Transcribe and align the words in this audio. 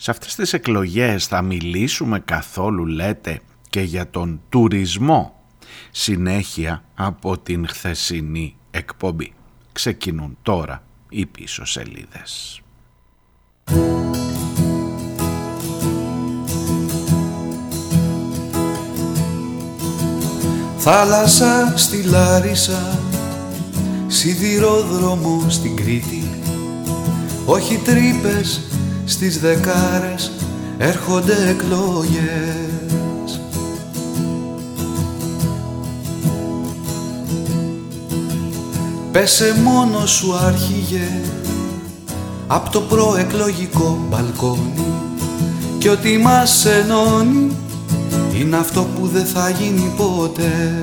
Σε 0.00 0.10
αυτές 0.10 0.34
τις 0.34 0.52
εκλογές 0.52 1.26
θα 1.26 1.42
μιλήσουμε 1.42 2.20
καθόλου 2.20 2.86
λέτε 2.86 3.40
και 3.70 3.80
για 3.80 4.10
τον 4.10 4.40
τουρισμό. 4.48 5.42
Συνέχεια 5.90 6.84
από 6.94 7.38
την 7.38 7.68
χθεσινή 7.68 8.56
εκπομπή. 8.70 9.32
Ξεκινούν 9.72 10.38
τώρα 10.42 10.82
οι 11.08 11.26
πίσω 11.26 11.64
σελίδες. 11.64 12.62
Θάλασσα 20.78 21.72
στη 21.76 22.02
Λάρισα, 22.02 22.98
σιδηρόδρομο 24.06 25.46
στην 25.48 25.76
Κρήτη 25.76 26.38
όχι 27.50 27.76
τρύπες 27.76 28.67
στις 29.08 29.40
δεκάρες 29.40 30.32
έρχονται 30.78 31.32
εκλογές. 31.48 33.40
Πέσε 39.12 39.54
μόνο 39.64 40.06
σου 40.06 40.34
άρχιγε 40.36 41.08
από 42.46 42.70
το 42.70 42.80
προεκλογικό 42.80 43.98
μπαλκόνι 44.08 44.84
και 45.78 45.90
ότι 45.90 46.18
μας 46.18 46.64
ενώνει 46.64 47.56
είναι 48.34 48.56
αυτό 48.56 48.86
που 48.94 49.06
δεν 49.06 49.24
θα 49.24 49.50
γίνει 49.50 49.92
ποτέ. 49.96 50.82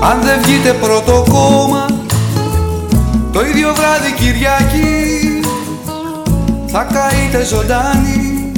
Αν 0.00 0.22
δεν 0.22 0.42
βγείτε 0.42 0.72
πρώτο 0.72 1.24
κόμμα 1.28 1.93
το 3.34 3.46
ίδιο 3.46 3.74
βράδυ 3.74 4.12
Κυριακή 4.12 5.40
θα 6.66 6.84
καείτε 6.84 7.44
ζωντάνοι 7.44 8.52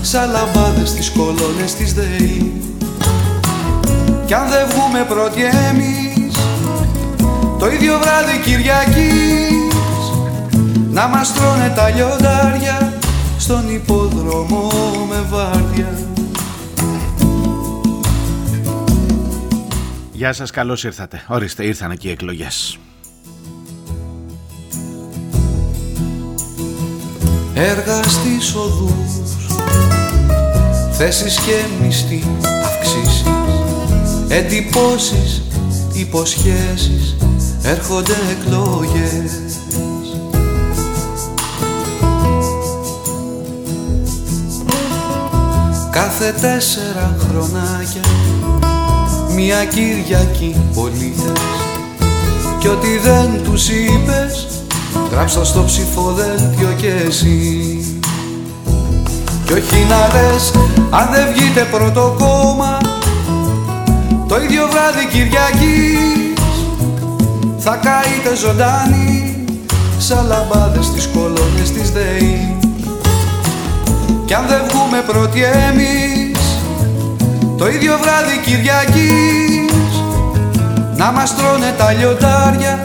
σαν 0.00 0.30
λαμπάδες 0.30 0.88
στις 0.88 1.10
κολόνες 1.10 1.74
της 1.74 1.94
ΔΕΗ 1.94 2.52
κι 4.26 4.34
αν 4.34 4.48
δεν 4.48 4.66
βγούμε 4.68 5.04
πρώτοι 5.08 5.42
εμείς 5.42 6.36
το 7.58 7.70
ίδιο 7.70 7.98
βράδυ 7.98 8.38
Κυριακής 8.44 9.72
να 10.90 11.06
μας 11.06 11.32
τρώνε 11.32 11.72
τα 11.76 11.90
λιοντάρια 11.90 12.98
στον 13.38 13.74
υπόδρομο 13.74 14.70
με 15.08 15.26
βάρδια 15.30 15.98
Γεια 20.12 20.32
σας, 20.32 20.50
καλώς 20.50 20.84
ήρθατε. 20.84 21.24
Ορίστε, 21.28 21.64
ήρθαν 21.64 21.90
εκεί 21.90 22.08
οι 22.08 22.10
εκλογές. 22.10 22.78
Έργα 27.58 28.02
στις 28.02 28.54
οδούς. 28.54 29.36
Θέσεις 30.92 31.38
και 31.38 31.84
μισθή 31.84 32.22
αυξήσεις. 32.64 33.24
Εντυπώσεις, 34.28 35.42
υποσχέσεις. 35.92 37.16
Έρχονται 37.62 38.16
εκλογές. 38.30 39.30
Κάθε 45.90 46.34
τέσσερα 46.40 47.16
χρονάκια 47.18 48.00
μια 49.34 49.64
Κυριακή 49.64 50.56
πολίτες. 50.74 51.40
Κι 52.58 52.68
ό,τι 52.68 52.98
δεν 52.98 53.42
τους 53.42 53.68
είπες 53.68 54.46
Γράψω 55.12 55.44
στο 55.44 55.64
ψηφοδέλτιο 55.64 56.68
και 56.76 56.92
εσύ. 57.06 57.78
Κι 59.44 59.52
όχι 59.52 59.86
να 59.88 60.20
λες 60.20 60.52
αν 60.90 61.08
δεν 61.12 61.26
βγείτε 61.34 61.66
πρώτο 61.70 62.16
κόμμα. 62.18 62.78
Το 64.28 64.40
ίδιο 64.42 64.68
βράδυ 64.70 65.06
Κυριακής 65.12 66.42
Θα 67.58 67.80
καείτε 67.82 68.36
ζωντάνοι 68.36 69.44
Σαν 69.98 70.26
λαμπάδες 70.26 70.84
στις 70.84 71.06
κολόνες 71.06 71.70
της 71.72 71.90
ΔΕΗ. 71.90 72.56
Κι 74.24 74.34
αν 74.34 74.46
δεν 74.48 74.60
βγούμε 74.68 75.02
πρώτοι 75.06 75.42
εμείς 75.42 76.38
Το 77.58 77.68
ίδιο 77.68 77.98
βράδυ 78.02 78.38
Κυριακής 78.44 80.02
Να 80.96 81.12
μας 81.12 81.36
τρώνε 81.36 81.74
τα 81.78 81.92
λιοντάρια 81.92 82.82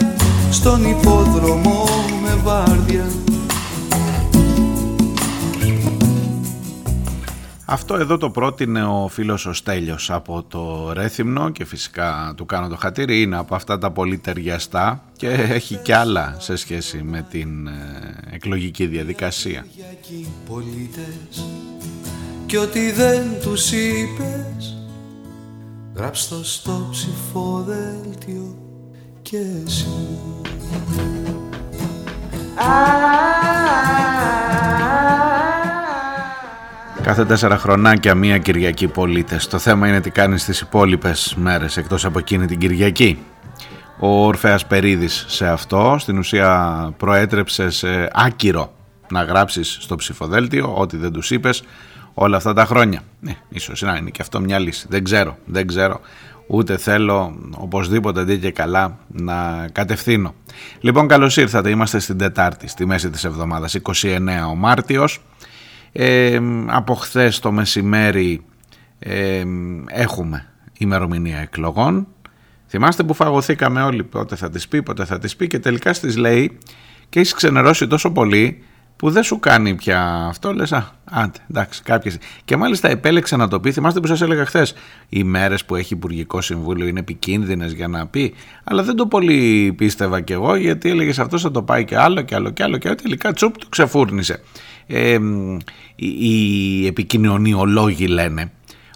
στον 0.49 0.89
υπόδρομο 0.89 1.82
αυτό 7.65 7.95
εδώ 7.95 8.17
το 8.17 8.29
πρότεινε 8.29 8.83
ο 8.85 9.07
φίλος 9.07 9.45
ο 9.45 9.53
Στέλιος 9.53 10.11
από 10.11 10.43
το 10.47 10.93
Ρέθυμνο 10.93 11.49
και 11.49 11.65
φυσικά 11.65 12.33
του 12.37 12.45
κάνω 12.45 12.67
το 12.67 12.75
χατήρι 12.75 13.21
είναι 13.21 13.37
από 13.37 13.55
αυτά 13.55 13.77
τα 13.77 13.91
πολύ 13.91 14.17
ταιριαστά 14.17 15.03
και 15.17 15.29
έχει 15.29 15.75
κι 15.75 15.91
άλλα 15.91 16.35
σε 16.39 16.55
σχέση 16.55 17.03
με 17.03 17.25
την 17.29 17.67
ε, 17.67 17.73
εκλογική 18.31 18.85
διαδικασία. 18.85 19.65
Και 22.45 22.57
ότι 22.57 22.91
δεν 22.91 23.23
τους 23.41 23.71
είπες 23.71 24.77
Γράψ' 25.95 26.33
στο 26.41 26.87
ψηφοδέλτιο 26.91 28.57
και 29.21 29.37
εσύ 29.65 29.87
Κάθε 37.03 37.25
τέσσερα 37.25 37.57
χρονάκια 37.57 38.15
μία 38.15 38.37
Κυριακή 38.37 38.87
πολίτες. 38.87 39.47
Το 39.47 39.57
θέμα 39.59 39.87
είναι 39.87 40.01
τι 40.01 40.09
κάνεις 40.09 40.41
στις 40.41 40.59
υπόλοιπες 40.61 41.35
μέρες 41.37 41.77
εκτός 41.77 42.05
από 42.05 42.19
εκείνη 42.19 42.45
την 42.45 42.59
Κυριακή. 42.59 43.19
Ο 43.99 44.25
Ορφέας 44.25 44.65
Περίδης 44.65 45.25
σε 45.27 45.47
αυτό 45.47 45.95
στην 45.99 46.17
ουσία 46.17 46.93
προέτρεψε 46.97 47.69
σε 47.69 48.09
άκυρο 48.13 48.73
να 49.09 49.23
γράψεις 49.23 49.77
στο 49.81 49.95
ψηφοδέλτιο 49.95 50.73
ό,τι 50.75 50.97
δεν 50.97 51.11
τους 51.11 51.31
είπες 51.31 51.63
όλα 52.13 52.37
αυτά 52.37 52.53
τα 52.53 52.65
χρόνια. 52.65 53.01
Ναι, 53.19 53.35
ίσως 53.49 53.81
να 53.81 53.95
είναι 53.95 54.09
και 54.09 54.21
αυτό 54.21 54.39
μια 54.39 54.59
λύση. 54.59 54.85
Δεν 54.89 55.03
ξέρω, 55.03 55.37
δεν 55.45 55.67
ξέρω 55.67 55.99
ούτε 56.47 56.77
θέλω 56.77 57.35
οπωσδήποτε 57.55 58.19
αντί 58.19 58.37
και 58.37 58.51
καλά 58.51 58.97
να 59.07 59.67
κατευθύνω. 59.71 60.33
Λοιπόν 60.79 61.07
καλώς 61.07 61.37
ήρθατε, 61.37 61.69
είμαστε 61.69 61.99
στην 61.99 62.17
Τετάρτη, 62.17 62.67
στη 62.67 62.85
μέση 62.85 63.09
της 63.09 63.23
εβδομάδας, 63.23 63.73
29 63.73 64.47
ο 64.49 64.55
Μάρτιος. 64.55 65.21
Ε, 65.95 66.39
από 66.65 66.93
χθες 66.93 67.39
το 67.39 67.51
μεσημέρι 67.51 68.45
ε, 68.99 69.43
έχουμε 69.87 70.45
ημερομηνία 70.77 71.37
εκλογών. 71.37 72.07
Θυμάστε 72.67 73.03
που 73.03 73.13
φαγωθήκαμε 73.13 73.81
όλοι 73.83 74.03
πότε 74.03 74.35
θα 74.35 74.49
τις 74.49 74.67
πει, 74.67 74.83
πότε 74.83 75.05
θα 75.05 75.19
τις 75.19 75.35
πει 75.35 75.47
και 75.47 75.59
τελικά 75.59 75.93
στις 75.93 76.17
λέει 76.17 76.57
και 77.09 77.19
έχεις 77.19 77.33
ξενερώσει 77.33 77.87
τόσο 77.87 78.11
πολύ 78.11 78.63
που 79.03 79.09
δεν 79.09 79.23
σου 79.23 79.39
κάνει 79.39 79.75
πια 79.75 80.25
αυτό, 80.29 80.53
λες 80.53 80.71
α, 80.71 80.91
άντε, 81.03 81.39
εντάξει, 81.49 81.83
κάποιες. 81.83 82.17
Και 82.45 82.57
μάλιστα 82.57 82.89
επέλεξε 82.89 83.35
να 83.35 83.47
το 83.47 83.59
πει, 83.59 83.71
θυμάστε 83.71 83.99
που 83.99 84.07
σας 84.07 84.21
έλεγα 84.21 84.45
χθες. 84.45 84.73
οι 85.09 85.23
μέρες 85.23 85.65
που 85.65 85.75
έχει 85.75 85.93
Υπουργικό 85.93 86.41
Συμβούλιο 86.41 86.87
είναι 86.87 86.99
επικίνδυνες 86.99 87.73
για 87.73 87.87
να 87.87 88.07
πει, 88.07 88.33
αλλά 88.63 88.83
δεν 88.83 88.95
το 88.95 89.07
πολύ 89.07 89.73
πίστευα 89.77 90.21
κι 90.21 90.33
εγώ, 90.33 90.55
γιατί 90.55 90.89
έλεγες 90.89 91.19
αυτό 91.19 91.37
θα 91.37 91.51
το 91.51 91.63
πάει 91.63 91.85
και 91.85 91.97
άλλο 91.97 92.21
και 92.21 92.35
άλλο 92.35 92.49
και 92.49 92.63
άλλο 92.63 92.77
και 92.77 92.87
άλλο, 92.87 92.97
τελικά 92.97 93.33
τσουπ 93.33 93.57
το 93.57 93.65
ξεφούρνησε. 93.69 94.43
Ε, 94.87 95.17
οι, 95.95 96.07
οι 96.19 96.87
επικοινωνιολόγοι 96.87 98.07
λένε 98.07 98.51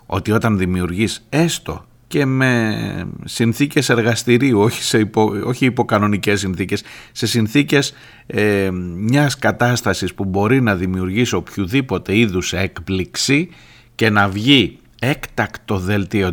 ότι 0.05 0.31
όταν 0.31 0.57
δημιουργείς 0.57 1.25
έστω 1.29 1.85
και 2.07 2.25
με 2.25 3.07
συνθήκες 3.25 3.89
εργαστηρίου, 3.89 4.59
όχι, 4.59 4.83
σε 4.83 4.99
υπο, 4.99 5.31
όχι 5.43 5.65
υποκανονικές 5.65 6.39
συνθήκες, 6.39 6.83
σε 7.11 7.27
συνθήκες 7.27 7.93
ε, 8.27 8.69
μιας 8.95 9.37
κατάστασης 9.37 10.13
που 10.13 10.25
μπορεί 10.25 10.61
να 10.61 10.75
δημιουργήσει 10.75 11.35
οποιοδήποτε 11.35 12.17
είδους 12.17 12.53
έκπληξη 12.53 13.49
και 13.95 14.09
να 14.09 14.27
βγει 14.27 14.79
έκτακτο 14.99 15.77
δελτίο 15.77 16.31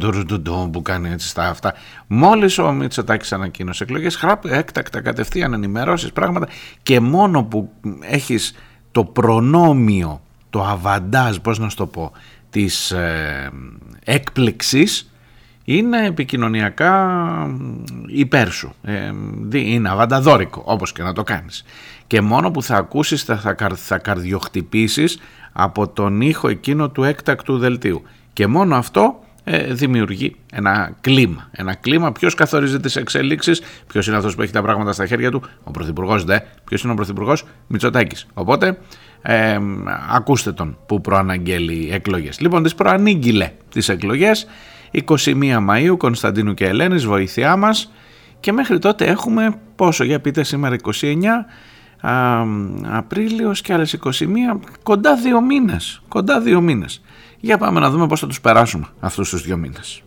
που 0.72 0.82
κάνει 0.82 1.10
έτσι 1.10 1.28
στα 1.28 1.48
αυτά. 1.48 1.74
Μόλις 2.06 2.58
ο 2.58 2.72
Μητσοτάκης 2.72 3.32
ανακοίνωσε 3.32 3.84
εκλογές, 3.84 4.16
χράπ, 4.16 4.44
έκτακτα 4.44 5.00
κατευθείαν 5.00 5.52
ενημερώσεις 5.52 6.12
πράγματα 6.12 6.48
και 6.82 7.00
μόνο 7.00 7.44
που 7.44 7.70
έχεις 8.00 8.54
το 8.92 9.04
προνόμιο, 9.04 10.20
το 10.50 10.62
αβαντάζ, 10.62 11.36
πώς 11.36 11.58
να 11.58 11.68
σου 11.68 11.76
το 11.76 11.86
πω, 11.86 12.12
της 12.50 12.90
ε, 12.90 13.50
έκπληξης 14.04 15.13
είναι 15.64 16.06
επικοινωνιακά 16.06 17.16
υπέρ 18.06 18.50
σου. 18.50 18.74
Ε, 18.82 19.12
είναι 19.52 19.90
αβανταδόρικο 19.90 20.62
όπως 20.64 20.92
και 20.92 21.02
να 21.02 21.12
το 21.12 21.22
κάνεις. 21.22 21.64
Και 22.06 22.20
μόνο 22.20 22.50
που 22.50 22.62
θα 22.62 22.76
ακούσεις 22.76 23.22
θα, 23.22 23.36
θα, 23.36 23.56
θα 23.74 23.98
καρδιοχτυπήσεις 23.98 25.18
από 25.52 25.88
τον 25.88 26.20
ήχο 26.20 26.48
εκείνο 26.48 26.90
του 26.90 27.02
έκτακτου 27.02 27.58
δελτίου. 27.58 28.02
Και 28.32 28.46
μόνο 28.46 28.76
αυτό 28.76 29.24
ε, 29.44 29.74
δημιουργεί 29.74 30.36
ένα 30.52 30.96
κλίμα. 31.00 31.48
Ένα 31.50 31.74
κλίμα. 31.74 32.12
Ποιος 32.12 32.34
καθορίζει 32.34 32.80
τις 32.80 32.96
εξελίξεις, 32.96 33.62
ποιος 33.86 34.06
είναι 34.06 34.16
αυτός 34.16 34.34
που 34.34 34.42
έχει 34.42 34.52
τα 34.52 34.62
πράγματα 34.62 34.92
στα 34.92 35.06
χέρια 35.06 35.30
του, 35.30 35.42
ο 35.64 35.70
Πρωθυπουργός 35.70 36.24
δε. 36.24 36.38
Ποιος 36.64 36.82
είναι 36.82 36.92
ο 36.92 36.94
Πρωθυπουργός, 36.94 37.44
Μητσοτάκης. 37.66 38.26
Οπότε 38.34 38.78
ε, 39.22 39.58
ακούστε 40.10 40.52
τον 40.52 40.78
που 40.86 41.00
προαναγγέλει 41.00 41.88
εκλογές. 41.92 42.40
Λοιπόν, 42.40 42.62
τις 42.62 42.74
προανήγγειλε 42.74 43.50
τις 43.68 43.88
εκλογές 43.88 44.46
21 44.94 45.58
Μαου, 45.60 45.96
Κωνσταντίνου 45.96 46.54
και 46.54 46.66
Ελένης, 46.66 47.06
βοήθειά 47.06 47.56
μας. 47.56 47.92
Και 48.40 48.52
μέχρι 48.52 48.78
τότε 48.78 49.04
έχουμε 49.04 49.54
πόσο, 49.76 50.04
για 50.04 50.20
πείτε 50.20 50.42
σήμερα 50.42 50.74
29 50.74 51.46
Απρίλιος 52.90 53.60
και 53.60 53.72
άλλες 53.72 53.92
21, 53.92 54.60
κοντά 54.82 55.16
δύο 55.16 55.40
μήνες, 55.40 56.02
κοντά 56.08 56.40
δύο 56.40 56.60
μήνες. 56.60 57.02
Για 57.40 57.58
πάμε 57.58 57.80
να 57.80 57.90
δούμε 57.90 58.06
πώς 58.06 58.20
θα 58.20 58.26
τους 58.26 58.40
περάσουμε 58.40 58.86
αυτούς 59.00 59.30
τους 59.30 59.42
δύο 59.42 59.56
μήνες. 59.56 60.02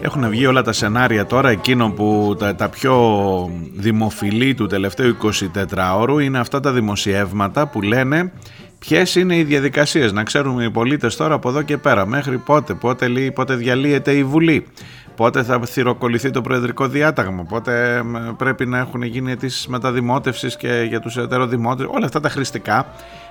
Έχουν 0.00 0.28
βγει 0.28 0.46
όλα 0.46 0.62
τα 0.62 0.72
σενάρια 0.72 1.26
τώρα, 1.26 1.50
εκείνο 1.50 1.90
που 1.90 2.36
τα, 2.38 2.54
τα 2.54 2.68
πιο 2.68 2.94
δημοφιλή 3.74 4.54
του 4.54 4.66
τελευταίου 4.66 5.16
24ωρου 5.22 6.22
είναι 6.22 6.38
αυτά 6.38 6.60
τα 6.60 6.72
δημοσιεύματα 6.72 7.66
που 7.66 7.82
λένε 7.82 8.32
ποιες 8.78 9.14
είναι 9.14 9.36
οι 9.36 9.42
διαδικασίες, 9.42 10.12
να 10.12 10.22
ξέρουμε 10.22 10.64
οι 10.64 10.70
πολίτες 10.70 11.16
τώρα 11.16 11.34
από 11.34 11.48
εδώ 11.48 11.62
και 11.62 11.76
πέρα, 11.76 12.06
μέχρι 12.06 12.38
πότε, 12.38 12.74
πότε, 12.74 13.08
πότε 13.34 13.54
διαλύεται 13.54 14.12
η 14.12 14.24
Βουλή, 14.24 14.66
πότε 15.16 15.42
θα 15.42 15.60
θυροκολληθεί 15.60 16.30
το 16.30 16.40
προεδρικό 16.40 16.86
διάταγμα, 16.86 17.44
πότε 17.44 18.02
πρέπει 18.36 18.66
να 18.66 18.78
έχουν 18.78 19.02
γίνει 19.02 19.30
αιτήσεις 19.32 19.66
μεταδημότευσης 19.66 20.56
και 20.56 20.84
για 20.88 21.00
τους 21.00 21.16
ετεροδημότες, 21.16 21.86
όλα 21.90 22.04
αυτά 22.04 22.20
τα 22.20 22.28
χρηστικά 22.28 22.86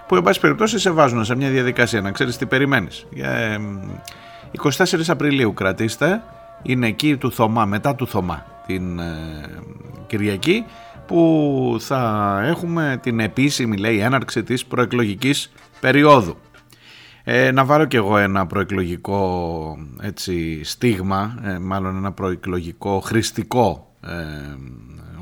που 0.08 0.16
εν 0.16 0.22
πάση 0.24 0.40
περιπτώσει 0.40 0.80
σε 0.80 0.92
βάζουν 0.92 1.26
σε 1.26 1.36
μια 1.36 1.50
διαδικασία, 1.50 2.02
να 2.02 2.12
ξέρεις 2.12 2.38
τι 2.38 2.46
περιμένεις. 2.46 3.06
24 4.58 4.84
Απριλίου 5.08 5.54
κρατήστε, 5.54 6.24
είναι 6.64 6.88
εκεί 6.88 7.18
του 7.18 7.32
Θωμά, 7.32 7.66
μετά 7.66 7.96
του 7.96 8.08
Θωμά 8.08 8.46
την 8.66 9.00
ε, 9.00 9.14
Κυριακή 10.08 10.66
που 11.08 11.76
θα 11.80 12.42
έχουμε 12.46 13.00
την 13.02 13.20
επίσημη 13.20 13.78
λέει 13.78 14.00
έναρξη 14.00 14.44
της 14.44 14.66
προεκλογικής 14.66 15.52
περίοδου. 15.80 16.36
Ε, 17.34 17.52
να 17.52 17.66
βάλω 17.66 17.86
κι 17.86 17.96
εγώ 17.96 18.18
ένα 18.18 18.46
προεκλογικό 18.48 19.78
έτσι, 20.02 20.64
στίγμα, 20.64 21.40
ε, 21.44 21.58
μάλλον 21.60 21.96
ένα 21.96 22.12
προεκλογικό 22.12 23.00
χρηστικό 23.00 23.94
ε, 24.08 24.14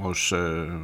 ως, 0.01 0.33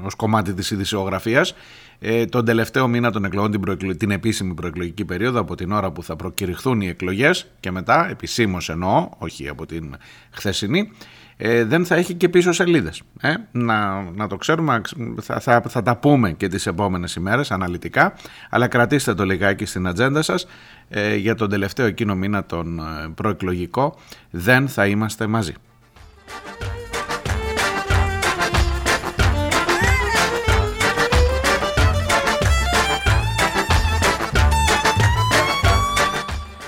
ως 0.03 0.15
κομμάτι 0.15 0.53
της 0.53 0.71
ειδησιογραφίας. 0.71 1.55
Ε, 1.99 2.25
τον 2.25 2.45
τελευταίο 2.45 2.87
μήνα 2.87 3.11
των 3.11 3.25
εκλογών, 3.25 3.77
την, 3.77 3.97
την 3.97 4.11
επίσημη 4.11 4.53
προεκλογική 4.53 5.05
περίοδο, 5.05 5.39
από 5.39 5.55
την 5.55 5.71
ώρα 5.71 5.91
που 5.91 6.03
θα 6.03 6.15
προκηρυχθούν 6.15 6.81
οι 6.81 6.87
εκλογές 6.87 7.47
και 7.59 7.71
μετά, 7.71 8.09
επισήμως 8.09 8.69
εννοώ, 8.69 9.09
όχι 9.17 9.47
από 9.47 9.65
την 9.65 9.95
χθεσινή, 10.31 10.91
ε, 11.37 11.63
δεν 11.63 11.85
θα 11.85 11.95
έχει 11.95 12.13
και 12.13 12.29
πίσω 12.29 12.51
σελίδες. 12.51 13.01
Ε, 13.21 13.33
να, 13.51 14.01
να 14.01 14.27
το 14.27 14.35
ξέρουμε, 14.35 14.81
θα, 15.21 15.39
θα, 15.39 15.61
θα 15.67 15.81
τα 15.81 15.97
πούμε 15.97 16.31
και 16.31 16.47
τις 16.47 16.65
επόμενες 16.67 17.15
ημέρες 17.15 17.51
αναλυτικά, 17.51 18.13
αλλά 18.49 18.67
κρατήστε 18.67 19.13
το 19.13 19.25
λιγάκι 19.25 19.65
στην 19.65 19.87
ατζέντα 19.87 20.21
σας 20.21 20.47
ε, 20.89 21.15
για 21.15 21.35
τον 21.35 21.49
τελευταίο 21.49 21.85
εκείνο 21.85 22.15
μήνα 22.15 22.45
τον 22.45 22.79
ε, 22.79 22.83
προεκλογικό, 23.15 23.95
δεν 24.29 24.67
θα 24.67 24.87
είμαστε 24.87 25.27
μαζί. 25.27 25.53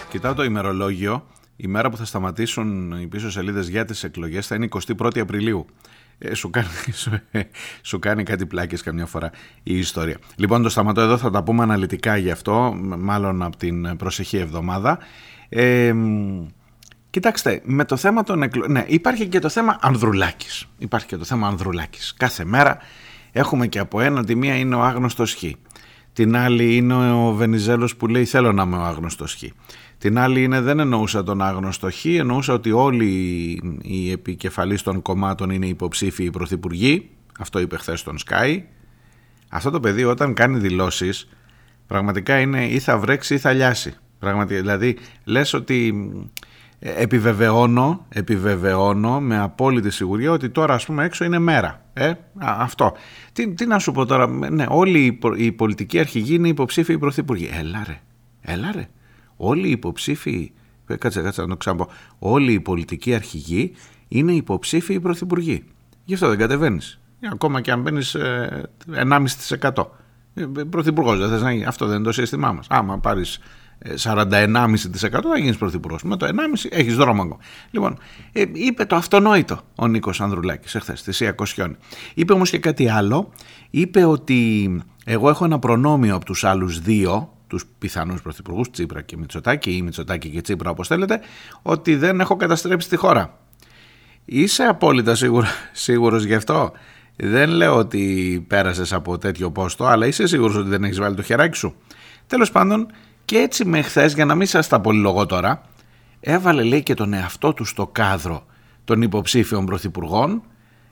Κοιτάω 0.09 0.33
το 0.33 0.43
ημερολόγιο. 0.43 1.23
Η 1.59 1.67
μέρα 1.67 1.89
που 1.89 1.97
θα 1.97 2.05
σταματήσουν 2.05 2.91
οι 3.01 3.07
πίσω 3.07 3.31
σελίδες 3.31 3.67
για 3.67 3.85
τις 3.85 4.03
εκλογές 4.03 4.47
θα 4.47 4.55
είναι 4.55 4.67
21η 4.97 5.19
Απριλίου. 5.19 5.65
Ε, 6.17 6.33
σου, 6.33 6.49
κάνει, 6.49 6.67
σου, 7.81 7.99
κάνει 7.99 8.23
κάτι 8.23 8.45
πλάκες 8.45 8.81
καμιά 8.81 9.05
φορά 9.05 9.31
η 9.63 9.77
ιστορία. 9.77 10.17
Λοιπόν, 10.35 10.61
το 10.61 10.69
σταματώ 10.69 11.01
εδώ, 11.01 11.17
θα 11.17 11.29
τα 11.29 11.43
πούμε 11.43 11.63
αναλυτικά 11.63 12.17
γι' 12.17 12.31
αυτό, 12.31 12.73
μάλλον 12.97 13.43
από 13.43 13.57
την 13.57 13.97
προσεχή 13.97 14.37
εβδομάδα. 14.37 14.99
Ε, 15.49 15.93
κοιτάξτε, 17.09 17.61
με 17.63 17.85
το 17.85 17.95
θέμα 17.97 18.23
των 18.23 18.41
εκλογών, 18.41 18.71
ναι, 18.71 18.85
υπάρχει 18.87 19.27
και 19.27 19.39
το 19.39 19.49
θέμα 19.49 19.77
Ανδρουλάκης. 19.81 20.67
Υπάρχει 20.77 21.07
και 21.07 21.17
το 21.17 21.23
θέμα 21.23 21.47
Ανδρουλάκης. 21.47 22.13
Κάθε 22.13 22.45
μέρα 22.45 22.77
έχουμε 23.31 23.67
και 23.67 23.79
από 23.79 24.01
ένα, 24.01 24.23
τη 24.23 24.35
μία 24.35 24.55
είναι 24.55 24.75
ο 24.75 24.81
άγνωστος 24.81 25.33
Χ. 25.33 25.43
Την 26.13 26.35
άλλη 26.35 26.75
είναι 26.75 27.11
ο 27.11 27.33
Βενιζέλος 27.33 27.95
που 27.95 28.07
λέει 28.07 28.25
θέλω 28.25 28.51
να 28.51 28.63
είμαι 28.63 28.77
ο 28.77 28.83
άγνωστος 28.83 29.35
Χ. 29.35 29.43
Την 29.97 30.19
άλλη 30.19 30.43
είναι 30.43 30.61
δεν 30.61 30.79
εννοούσα 30.79 31.23
τον 31.23 31.41
άγνωστο 31.41 31.91
Χ, 31.91 32.05
εννοούσα 32.05 32.53
ότι 32.53 32.71
όλοι 32.71 33.09
οι 33.81 34.11
επικεφαλείς 34.11 34.81
των 34.81 35.01
κομμάτων 35.01 35.49
είναι 35.49 35.67
υποψήφιοι 35.67 36.29
πρωθυπουργοί. 36.29 37.09
Αυτό 37.39 37.59
είπε 37.59 37.77
χθες 37.77 37.99
στον 37.99 38.17
Sky. 38.25 38.61
Αυτό 39.49 39.69
το 39.69 39.79
παιδί 39.79 40.03
όταν 40.03 40.33
κάνει 40.33 40.57
δηλώσεις 40.57 41.29
πραγματικά 41.87 42.39
είναι 42.39 42.65
ή 42.65 42.79
θα 42.79 42.97
βρέξει 42.97 43.33
ή 43.33 43.37
θα 43.37 43.53
λιάσει. 43.53 43.93
Πραγματικά, 44.19 44.59
δηλαδή 44.59 44.97
λες 45.23 45.53
ότι 45.53 45.93
ε, 46.79 47.01
επιβεβαιώνω, 47.01 48.05
επιβεβαιώνω 48.09 49.19
με 49.19 49.37
απόλυτη 49.37 49.89
σιγουριά 49.89 50.31
ότι 50.31 50.49
τώρα 50.49 50.73
ας 50.73 50.85
πούμε 50.85 51.05
έξω 51.05 51.23
είναι 51.23 51.39
μέρα. 51.39 51.85
Ε, 51.93 52.13
αυτό. 52.39 52.93
Τι, 53.33 53.53
τι 53.53 53.65
να 53.65 53.79
σου 53.79 53.91
πω 53.91 54.05
τώρα, 54.05 54.27
ναι, 54.27 54.65
όλοι 54.69 55.19
οι, 55.35 55.51
πολιτικοί 55.51 55.99
αρχηγοί 55.99 56.35
είναι 56.35 56.47
υποψήφιοι 56.47 56.97
πρωθυπουργοί. 56.97 57.49
Έλα 57.53 57.83
ρε, 57.87 58.01
έλα 58.41 58.71
ρε 58.75 58.87
όλοι 59.37 59.67
οι 59.67 59.71
υποψήφοι, 59.71 60.51
ε, 60.87 60.95
κάτσε, 60.95 61.21
κάτσε 61.21 61.41
να 61.41 61.47
το 61.47 61.57
ξαναπώ, 61.57 61.87
όλοι 62.19 62.53
οι 62.53 62.59
πολιτικοί 62.59 63.13
αρχηγοί 63.13 63.73
είναι 64.07 64.31
υποψήφιοι 64.31 64.99
πρωθυπουργοί. 64.99 65.63
Γι' 66.05 66.13
αυτό 66.13 66.29
δεν 66.29 66.37
κατεβαίνεις. 66.37 66.99
Ακόμα 67.31 67.61
και 67.61 67.71
αν 67.71 67.81
μπαίνεις 67.81 68.15
1,5%. 68.91 69.91
Ε, 70.33 70.41
ε, 70.41 70.63
Πρωθυπουργός 70.63 71.19
δεν 71.19 71.29
θες 71.29 71.41
να 71.41 71.51
γίνει. 71.51 71.65
Αυτό 71.65 71.85
δεν 71.85 71.95
είναι 71.95 72.05
το 72.05 72.11
σύστημά 72.11 72.51
μας. 72.51 72.67
Άμα 72.69 72.99
πάρεις 72.99 73.39
41,5% 73.95 75.29
θα 75.29 75.37
γίνεις 75.37 75.57
πρωθυπουργός. 75.57 76.03
Με 76.03 76.17
το 76.17 76.25
1,5% 76.25 76.67
έχεις 76.69 76.95
δρόμο 76.95 77.21
ακόμα. 77.21 77.39
Λοιπόν, 77.71 77.97
είπε 78.53 78.85
το 78.85 78.95
αυτονόητο 78.95 79.59
ο 79.75 79.87
Νίκος 79.87 80.21
Ανδρουλάκης 80.21 80.75
εχθές 80.75 80.99
στη 80.99 81.11
Σία 81.11 81.31
Κοσιόνη. 81.31 81.75
Είπε 82.13 82.33
όμως 82.33 82.49
και 82.49 82.59
κάτι 82.59 82.89
άλλο. 82.89 83.31
Είπε 83.69 84.05
ότι 84.05 84.71
εγώ 85.05 85.29
έχω 85.29 85.45
ένα 85.45 85.59
προνόμιο 85.59 86.15
από 86.15 86.25
τους 86.25 86.43
άλλους 86.43 86.79
δύο 86.79 87.36
τους 87.47 87.65
πιθανούς 87.77 88.21
πρωθυπουργούς 88.21 88.69
Τσίπρα 88.69 89.01
και 89.01 89.17
Μητσοτάκη 89.17 89.75
ή 89.75 89.81
Μητσοτάκη 89.81 90.29
και 90.29 90.41
Τσίπρα 90.41 90.69
όπως 90.69 90.87
θέλετε 90.87 91.19
ότι 91.61 91.95
δεν 91.95 92.19
έχω 92.19 92.35
καταστρέψει 92.35 92.89
τη 92.89 92.95
χώρα. 92.95 93.39
Είσαι 94.25 94.63
απόλυτα 94.63 95.15
σίγουρο, 95.15 95.47
σίγουρος 95.71 96.23
γι' 96.23 96.33
αυτό; 96.33 96.71
Δεν 97.15 97.49
λέω 97.49 97.75
ότι 97.75 98.45
πέρασες 98.47 98.93
από 98.93 99.17
τέτοιο 99.17 99.51
πόστο 99.51 99.85
αλλά 99.85 100.07
είσαι 100.07 100.27
σίγουρος 100.27 100.55
ότι 100.55 100.69
δεν 100.69 100.83
έχεις 100.83 100.99
βάλει 100.99 101.15
το 101.15 101.21
χεράκι 101.21 101.57
σου. 101.57 101.75
Τέλος 102.27 102.51
πάντων 102.51 102.87
και 103.25 103.37
έτσι 103.37 103.65
με 103.65 103.81
χθες 103.81 104.13
για 104.13 104.25
να 104.25 104.35
μην 104.35 104.47
σας 104.47 104.67
τα 104.67 104.81
πολυλογώ 104.81 105.25
τώρα 105.25 105.61
έβαλε 106.19 106.63
λέει 106.63 106.83
και 106.83 106.93
τον 106.93 107.13
εαυτό 107.13 107.53
του 107.53 107.65
στο 107.65 107.87
κάδρο 107.87 108.45
των 108.83 109.01
υποψήφιων 109.01 109.65
πρωθυπουργών 109.65 110.43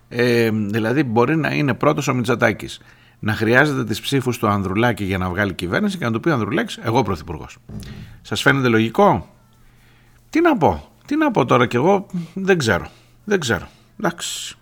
ε, 0.09 0.49
δηλαδή 0.51 1.03
μπορεί 1.03 1.35
να 1.35 1.53
είναι 1.53 1.73
πρώτος 1.73 2.07
ο 2.07 2.13
Μητσοτάκης 2.13 2.79
να 3.19 3.33
χρειάζεται 3.33 3.83
τις 3.83 4.01
ψήφους 4.01 4.37
του 4.37 4.47
Ανδρουλάκη 4.47 5.03
για 5.03 5.17
να 5.17 5.29
βγάλει 5.29 5.53
κυβέρνηση 5.53 5.97
και 5.97 6.05
να 6.05 6.11
του 6.11 6.19
πει 6.19 6.29
ο 6.29 6.33
Ανδρουλάκης 6.33 6.77
εγώ 6.77 7.03
πρωθυπουργός. 7.03 7.57
Σας 8.21 8.41
φαίνεται 8.41 8.67
λογικό; 8.67 9.29
Τι 10.29 10.41
να 10.41 10.57
πω, 10.57 10.89
τι 11.05 11.15
να 11.15 11.31
πω 11.31 11.45
τώρα 11.45 11.65
κι 11.65 11.75
εγώ 11.75 12.05
δεν 12.33 12.57
ξέρω, 12.57 12.87
δεν 13.23 13.39
ξέρω. 13.39 13.67
Εντάξει. 13.99 14.57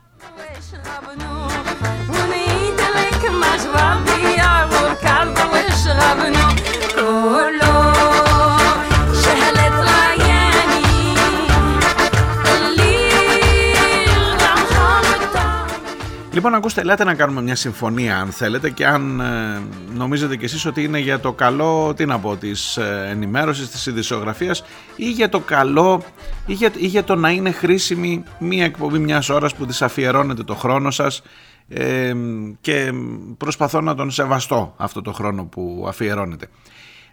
Λοιπόν, 16.33 16.53
ακούστε, 16.53 16.81
ελάτε 16.81 17.03
να 17.03 17.13
κάνουμε 17.13 17.41
μια 17.41 17.55
συμφωνία 17.55 18.17
αν 18.19 18.31
θέλετε 18.31 18.69
και 18.69 18.87
αν 18.87 19.19
ε, 19.19 19.61
νομίζετε 19.93 20.35
κι 20.35 20.45
εσείς 20.45 20.65
ότι 20.65 20.83
είναι 20.83 20.99
για 20.99 21.19
το 21.19 21.33
καλό, 21.33 21.93
τι 21.93 22.05
να 22.05 22.19
πω, 22.19 22.35
της 22.35 22.77
ε, 22.77 23.07
ενημέρωσης, 23.09 23.69
της 23.69 23.85
ειδησιογραφίας 23.85 24.63
ή 24.95 25.11
για 25.11 25.29
το 25.29 25.39
καλό 25.39 26.03
ή 26.45 26.53
για, 26.53 26.71
ή 26.77 26.85
για 26.85 27.03
το 27.03 27.15
να 27.15 27.29
είναι 27.29 27.51
χρήσιμη 27.51 28.23
μια 28.39 28.65
εκπομπή 28.65 28.99
μιας 28.99 29.29
ώρας 29.29 29.55
που 29.55 29.65
της 29.65 29.81
αφιερώνετε 29.81 30.43
το 30.43 30.55
χρόνο 30.55 30.91
σας 30.91 31.21
ε, 31.67 32.13
και 32.61 32.91
προσπαθώ 33.37 33.81
να 33.81 33.95
τον 33.95 34.11
σεβαστώ 34.11 34.73
αυτό 34.77 35.01
το 35.01 35.13
χρόνο 35.13 35.45
που 35.45 35.85
αφιερώνετε. 35.87 36.47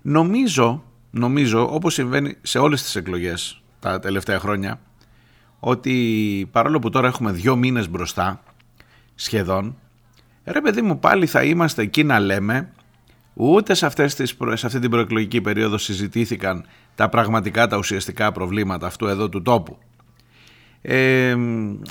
Νομίζω, 0.02 0.82
νομίζω 1.10 1.74
όπως 1.74 1.94
συμβαίνει 1.94 2.36
σε 2.42 2.58
όλες 2.58 2.82
τις 2.82 2.96
εκλογές 2.96 3.62
τα 3.80 3.98
τελευταία 3.98 4.38
χρόνια 4.38 4.80
ότι 5.60 6.48
παρόλο 6.52 6.78
που 6.78 6.90
τώρα 6.90 7.06
έχουμε 7.08 7.32
δύο 7.32 7.56
μήνες 7.56 7.90
μπροστά 7.90 8.40
σχεδόν. 9.20 9.78
Ρε 10.44 10.60
παιδί 10.60 10.82
μου 10.82 10.98
πάλι 10.98 11.26
θα 11.26 11.42
είμαστε 11.42 11.82
εκεί 11.82 12.04
να 12.04 12.20
λέμε 12.20 12.72
ούτε 13.34 13.74
σε, 13.74 13.86
αυτές 13.86 14.14
τις, 14.14 14.36
σε 14.54 14.66
αυτή 14.66 14.78
την 14.78 14.90
προεκλογική 14.90 15.40
περίοδο 15.40 15.78
συζητήθηκαν 15.78 16.66
τα 16.94 17.08
πραγματικά 17.08 17.66
τα 17.66 17.76
ουσιαστικά 17.76 18.32
προβλήματα 18.32 18.86
αυτού 18.86 19.06
εδώ 19.06 19.28
του 19.28 19.42
τόπου. 19.42 19.78
Ε, 20.82 21.36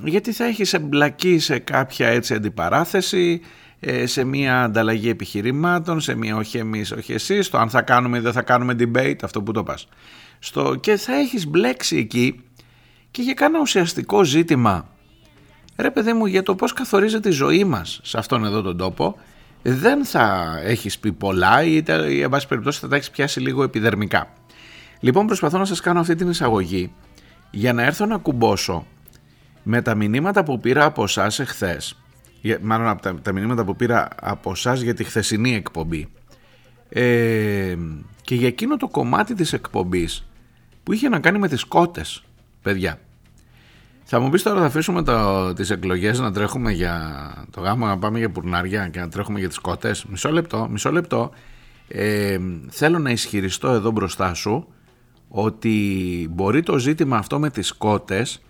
γιατί 0.03 0.31
θα 0.31 0.45
έχεις 0.45 0.73
εμπλακεί 0.73 1.39
σε 1.39 1.59
κάποια 1.59 2.07
έτσι 2.07 2.33
αντιπαράθεση 2.33 3.41
ε, 3.79 4.05
σε 4.05 4.23
μια 4.23 4.63
ανταλλαγή 4.63 5.09
επιχειρημάτων, 5.09 5.99
σε 5.99 6.15
μια 6.15 6.35
όχι 6.35 6.57
εμείς, 6.57 6.91
όχι 6.91 7.13
εσείς, 7.13 7.45
στο 7.45 7.57
αν 7.57 7.69
θα 7.69 7.81
κάνουμε 7.81 8.17
ή 8.17 8.21
δεν 8.21 8.33
θα 8.33 8.41
κάνουμε 8.41 8.75
debate, 8.79 9.17
αυτό 9.23 9.41
που 9.41 9.51
το 9.51 9.63
πας. 9.63 9.87
Στο, 10.39 10.75
και 10.75 10.95
θα 10.95 11.15
έχεις 11.15 11.47
μπλέξει 11.47 11.97
εκεί 11.97 12.43
και 13.11 13.21
για 13.21 13.33
κάνα 13.33 13.59
ουσιαστικό 13.59 14.23
ζήτημα, 14.23 14.89
ρε 15.81 15.91
παιδί 15.91 16.13
μου, 16.13 16.25
για 16.25 16.43
το 16.43 16.55
πώς 16.55 16.73
καθορίζεται 16.73 17.29
η 17.29 17.31
ζωή 17.31 17.63
μας 17.63 17.99
σε 18.03 18.17
αυτόν 18.17 18.45
εδώ 18.45 18.61
τον 18.61 18.77
τόπο, 18.77 19.15
δεν 19.61 20.05
θα 20.05 20.55
έχεις 20.63 20.99
πει 20.99 21.11
πολλά 21.11 21.63
ή, 21.63 21.83
ή 22.09 22.21
εν 22.21 22.29
πάση 22.29 22.47
περιπτώσει 22.47 22.79
θα 22.79 22.87
τα 22.87 22.95
έχεις 22.95 23.09
πιάσει 23.09 23.39
λίγο 23.39 23.63
επιδερμικά. 23.63 24.33
Λοιπόν 24.99 25.25
προσπαθώ 25.25 25.57
να 25.57 25.65
σας 25.65 25.79
κάνω 25.79 25.99
αυτή 25.99 26.15
την 26.15 26.29
εισαγωγή 26.29 26.91
για 27.51 27.73
να 27.73 27.83
έρθω 27.83 28.05
να 28.05 28.17
κουμπώσω 28.17 28.85
με 29.63 29.81
τα 29.81 29.95
μηνύματα 29.95 30.43
που 30.43 30.59
πήρα 30.59 30.85
από 30.85 31.03
εσάς 31.03 31.39
εχθές 31.39 31.97
μάλλον 32.61 32.87
από 32.87 33.01
τα, 33.01 33.15
τα 33.21 33.31
μηνύματα 33.31 33.65
που 33.65 33.75
πήρα 33.75 34.07
από 34.21 34.51
εσάς 34.51 34.81
για 34.81 34.93
τη 34.93 35.03
χθεσινή 35.03 35.55
εκπομπή 35.55 36.09
ε, 36.89 37.77
και 38.21 38.35
για 38.35 38.47
εκείνο 38.47 38.77
το 38.77 38.87
κομμάτι 38.87 39.33
της 39.33 39.53
εκπομπής 39.53 40.25
που 40.83 40.93
είχε 40.93 41.09
να 41.09 41.19
κάνει 41.19 41.39
με 41.39 41.47
τις 41.47 41.63
κότες, 41.63 42.23
παιδιά. 42.61 42.99
Θα 44.11 44.19
μου 44.19 44.29
πεις 44.29 44.43
τώρα 44.43 44.59
θα 44.59 44.65
αφήσουμε 44.65 45.03
το, 45.03 45.53
τις 45.53 45.69
εκλογές 45.69 46.19
να 46.19 46.31
τρέχουμε 46.31 46.71
για 46.71 47.33
το 47.49 47.61
γάμο 47.61 47.85
να 47.85 47.97
πάμε 47.97 48.19
για 48.19 48.29
πουρνάρια 48.29 48.87
και 48.87 48.99
να 48.99 49.09
τρέχουμε 49.09 49.39
για 49.39 49.47
τις 49.47 49.57
κότες. 49.57 50.05
Μισό 50.05 50.31
λεπτό, 50.31 50.67
μισό 50.71 50.91
λεπτό. 50.91 51.31
Ε, 51.87 52.37
θέλω 52.69 52.99
να 52.99 53.09
ισχυριστώ 53.11 53.69
εδώ 53.69 53.91
μπροστά 53.91 54.33
σου 54.33 54.67
ότι 55.27 56.27
μπορεί 56.31 56.63
το 56.63 56.77
ζήτημα 56.77 57.17
αυτό 57.17 57.39
με 57.39 57.49
τις 57.49 57.71
κότες 57.71 58.41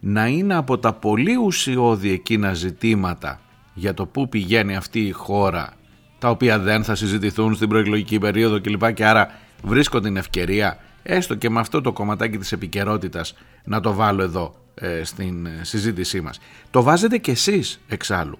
να 0.00 0.26
είναι 0.26 0.54
από 0.54 0.78
τα 0.78 0.92
πολύ 0.92 1.36
ουσιώδη 1.36 2.10
εκείνα 2.10 2.54
ζητήματα 2.54 3.40
για 3.74 3.94
το 3.94 4.06
πού 4.06 4.28
πηγαίνει 4.28 4.76
αυτή 4.76 5.00
η 5.00 5.10
χώρα 5.10 5.72
τα 6.18 6.30
οποία 6.30 6.58
δεν 6.58 6.84
θα 6.84 6.94
συζητηθούν 6.94 7.54
στην 7.54 7.68
προεκλογική 7.68 8.18
περίοδο 8.18 8.60
κλπ 8.60 8.92
και 8.92 9.06
άρα 9.06 9.30
βρίσκω 9.62 10.00
την 10.00 10.16
ευκαιρία 10.16 10.78
έστω 11.02 11.34
και 11.34 11.50
με 11.50 11.60
αυτό 11.60 11.80
το 11.80 11.92
κομματάκι 11.92 12.38
της 12.38 12.52
επικαιρότητας 12.52 13.34
να 13.64 13.80
το 13.80 13.92
βάλω 13.92 14.22
εδώ 14.22 14.54
ε, 14.80 15.04
στην 15.04 15.46
ε, 15.46 15.60
συζήτησή 15.62 16.20
μας. 16.20 16.40
Το 16.70 16.82
βάζετε 16.82 17.18
κι 17.18 17.30
εσείς 17.30 17.80
εξάλλου. 17.88 18.38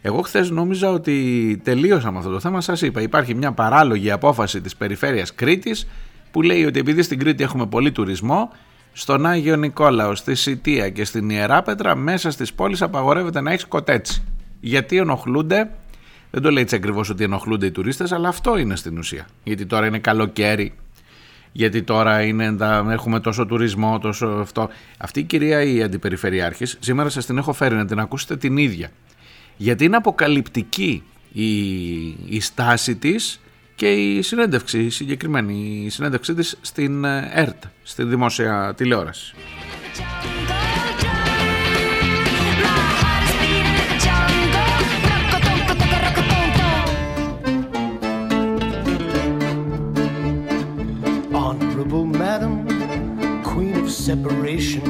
Εγώ 0.00 0.20
χθες 0.22 0.50
νόμιζα 0.50 0.90
ότι 0.90 1.60
τελείωσα 1.64 2.10
με 2.12 2.18
αυτό 2.18 2.30
το 2.30 2.40
θέμα. 2.40 2.60
Σας 2.60 2.82
είπα 2.82 3.00
υπάρχει 3.00 3.34
μια 3.34 3.52
παράλογη 3.52 4.10
απόφαση 4.10 4.60
της 4.60 4.76
περιφέρειας 4.76 5.34
Κρήτης 5.34 5.86
που 6.30 6.42
λέει 6.42 6.64
ότι 6.64 6.78
επειδή 6.78 7.02
στην 7.02 7.18
Κρήτη 7.18 7.42
έχουμε 7.42 7.66
πολύ 7.66 7.92
τουρισμό 7.92 8.50
στον 8.92 9.26
Άγιο 9.26 9.56
Νικόλαο, 9.56 10.14
στη 10.14 10.34
Σιτία 10.34 10.88
και 10.88 11.04
στην 11.04 11.30
Ιεράπετρα 11.30 11.96
μέσα 11.96 12.30
στις 12.30 12.52
πόλεις 12.52 12.82
απαγορεύεται 12.82 13.40
να 13.40 13.50
έχεις 13.50 13.64
κοτέτσι. 13.64 14.22
Γιατί 14.60 14.96
ενοχλούνται, 14.96 15.70
δεν 16.30 16.42
το 16.42 16.50
λέει 16.50 16.62
έτσι 16.62 16.74
ακριβώς 16.74 17.10
ότι 17.10 17.24
ενοχλούνται 17.24 17.66
οι 17.66 17.70
τουρίστες, 17.70 18.12
αλλά 18.12 18.28
αυτό 18.28 18.58
είναι 18.58 18.76
στην 18.76 18.98
ουσία. 18.98 19.26
Γιατί 19.44 19.66
τώρα 19.66 19.86
είναι 19.86 19.98
καλοκαίρι, 19.98 20.72
γιατί 21.58 21.82
τώρα 21.82 22.22
είναι, 22.22 22.56
έχουμε 22.90 23.20
τόσο 23.20 23.46
τουρισμό, 23.46 23.98
τόσο 23.98 24.26
αυτό. 24.26 24.68
Αυτή 24.98 25.20
η 25.20 25.22
κυρία 25.22 25.62
η 25.62 25.82
αντιπεριφερειάρχης, 25.82 26.76
σήμερα 26.80 27.08
σας 27.08 27.26
την 27.26 27.38
έχω 27.38 27.52
φέρει 27.52 27.74
να 27.74 27.84
την 27.84 27.98
ακούσετε 27.98 28.36
την 28.36 28.56
ίδια. 28.56 28.90
Γιατί 29.56 29.84
είναι 29.84 29.96
αποκαλυπτική 29.96 31.02
η, 31.32 31.48
η 32.08 32.40
στάση 32.40 32.96
της 32.96 33.40
και 33.74 33.92
η 33.92 34.22
συνέντευξη, 34.22 34.78
η 34.78 34.90
συγκεκριμένη 34.90 35.82
η 35.84 35.88
συνέντευξή 35.88 36.34
της 36.34 36.58
στην 36.60 37.04
ε, 37.04 37.30
ΕΡΤ, 37.32 37.62
στη 37.82 38.04
δημόσια 38.04 38.74
τηλεόραση. 38.76 39.34
Separation. 54.08 54.84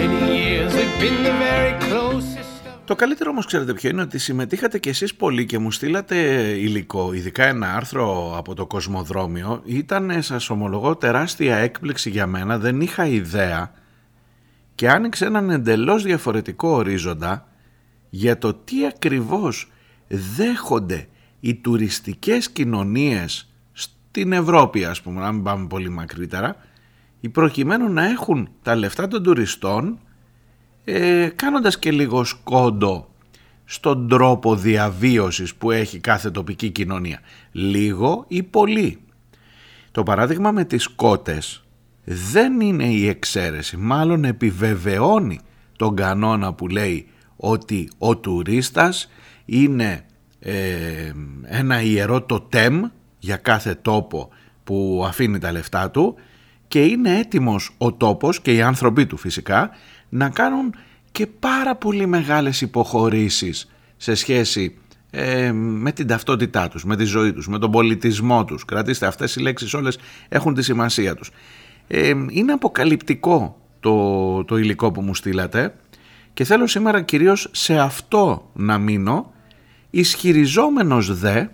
Many 0.00 0.20
years 0.38 0.72
we've 0.78 0.96
been 1.02 1.18
the 1.26 1.34
very 1.44 1.74
close. 1.88 2.38
Το 2.84 2.94
καλύτερο 2.94 3.30
όμως 3.30 3.46
ξέρετε 3.46 3.74
ποιο 3.74 3.90
είναι 3.90 4.02
ότι 4.02 4.18
συμμετείχατε 4.18 4.78
κι 4.78 4.88
εσείς 4.88 5.14
πολύ 5.14 5.46
και 5.46 5.58
μου 5.58 5.70
στείλατε 5.70 6.16
υλικό, 6.50 7.12
ειδικά 7.12 7.44
ένα 7.44 7.74
άρθρο 7.74 8.34
από 8.36 8.54
το 8.54 8.66
Κοσμοδρόμιο. 8.66 9.62
Ήταν, 9.64 10.22
σας 10.22 10.50
ομολογώ, 10.50 10.96
τεράστια 10.96 11.56
έκπληξη 11.56 12.10
για 12.10 12.26
μένα, 12.26 12.58
δεν 12.58 12.80
είχα 12.80 13.06
ιδέα 13.06 13.72
και 14.74 14.90
άνοιξε 14.90 15.24
έναν 15.24 15.50
εντελώς 15.50 16.02
διαφορετικό 16.02 16.68
ορίζοντα 16.68 17.48
για 18.10 18.38
το 18.38 18.54
τι 18.54 18.86
ακριβώς 18.86 19.72
δέχονται 20.08 21.08
οι 21.40 21.54
τουριστικές 21.54 22.50
κοινωνίες 22.50 23.53
στην 24.14 24.32
Ευρώπη 24.32 24.84
ας 24.84 25.00
πούμε, 25.00 25.20
να 25.20 25.32
μην 25.32 25.42
πάμε 25.42 25.66
πολύ 25.66 25.88
μακρύτερα, 25.88 26.56
προκειμένου 27.32 27.88
να 27.88 28.04
έχουν 28.04 28.48
τα 28.62 28.74
λεφτά 28.74 29.08
των 29.08 29.22
τουριστών 29.22 29.98
ε, 30.84 31.28
κάνοντας 31.36 31.78
και 31.78 31.90
λίγο 31.90 32.24
σκόντο 32.24 33.08
στον 33.64 34.08
τρόπο 34.08 34.56
διαβίωσης 34.56 35.54
που 35.54 35.70
έχει 35.70 35.98
κάθε 35.98 36.30
τοπική 36.30 36.70
κοινωνία. 36.70 37.20
Λίγο 37.52 38.24
ή 38.28 38.42
πολύ. 38.42 38.98
Το 39.90 40.02
παράδειγμα 40.02 40.50
με 40.52 40.64
τις 40.64 40.88
κότες 40.88 41.64
δεν 42.04 42.60
είναι 42.60 42.84
η 42.84 43.08
εξαίρεση, 43.08 43.76
μάλλον 43.76 44.24
επιβεβαιώνει 44.24 45.40
τον 45.76 45.96
κανόνα 45.96 46.52
που 46.52 46.68
λέει 46.68 47.08
ότι 47.36 47.90
ο 47.98 48.16
τουρίστας 48.16 49.10
είναι 49.44 50.04
ε, 50.38 51.12
ένα 51.44 51.82
ιερό 51.82 52.22
τοτέμ 52.22 52.82
για 53.24 53.36
κάθε 53.36 53.74
τόπο 53.74 54.28
που 54.64 55.04
αφήνει 55.06 55.38
τα 55.38 55.52
λεφτά 55.52 55.90
του 55.90 56.14
και 56.68 56.84
είναι 56.84 57.18
έτοιμος 57.18 57.74
ο 57.78 57.92
τόπος 57.92 58.40
και 58.40 58.54
οι 58.54 58.62
άνθρωποι 58.62 59.06
του 59.06 59.16
φυσικά 59.16 59.70
να 60.08 60.28
κάνουν 60.28 60.74
και 61.12 61.26
πάρα 61.26 61.76
πολύ 61.76 62.06
μεγάλες 62.06 62.60
υποχωρήσεις 62.60 63.70
σε 63.96 64.14
σχέση 64.14 64.78
ε, 65.10 65.52
με 65.52 65.92
την 65.92 66.06
ταυτότητά 66.06 66.68
τους, 66.68 66.84
με 66.84 66.96
τη 66.96 67.04
ζωή 67.04 67.32
τους, 67.32 67.48
με 67.48 67.58
τον 67.58 67.70
πολιτισμό 67.70 68.44
τους. 68.44 68.64
Κρατήστε 68.64 69.06
αυτές 69.06 69.36
οι 69.36 69.40
λέξεις 69.40 69.74
όλες 69.74 69.98
έχουν 70.28 70.54
τη 70.54 70.62
σημασία 70.62 71.14
τους. 71.14 71.30
Ε, 71.86 72.12
είναι 72.28 72.52
αποκαλυπτικό 72.52 73.60
το, 73.80 74.44
το 74.44 74.56
υλικό 74.56 74.92
που 74.92 75.00
μου 75.00 75.14
στείλατε 75.14 75.74
και 76.34 76.44
θέλω 76.44 76.66
σήμερα 76.66 77.02
κυρίως 77.02 77.48
σε 77.52 77.78
αυτό 77.78 78.50
να 78.52 78.78
μείνω 78.78 79.32
ισχυριζόμενος 79.90 81.18
δε 81.18 81.44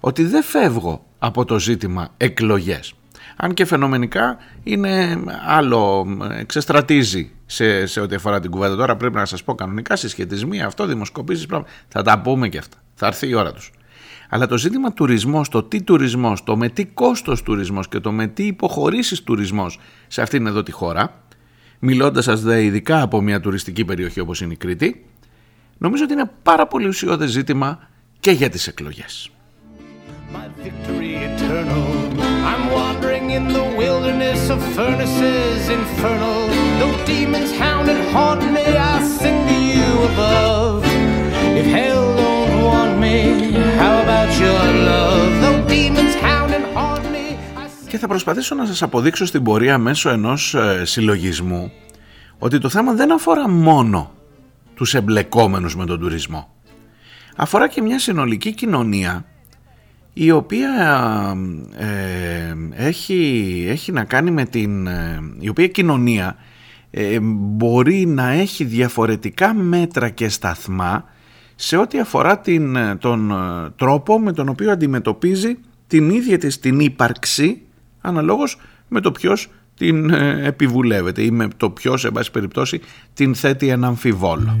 ότι 0.00 0.24
δεν 0.24 0.42
φεύγω 0.42 1.04
από 1.18 1.44
το 1.44 1.58
ζήτημα 1.58 2.08
εκλογές 2.16 2.94
αν 3.42 3.54
και 3.54 3.64
φαινομενικά 3.64 4.36
είναι 4.62 5.22
άλλο, 5.46 6.06
ξεστρατίζει 6.46 7.30
σε, 7.46 7.86
σε 7.86 8.00
ό,τι 8.00 8.14
αφορά 8.14 8.40
την 8.40 8.50
κουβέντα. 8.50 8.76
Τώρα 8.76 8.96
πρέπει 8.96 9.16
να 9.16 9.24
σας 9.24 9.44
πω 9.44 9.54
κανονικά 9.54 9.96
συσχετισμοί, 9.96 10.62
αυτό, 10.62 10.86
δημοσκοπήσεις, 10.86 11.46
θα 11.88 12.02
τα 12.02 12.20
πούμε 12.20 12.48
και 12.48 12.58
αυτά. 12.58 12.76
Θα 12.94 13.06
έρθει 13.06 13.28
η 13.28 13.34
ώρα 13.34 13.52
τους. 13.52 13.72
Αλλά 14.28 14.46
το 14.46 14.58
ζήτημα 14.58 14.92
τουρισμός, 14.92 15.48
το 15.48 15.62
τι 15.62 15.82
τουρισμός, 15.82 16.42
το 16.44 16.56
με 16.56 16.68
τι 16.68 16.84
κόστος 16.84 17.42
τουρισμός 17.42 17.88
και 17.88 18.00
το 18.00 18.12
με 18.12 18.26
τι 18.26 18.46
υποχωρήσεις 18.46 19.22
τουρισμός 19.22 19.78
σε 20.08 20.22
αυτήν 20.22 20.46
εδώ 20.46 20.62
τη 20.62 20.72
χώρα, 20.72 21.22
μιλώντας 21.78 22.24
σας 22.24 22.42
δε 22.42 22.62
ειδικά 22.64 23.02
από 23.02 23.20
μια 23.20 23.40
τουριστική 23.40 23.84
περιοχή 23.84 24.20
όπως 24.20 24.40
είναι 24.40 24.52
η 24.52 24.56
Κρήτη, 24.56 25.06
νομίζω 25.78 26.04
ότι 26.04 26.12
είναι 26.12 26.30
πάρα 26.42 26.66
πολύ 26.66 26.88
ουσιώδες 26.88 27.30
ζήτημα 27.30 27.88
και 28.20 28.30
για 28.30 28.48
τις 28.48 28.66
εκλογές. 28.66 29.30
I'm 32.52 32.70
wandering 32.70 33.30
in 33.30 33.48
the 33.48 33.64
wilderness 33.76 34.50
of 34.50 34.60
furnaces 34.76 35.68
infernal. 35.68 36.40
Though 36.78 36.96
demons 37.04 37.50
hound 37.62 37.88
and 37.92 38.02
haunt 38.14 38.42
me, 38.56 38.64
I 38.92 38.94
sing 39.18 39.38
to 39.50 39.56
you 39.74 39.90
above. 40.10 40.84
If 41.60 41.66
hell 41.76 42.04
don't 42.24 42.54
want 42.70 42.92
me, 43.04 43.16
how 43.82 43.94
about 44.04 44.30
your 44.44 44.62
love? 44.90 45.30
Though 45.42 45.60
demons 45.74 46.14
hound 46.26 46.50
and 46.58 46.66
haunt 46.76 47.04
me. 47.12 47.36
Και 47.88 47.98
θα 47.98 48.06
προσπαθήσω 48.06 48.54
να 48.54 48.66
σας 48.66 48.82
αποδείξω 48.82 49.26
στην 49.26 49.42
πορεία 49.42 49.78
μέσω 49.78 50.10
ενός 50.10 50.54
ε, 50.54 50.84
συλλογισμού 50.84 51.72
ότι 52.38 52.58
το 52.58 52.68
θέμα 52.68 52.92
δεν 52.92 53.12
αφορά 53.12 53.48
μόνο 53.48 54.12
τους 54.74 54.94
εμπλεκόμενους 54.94 55.76
με 55.76 55.86
τον 55.86 56.00
τουρισμό. 56.00 56.54
Αφορά 57.36 57.68
και 57.68 57.82
μια 57.82 57.98
συνολική 57.98 58.54
κοινωνία 58.54 59.24
η 60.12 60.30
οποία 60.30 60.68
ε, 61.76 62.54
έχει, 62.86 63.64
έχει 63.68 63.92
να 63.92 64.04
κάνει 64.04 64.30
με 64.30 64.44
την... 64.44 64.86
Ε, 64.86 65.20
η 65.38 65.48
οποία 65.48 65.66
κοινωνία 65.66 66.36
ε, 66.90 67.18
μπορεί 67.22 68.06
να 68.06 68.30
έχει 68.30 68.64
διαφορετικά 68.64 69.54
μέτρα 69.54 70.08
και 70.08 70.28
σταθμά 70.28 71.04
σε 71.54 71.76
ό,τι 71.76 72.00
αφορά 72.00 72.38
την, 72.38 72.76
τον 72.98 73.32
τρόπο 73.76 74.18
με 74.18 74.32
τον 74.32 74.48
οποίο 74.48 74.70
αντιμετωπίζει 74.70 75.58
την 75.86 76.10
ίδια 76.10 76.38
της 76.38 76.58
την 76.58 76.80
ύπαρξη 76.80 77.62
αναλόγως 78.00 78.58
με 78.88 79.00
το 79.00 79.12
ποιος 79.12 79.48
την 79.76 80.10
επιβουλεύεται 80.44 81.22
ή 81.22 81.30
με 81.30 81.48
το 81.56 81.70
ποιος, 81.70 82.00
σε 82.00 82.10
πάση 82.10 82.30
περιπτώσει, 82.30 82.80
την 83.14 83.34
θέτει 83.34 83.68
ένα 83.68 83.86
αμφιβόλο. 83.86 84.58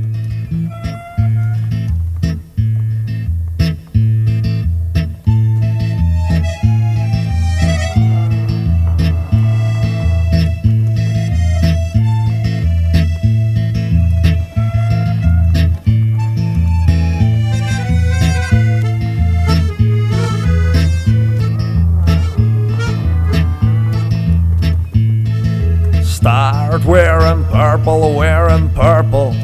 Start 26.80 26.92
wearing 26.92 27.44
purple, 27.44 28.14
wearing 28.16 28.70
purple. 28.70 29.34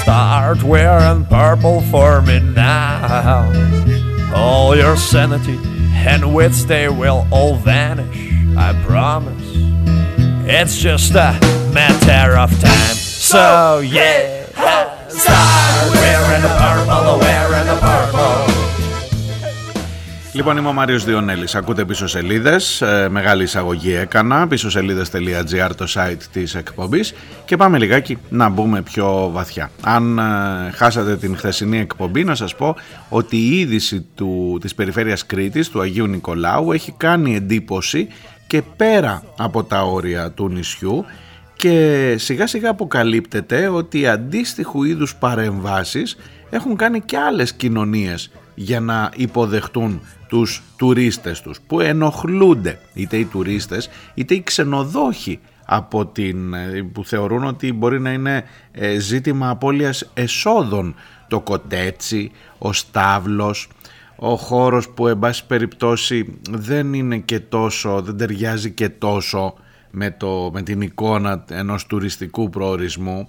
Start 0.00 0.62
wearing 0.62 1.26
purple 1.26 1.82
for 1.82 2.22
me 2.22 2.40
now. 2.40 3.52
All 4.34 4.74
your 4.74 4.96
sanity 4.96 5.58
and 5.92 6.34
wits, 6.34 6.64
they 6.64 6.88
will 6.88 7.26
all 7.30 7.56
vanish, 7.56 8.32
I 8.56 8.72
promise. 8.86 9.44
It's 10.48 10.78
just 10.78 11.12
a 11.12 11.38
matter 11.74 12.38
of 12.38 12.50
time. 12.58 12.94
So, 12.94 13.80
yeah, 13.80 14.46
start 15.08 15.90
wearing 15.92 16.44
Λοιπόν, 20.34 20.56
είμαι 20.56 20.68
ο 20.68 20.72
Μάριο 20.72 20.98
Διονέλης. 20.98 21.54
Ακούτε 21.54 21.84
πίσω 21.84 22.06
σελίδες. 22.06 22.82
Ε, 22.82 23.08
μεγάλη 23.10 23.42
εισαγωγή 23.42 23.94
έκανα. 23.94 24.48
Πίσω 24.48 24.70
σελίδε.gr 24.70 25.70
το 25.76 25.86
site 25.94 26.22
της 26.32 26.54
εκπομπής. 26.54 27.14
Και 27.44 27.56
πάμε 27.56 27.78
λιγάκι 27.78 28.18
να 28.28 28.48
μπούμε 28.48 28.82
πιο 28.82 29.30
βαθιά. 29.32 29.70
Αν 29.82 30.18
ε, 30.18 30.22
χάσατε 30.74 31.16
την 31.16 31.36
χθεσινή 31.36 31.78
εκπομπή, 31.78 32.24
να 32.24 32.34
σας 32.34 32.54
πω 32.54 32.76
ότι 33.08 33.36
η 33.36 33.58
είδηση 33.58 34.06
του, 34.14 34.58
της 34.60 34.74
περιφέρειας 34.74 35.26
Κρήτης, 35.26 35.68
του 35.68 35.80
Αγίου 35.80 36.06
Νικολάου, 36.06 36.72
έχει 36.72 36.94
κάνει 36.96 37.36
εντύπωση 37.36 38.08
και 38.46 38.62
πέρα 38.76 39.22
από 39.36 39.64
τα 39.64 39.82
όρια 39.82 40.30
του 40.30 40.48
νησιού 40.48 41.04
και 41.56 42.14
σιγά 42.18 42.46
σιγά 42.46 42.70
αποκαλύπτεται 42.70 43.68
ότι 43.68 44.06
αντίστοιχου 44.06 44.84
είδους 44.84 45.14
παρεμβάσεις 45.14 46.16
έχουν 46.50 46.76
κάνει 46.76 47.00
και 47.00 47.16
άλλες 47.16 47.52
κοινωνίες 47.52 48.30
για 48.54 48.80
να 48.80 49.10
υποδεχτούν 49.16 50.00
τους 50.28 50.62
τουρίστες 50.76 51.40
τους 51.40 51.60
που 51.66 51.80
ενοχλούνται 51.80 52.78
είτε 52.94 53.16
οι 53.16 53.24
τουρίστες 53.24 53.90
είτε 54.14 54.34
οι 54.34 54.42
ξενοδόχοι 54.42 55.40
από 55.64 56.06
την, 56.06 56.54
ε, 56.54 56.88
που 56.92 57.04
θεωρούν 57.04 57.44
ότι 57.44 57.72
μπορεί 57.72 58.00
να 58.00 58.12
είναι 58.12 58.44
ε, 58.72 58.98
ζήτημα 58.98 59.50
απώλειας 59.50 60.10
εσόδων. 60.14 60.94
Το 61.28 61.40
κοτέτσι, 61.40 62.30
ο 62.58 62.72
στάβλος, 62.72 63.68
ο 64.16 64.36
χώρος 64.36 64.88
που 64.88 65.08
εν 65.08 65.18
πάση 65.18 65.46
περιπτώσει 65.46 66.38
δεν 66.50 66.94
είναι 66.94 67.18
και 67.18 67.40
τόσο, 67.40 68.02
δεν 68.02 68.16
ταιριάζει 68.16 68.70
και 68.70 68.88
τόσο 68.88 69.54
με, 69.90 70.10
το, 70.10 70.50
με 70.52 70.62
την 70.62 70.80
εικόνα 70.80 71.44
ενός 71.50 71.86
τουριστικού 71.86 72.50
προορισμού. 72.50 73.28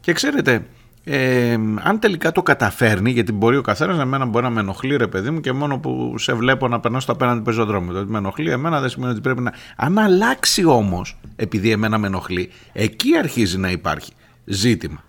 Και 0.00 0.12
ξέρετε 0.12 0.66
ε, 1.10 1.52
αν 1.82 1.98
τελικά 1.98 2.32
το 2.32 2.42
καταφέρνει, 2.42 3.10
γιατί 3.10 3.32
μπορεί 3.32 3.56
ο 3.56 3.60
καθένας 3.60 3.98
εμένα 3.98 4.24
μπορεί 4.24 4.44
να 4.44 4.50
με 4.50 4.60
ενοχλεί, 4.60 4.96
ρε 4.96 5.06
παιδί 5.06 5.30
μου, 5.30 5.40
και 5.40 5.52
μόνο 5.52 5.78
που 5.78 6.14
σε 6.18 6.32
βλέπω 6.32 6.68
να 6.68 6.80
περνάω 6.80 7.00
στο 7.00 7.12
απέναντι 7.12 7.40
πεζοδρόμιο. 7.40 7.92
Το 7.92 7.98
ότι 7.98 8.10
με 8.10 8.18
ενοχλεί 8.18 8.50
εμένα 8.50 8.80
δεν 8.80 8.88
σημαίνει 8.88 9.12
ότι 9.12 9.20
πρέπει 9.20 9.40
να. 9.40 9.52
Αν 9.76 9.98
αλλάξει 9.98 10.64
όμως, 10.64 11.18
επειδή 11.36 11.70
εμένα 11.70 11.98
με 11.98 12.06
ενοχλεί, 12.06 12.50
εκεί 12.72 13.16
αρχίζει 13.16 13.58
να 13.58 13.70
υπάρχει 13.70 14.12
ζήτημα. 14.44 15.04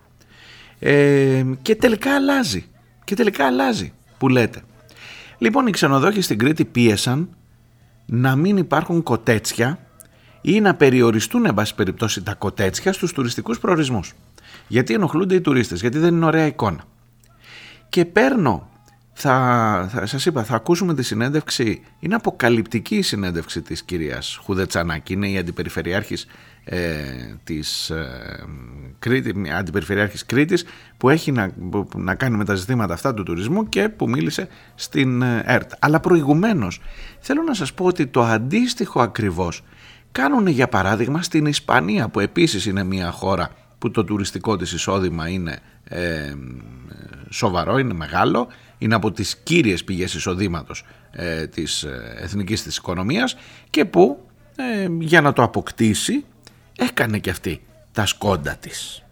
Ε, 0.80 1.44
και 1.62 1.76
τελικά 1.76 2.16
αλλάζει. 2.16 2.66
Και 3.04 3.16
τελικά 3.16 3.46
αλλάζει, 3.46 3.94
που 4.18 4.30
λέτε. 4.30 4.62
Λοιπόν, 5.38 5.68
οι 5.68 5.72
ξενοδόχοι 5.72 6.22
στην 6.22 6.38
Κρήτη 6.38 6.66
πίεσαν 6.66 7.30
να 8.06 8.36
μην 8.36 8.58
υπάρχουν 8.58 9.04
κοτέτσια 9.04 9.80
ή 10.42 10.62
να 10.62 10.76
περιοριστούν, 10.76 11.46
εν 11.46 11.54
πάση 11.54 11.76
περιπτώσει, 11.76 12.24
τα 12.24 12.34
κοτέτσια 12.34 12.94
στους 12.94 13.14
τουριστικούς 13.14 13.60
προορισμούς. 13.60 14.14
Γιατί 14.70 14.94
ενοχλούνται 14.94 15.36
οι 15.36 15.42
τουρίστες, 15.42 15.82
γιατί 15.82 15.98
δεν 15.98 16.16
είναι 16.16 16.26
ωραία 16.26 16.46
εικόνα. 16.46 16.84
Και 17.90 18.06
παίρνω, 18.06 18.70
θα, 19.14 19.88
θα, 19.92 20.06
σας 20.06 20.26
είπα, 20.26 20.44
θα 20.44 20.56
ακούσουμε 20.56 20.94
τη 20.94 21.04
συνέντευξη, 21.04 21.82
είναι 22.00 22.16
αποκαλυπτική 22.16 22.96
η 22.96 23.02
συνέντευξη 23.02 23.62
της 23.62 23.84
κυρίας 23.84 24.40
Χουδετσανάκη, 24.44 25.14
είναι 25.14 25.30
η 25.30 25.38
αντιπεριφερειάρχης 25.38 26.28
ε, 26.64 27.00
της 27.44 27.90
ε, 27.90 28.08
Κρήτη, 29.00 29.52
αντιπεριφερειάρχης 29.58 30.26
Κρήτης 30.26 30.66
που 30.98 31.10
έχει 31.10 31.32
να, 31.32 31.52
να 31.96 32.16
κάνει 32.16 32.38
με 32.38 32.46
τα 32.46 32.56
ζητήματα 32.56 32.94
αυτά 32.94 33.14
του 33.14 33.24
τουρισμού 33.24 33.70
και 33.70 33.90
που 33.90 34.10
μίλησε 34.10 34.48
στην 34.76 35.22
ε, 35.22 35.44
ΕΡΤ. 35.46 35.72
Αλλά 35.80 36.00
προηγουμένως 36.00 36.82
θέλω 37.20 37.42
να 37.42 37.54
σας 37.54 37.74
πω 37.74 37.86
ότι 37.86 38.08
το 38.08 38.24
αντίστοιχο 38.24 39.02
ακριβώς 39.02 39.64
κάνουν 40.12 40.48
για 40.48 40.68
παράδειγμα 40.68 41.22
στην 41.22 41.46
Ισπανία 41.46 42.10
που 42.10 42.20
επίσης 42.20 42.66
είναι 42.66 42.84
μια 42.84 43.12
χώρα 43.12 43.52
που 43.80 43.92
το 43.92 44.04
τουριστικό 44.04 44.56
της 44.56 44.72
εισόδημα 44.72 45.28
είναι 45.28 45.60
ε, 45.84 46.34
σοβαρό, 47.30 47.78
είναι 47.78 47.94
μεγάλο, 47.94 48.48
είναι 48.78 48.96
από 48.96 49.12
τις 49.12 49.38
κύριες 49.38 49.84
πηγές 49.84 50.14
εισοδήματος 50.14 50.86
ε, 51.12 51.48
της 51.48 51.84
ε, 51.84 52.16
εθνικής 52.18 52.64
της 52.64 52.78
οικονομίας 52.78 53.36
και 53.70 53.86
που 53.86 54.30
ε, 54.56 54.88
για 55.00 55.22
να 55.22 55.34
το 55.34 55.44
αποκτήσει 55.44 56.26
έκανε 56.78 57.20
και 57.20 57.30
αυτή 57.30 57.62
τα 57.92 58.06
σκόντα 58.06 58.56
της. 58.56 59.04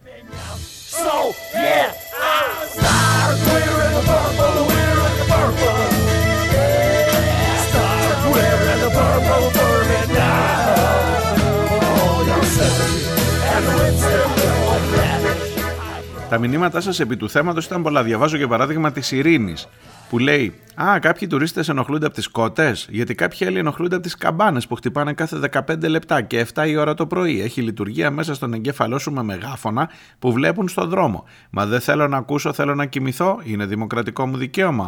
Τα 16.30 16.38
μηνύματά 16.38 16.82
σας 16.82 17.00
επί 17.00 17.18
του 17.18 17.30
θέματος 17.30 17.66
ήταν 17.66 17.82
πολλά. 17.82 18.04
Διαβάζω 18.04 18.38
για 18.38 18.48
παράδειγμα 18.48 18.92
της 18.92 19.12
Ειρήνης 19.12 19.68
που 20.10 20.20
λέει 20.20 20.54
Α, 20.82 21.00
κάποιοι 21.00 21.28
τουρίστες 21.28 21.70
ενοχλούνται 21.70 22.06
από 22.06 22.16
τις 22.16 22.28
κότες, 22.28 22.88
γιατί 22.92 23.16
κάποιοι 23.16 23.48
άλλοι 23.48 23.58
ενοχλούνται 23.58 23.96
από 23.96 24.04
τις 24.04 24.16
καμπάνες 24.16 24.68
που 24.68 24.76
χτυπάνε 24.76 25.14
κάθε 25.14 25.40
15 25.52 25.90
λεπτά 25.90 26.22
και 26.22 26.46
7 26.54 26.68
η 26.68 26.76
ώρα 26.76 26.94
το 26.94 27.08
πρωί. 27.08 27.42
Έχει 27.42 27.62
λειτουργία 27.62 28.12
μέσα 28.12 28.34
στον 28.34 28.54
εγκέφαλό 28.54 29.00
σου 29.00 29.12
με 29.12 29.24
μεγάφωνα 29.24 29.90
που 30.20 30.32
βλέπουν 30.32 30.68
στον 30.68 30.90
δρόμο. 30.90 31.24
Μα 31.50 31.66
δεν 31.66 31.80
θέλω 31.80 32.08
να 32.08 32.18
ακούσω, 32.18 32.54
θέλω 32.54 32.76
να 32.76 32.86
κοιμηθώ. 32.86 33.40
Είναι 33.44 33.66
δημοκρατικό 33.66 34.26
μου 34.26 34.38
δικαίωμα. 34.38 34.88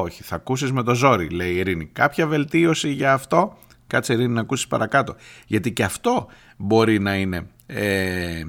Όχι, 0.00 0.22
θα 0.22 0.34
ακούσεις 0.34 0.72
με 0.72 0.82
το 0.82 0.94
ζόρι, 0.94 1.28
λέει 1.28 1.50
η 1.50 1.56
Ειρήνη. 1.56 1.86
Κάποια 1.92 2.26
βελτίωση 2.26 2.92
για 2.92 3.12
αυτό; 3.12 3.56
Κάτσε 3.86 4.12
Ειρήνη 4.12 4.32
να 4.32 4.40
ακούσεις 4.40 4.66
παρακάτω. 4.66 5.16
Γιατί 5.46 5.72
και 5.72 5.84
αυτό 5.84 6.26
μπορεί 6.56 7.00
να 7.00 7.14
είναι 7.14 7.46
ε, 7.66 8.38
ε, 8.38 8.44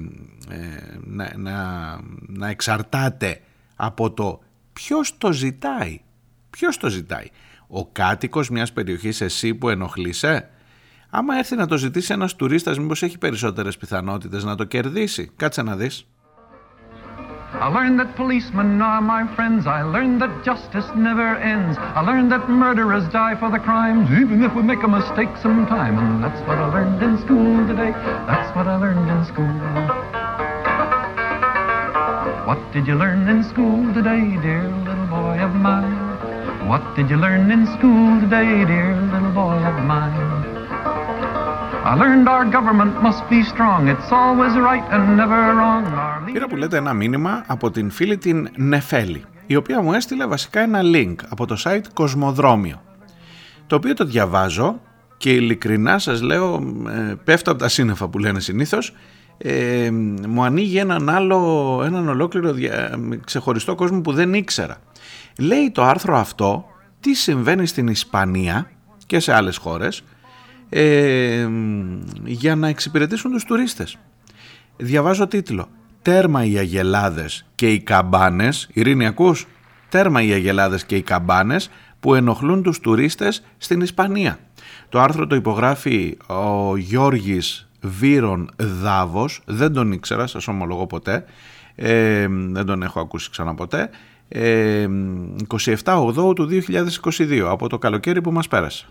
να, 1.04 1.32
να, 1.36 1.98
να 2.26 2.48
εξαρτάται 2.48 3.40
από 3.76 4.12
το 4.12 4.40
ποιος 4.72 5.18
το 5.18 5.32
ζητάει. 5.32 6.00
Ποιος 6.50 6.76
το 6.76 6.88
ζητάει. 6.88 7.26
Ο 7.66 7.86
κάτοικος 7.86 8.50
μιας 8.50 8.72
περιοχής 8.72 9.20
εσύ 9.20 9.54
που 9.54 9.68
ενοχλείσαι. 9.68 10.48
Άμα 11.10 11.36
έρθει 11.36 11.56
να 11.56 11.66
το 11.66 11.76
ζητήσει 11.76 12.12
ένας 12.12 12.36
τουρίστας 12.36 12.78
μήπως 12.78 13.02
έχει 13.02 13.18
περισσότερες 13.18 13.76
πιθανότητες 13.76 14.44
να 14.44 14.54
το 14.54 14.64
κερδίσει. 14.64 15.30
Κάτσε 15.36 15.62
να 15.62 15.76
δεις. 15.76 16.06
I 17.56 17.68
learned 17.68 18.00
that 18.00 18.16
policemen 18.16 18.82
are 18.82 19.00
my 19.00 19.32
friends. 19.36 19.66
I 19.66 19.82
learned 19.82 20.20
that 20.20 20.44
justice 20.44 20.86
never 20.96 21.36
ends. 21.36 21.78
I 21.78 22.00
learned 22.00 22.32
that 22.32 22.50
murderers 22.50 23.08
die 23.12 23.38
for 23.38 23.50
the 23.50 23.58
crimes, 23.58 24.10
even 24.10 24.42
if 24.42 24.54
we 24.54 24.62
make 24.62 24.82
a 24.82 24.88
mistake 24.88 25.30
sometime. 25.40 25.96
And 25.96 26.22
that's 26.22 26.40
what 26.48 26.58
I 26.58 26.66
learned 26.72 27.02
in 27.02 27.16
school 27.18 27.66
today. 27.66 27.92
That's 28.26 28.54
what 28.56 28.66
I 28.66 28.76
learned 28.76 29.08
in 29.08 29.24
school. 29.24 29.54
What 32.44 32.60
did 32.72 32.86
you 32.86 32.96
learn 32.96 33.28
in 33.28 33.42
school 33.44 33.94
today, 33.94 34.36
dear 34.42 34.68
little 34.68 35.06
boy 35.06 35.38
of 35.38 35.54
mine? 35.54 36.68
What 36.68 36.96
did 36.96 37.08
you 37.08 37.16
learn 37.16 37.50
in 37.50 37.66
school 37.78 38.20
today, 38.20 38.64
dear 38.66 38.96
little 39.12 39.32
boy 39.32 39.62
of 39.64 39.84
mine? 39.84 40.43
Πήρα 46.32 46.46
που 46.46 46.56
λέτε 46.56 46.76
ένα 46.76 46.92
μήνυμα 46.92 47.44
από 47.46 47.70
την 47.70 47.90
φίλη 47.90 48.18
την 48.18 48.48
Νεφέλη. 48.56 49.24
η 49.46 49.56
οποία 49.56 49.82
μου 49.82 49.92
έστειλε 49.92 50.26
βασικά 50.26 50.60
ένα 50.60 50.80
link 50.82 51.14
από 51.28 51.46
το 51.46 51.56
site 51.64 51.84
Κοσμοδρόμιο, 51.94 52.82
το 53.66 53.76
οποίο 53.76 53.94
το 53.94 54.04
διαβάζω 54.04 54.80
και 55.16 55.30
ειλικρινά 55.30 55.98
σας 55.98 56.22
λέω 56.22 56.54
ε, 56.88 57.14
πέφτω 57.24 57.50
από 57.50 57.60
τα 57.60 57.68
σύννεφα 57.68 58.08
που 58.08 58.18
λένε 58.18 58.40
συνήθως 58.40 58.94
ε, 59.38 59.90
μου 60.28 60.44
ανοίγει 60.44 60.78
έναν 60.78 61.08
άλλο, 61.08 61.80
έναν 61.84 62.08
ολόκληρο 62.08 62.54
ξεχωριστό 63.24 63.74
κόσμο 63.74 64.00
που 64.00 64.12
δεν 64.12 64.34
ήξερα. 64.34 64.76
Λέει 65.38 65.70
το 65.70 65.82
άρθρο 65.82 66.16
αυτό 66.16 66.64
τι 67.00 67.14
συμβαίνει 67.14 67.66
στην 67.66 67.88
Ισπανία 67.88 68.70
και 69.06 69.18
σε 69.18 69.32
άλλες 69.32 69.56
χώρες 69.56 70.02
ε, 70.76 71.48
για 72.24 72.56
να 72.56 72.68
εξυπηρετήσουν 72.68 73.30
τους 73.30 73.44
τουρίστες. 73.44 73.98
Διαβάζω 74.76 75.26
τίτλο 75.26 75.68
«Τέρμα 76.02 76.44
οι 76.44 76.58
αγελάδες 76.58 77.46
και 77.54 77.72
οι 77.72 77.80
καμπάνες» 77.80 78.68
Ειρήνη 78.72 79.06
ακούς; 79.06 79.46
«Τέρμα 79.88 80.22
οι 80.22 80.32
αγελάδες 80.32 80.84
και 80.84 80.96
οι 80.96 81.02
καμπάνες 81.02 81.70
που 82.00 82.14
ενοχλούν 82.14 82.62
τους 82.62 82.80
τουρίστες 82.80 83.42
στην 83.56 83.80
Ισπανία». 83.80 84.38
Το 84.88 85.00
άρθρο 85.00 85.26
το 85.26 85.34
υπογράφει 85.34 86.16
ο 86.26 86.76
Γιώργης 86.76 87.68
Βύρον 87.80 88.50
Δάβος, 88.56 89.40
δεν 89.44 89.72
τον 89.72 89.92
ήξερα, 89.92 90.26
σας 90.26 90.48
ομολογώ 90.48 90.86
ποτέ, 90.86 91.24
ε, 91.74 92.26
δεν 92.28 92.66
τον 92.66 92.82
έχω 92.82 93.00
ακούσει 93.00 93.30
ξανά 93.30 93.54
ποτέ, 93.54 93.90
ε, 94.28 94.86
27 95.46 96.34
του 96.34 96.46
2022, 96.46 97.48
από 97.50 97.68
το 97.68 97.78
καλοκαίρι 97.78 98.20
που 98.20 98.32
μας 98.32 98.48
πέρασε. 98.48 98.86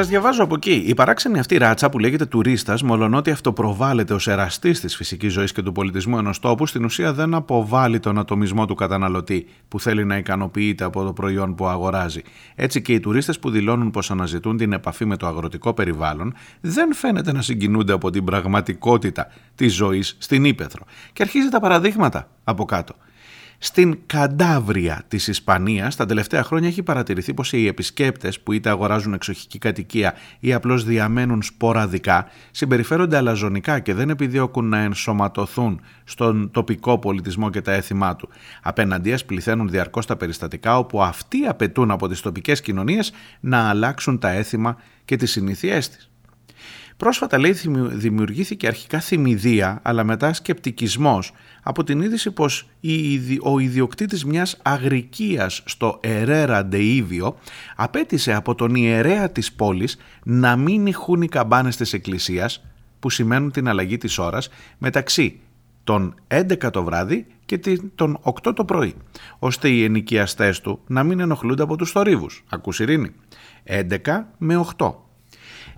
Σας 0.00 0.08
διαβάζω 0.08 0.42
από 0.42 0.54
εκεί. 0.54 0.84
Η 0.86 0.94
παράξενη 0.94 1.38
αυτή 1.38 1.56
ράτσα 1.56 1.90
που 1.90 1.98
λέγεται 1.98 2.26
τουρίστας, 2.26 2.82
μολονότι 2.82 3.30
αυτοπροβάλλεται 3.30 4.14
ως 4.14 4.28
εραστής 4.28 4.80
της 4.80 4.96
φυσικής 4.96 5.32
ζωής 5.32 5.52
και 5.52 5.62
του 5.62 5.72
πολιτισμού 5.72 6.18
ενός 6.18 6.38
τόπου, 6.38 6.66
στην 6.66 6.84
ουσία 6.84 7.12
δεν 7.12 7.34
αποβάλλει 7.34 8.00
τον 8.00 8.18
ατομισμό 8.18 8.66
του 8.66 8.74
καταναλωτή 8.74 9.46
που 9.68 9.80
θέλει 9.80 10.04
να 10.04 10.16
ικανοποιείται 10.16 10.84
από 10.84 11.04
το 11.04 11.12
προϊόν 11.12 11.54
που 11.54 11.66
αγοράζει. 11.66 12.22
Έτσι 12.54 12.82
και 12.82 12.92
οι 12.92 13.00
τουρίστες 13.00 13.38
που 13.38 13.50
δηλώνουν 13.50 13.90
πως 13.90 14.10
αναζητούν 14.10 14.56
την 14.56 14.72
επαφή 14.72 15.04
με 15.04 15.16
το 15.16 15.26
αγροτικό 15.26 15.74
περιβάλλον 15.74 16.34
δεν 16.60 16.94
φαίνεται 16.94 17.32
να 17.32 17.42
συγκινούνται 17.42 17.92
από 17.92 18.10
την 18.10 18.24
πραγματικότητα 18.24 19.26
της 19.54 19.74
ζωής 19.74 20.16
στην 20.18 20.44
ύπεθρο. 20.44 20.84
Και 21.12 21.22
αρχίζει 21.22 21.48
τα 21.48 21.60
παραδείγματα 21.60 22.28
από 22.44 22.64
κάτω. 22.64 22.94
Στην 23.62 23.98
Καντάβρια 24.06 25.02
της 25.08 25.28
Ισπανίας 25.28 25.96
τα 25.96 26.06
τελευταία 26.06 26.42
χρόνια 26.42 26.68
έχει 26.68 26.82
παρατηρηθεί 26.82 27.34
πως 27.34 27.52
οι 27.52 27.66
επισκέπτες 27.66 28.40
που 28.40 28.52
είτε 28.52 28.70
αγοράζουν 28.70 29.12
εξοχική 29.14 29.58
κατοικία 29.58 30.14
ή 30.40 30.52
απλώς 30.52 30.84
διαμένουν 30.84 31.42
σποραδικά 31.42 32.26
συμπεριφέρονται 32.50 33.16
αλαζονικά 33.16 33.78
και 33.78 33.94
δεν 33.94 34.10
επιδιώκουν 34.10 34.68
να 34.68 34.78
ενσωματωθούν 34.78 35.80
στον 36.04 36.50
τοπικό 36.50 36.98
πολιτισμό 36.98 37.50
και 37.50 37.60
τα 37.60 37.72
έθιμά 37.72 38.16
του. 38.16 38.28
Απέναντίας 38.62 39.24
πληθαίνουν 39.24 39.68
διαρκώς 39.68 40.06
τα 40.06 40.16
περιστατικά 40.16 40.78
όπου 40.78 41.02
αυτοί 41.02 41.46
απαιτούν 41.46 41.90
από 41.90 42.08
τις 42.08 42.20
τοπικές 42.20 42.60
κοινωνίες 42.60 43.12
να 43.40 43.68
αλλάξουν 43.68 44.18
τα 44.18 44.30
έθιμα 44.30 44.76
και 45.04 45.16
τις 45.16 45.30
συνήθειές 45.30 45.88
της. 45.88 46.09
Πρόσφατα 47.00 47.38
λέει 47.38 47.54
δημιουργήθηκε 47.92 48.66
αρχικά 48.66 49.00
θυμηδία 49.00 49.80
αλλά 49.82 50.04
μετά 50.04 50.32
σκεπτικισμός 50.32 51.32
από 51.62 51.84
την 51.84 52.00
είδηση 52.00 52.30
πως 52.30 52.68
ο 53.40 53.58
ιδιοκτήτης 53.58 54.24
μιας 54.24 54.58
αγρικίας 54.62 55.62
στο 55.66 56.00
Ερέρα 56.02 56.64
Ντεΐβιο 56.64 57.36
απέτησε 57.76 58.32
από 58.32 58.54
τον 58.54 58.74
ιερέα 58.74 59.30
της 59.30 59.52
πόλης 59.52 59.96
να 60.24 60.56
μην 60.56 60.86
ηχούν 60.86 61.22
οι 61.22 61.28
καμπάνες 61.28 61.76
της 61.76 61.92
εκκλησίας 61.92 62.64
που 62.98 63.10
σημαίνουν 63.10 63.50
την 63.50 63.68
αλλαγή 63.68 63.98
της 63.98 64.18
ώρας 64.18 64.48
μεταξύ 64.78 65.40
των 65.84 66.14
11 66.28 66.70
το 66.70 66.84
βράδυ 66.84 67.26
και 67.44 67.58
των 67.94 68.18
8 68.22 68.52
το 68.54 68.64
πρωί, 68.64 68.94
ώστε 69.38 69.68
οι 69.68 69.84
ενοικιαστές 69.84 70.60
του 70.60 70.80
να 70.86 71.02
μην 71.02 71.20
ενοχλούνται 71.20 71.62
από 71.62 71.76
τους 71.76 71.90
θορύβους. 71.90 72.44
Ακούς 72.48 72.80
Ειρήνη. 72.80 73.10
11 73.64 74.26
με 74.38 74.56
8 74.56 75.09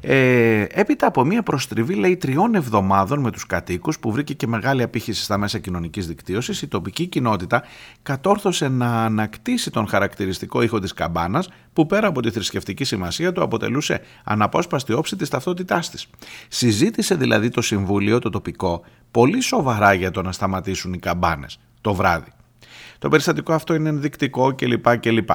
ε, 0.01 0.65
έπειτα 0.69 1.07
από 1.07 1.25
μια 1.25 1.43
προστριβή 1.43 1.95
λέει 1.95 2.17
τριών 2.17 2.55
εβδομάδων 2.55 3.21
με 3.21 3.31
τους 3.31 3.47
κατοίκους 3.47 3.99
που 3.99 4.13
βρήκε 4.13 4.35
και 4.35 4.47
μεγάλη 4.47 4.83
απήχηση 4.83 5.23
στα 5.23 5.39
μέσα 5.39 5.59
κοινωνικής 5.59 6.07
δικτύωσης 6.07 6.63
η 6.63 6.69
τοπική 6.69 7.07
κοινότητα 7.07 7.63
κατόρθωσε 8.03 8.69
να 8.69 9.05
ανακτήσει 9.05 9.71
τον 9.71 9.87
χαρακτηριστικό 9.87 10.63
ήχο 10.63 10.79
της 10.79 10.93
καμπάνας 10.93 11.49
που 11.73 11.87
πέρα 11.87 12.07
από 12.07 12.23
τη 12.23 12.31
θρησκευτική 12.31 12.85
σημασία 12.85 13.33
του 13.33 13.43
αποτελούσε 13.43 14.01
αναπόσπαστη 14.25 14.93
όψη 14.93 15.17
της 15.17 15.29
ταυτότητάς 15.29 15.91
της. 15.91 16.07
Συζήτησε 16.49 17.15
δηλαδή 17.15 17.49
το 17.49 17.61
Συμβούλιο 17.61 18.19
το 18.19 18.31
τοπικό 18.31 18.85
πολύ 19.11 19.41
σοβαρά 19.41 19.93
για 19.93 20.11
το 20.11 20.23
να 20.23 20.33
σταματήσουν 20.33 20.93
οι 20.93 20.99
καμπάνες 20.99 21.59
το 21.81 21.95
βράδυ. 21.95 22.33
Το 22.99 23.09
περιστατικό 23.09 23.53
αυτό 23.53 23.75
είναι 23.75 23.89
ενδεικτικό 23.89 24.55
κλπ. 24.55 24.99
κλπ. 24.99 25.31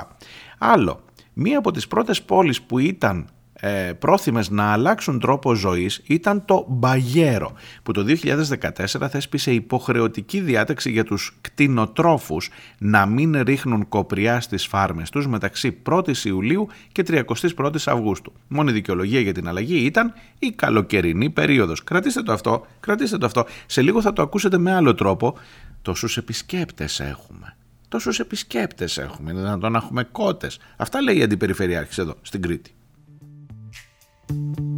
Άλλο, 0.58 1.04
μία 1.34 1.58
από 1.58 1.72
τις 1.72 1.88
πρώτες 1.88 2.22
πόλεις 2.22 2.62
που 2.62 2.80
ήταν 2.80 3.30
ε, 3.60 3.94
πρόθυμες 4.00 4.50
να 4.50 4.72
αλλάξουν 4.72 5.20
τρόπο 5.20 5.54
ζωής 5.54 6.02
ήταν 6.06 6.46
το 6.46 6.66
Μπαγέρο 6.68 7.54
που 7.84 7.92
το 7.92 8.06
2014 8.08 9.08
θέσπισε 9.10 9.52
υποχρεωτική 9.52 10.40
διάταξη 10.40 10.92
για 10.92 11.04
τους 11.04 11.38
κτηνοτρόφους 11.42 12.50
να 12.78 13.06
μην 13.06 13.42
ρίχνουν 13.42 13.88
κοπριά 13.90 14.42
στις 14.42 14.66
φάρμες 14.66 15.10
τους 15.10 15.28
μεταξύ 15.28 15.82
1η 15.90 16.18
Ιουλίου 16.18 16.68
και 16.92 17.04
31η 17.08 17.76
Αυγούστου. 17.86 18.34
Μόνη 18.48 18.72
δικαιολογία 18.72 19.20
για 19.20 19.34
την 19.34 19.48
αλλαγή 19.48 19.86
ήταν 19.86 20.14
η 20.40 20.52
καλοκαιρινή 20.52 21.30
περίοδος. 21.30 21.84
Κρατήστε 21.84 22.24
το 22.24 22.32
αυτό, 22.32 22.66
κρατήστε 22.80 23.18
το 23.18 23.26
αυτό. 23.26 23.46
Σε 23.66 23.82
λίγο 23.82 24.02
θα 24.02 24.14
το 24.14 24.22
ακούσετε 24.22 24.58
με 24.58 24.76
άλλο 24.76 24.94
τρόπο. 24.94 25.38
Τόσους 25.82 26.18
επισκέπτες 26.18 27.00
έχουμε. 27.00 27.56
Τόσους 27.88 28.20
επισκέπτες 28.20 28.98
έχουμε, 28.98 29.32
είναι 29.32 29.40
δυνατόν 29.40 29.72
να 29.72 29.78
έχουμε 29.78 30.04
κότες. 30.04 30.60
Αυτά 30.78 31.02
λέει 31.02 31.18
η 31.18 31.24
Αντιπεριφερειάρχης 31.24 31.98
εδώ 31.98 32.16
στην 32.22 32.42
Κρήτη. 32.42 32.77
Thank 34.30 34.60
you. 34.60 34.77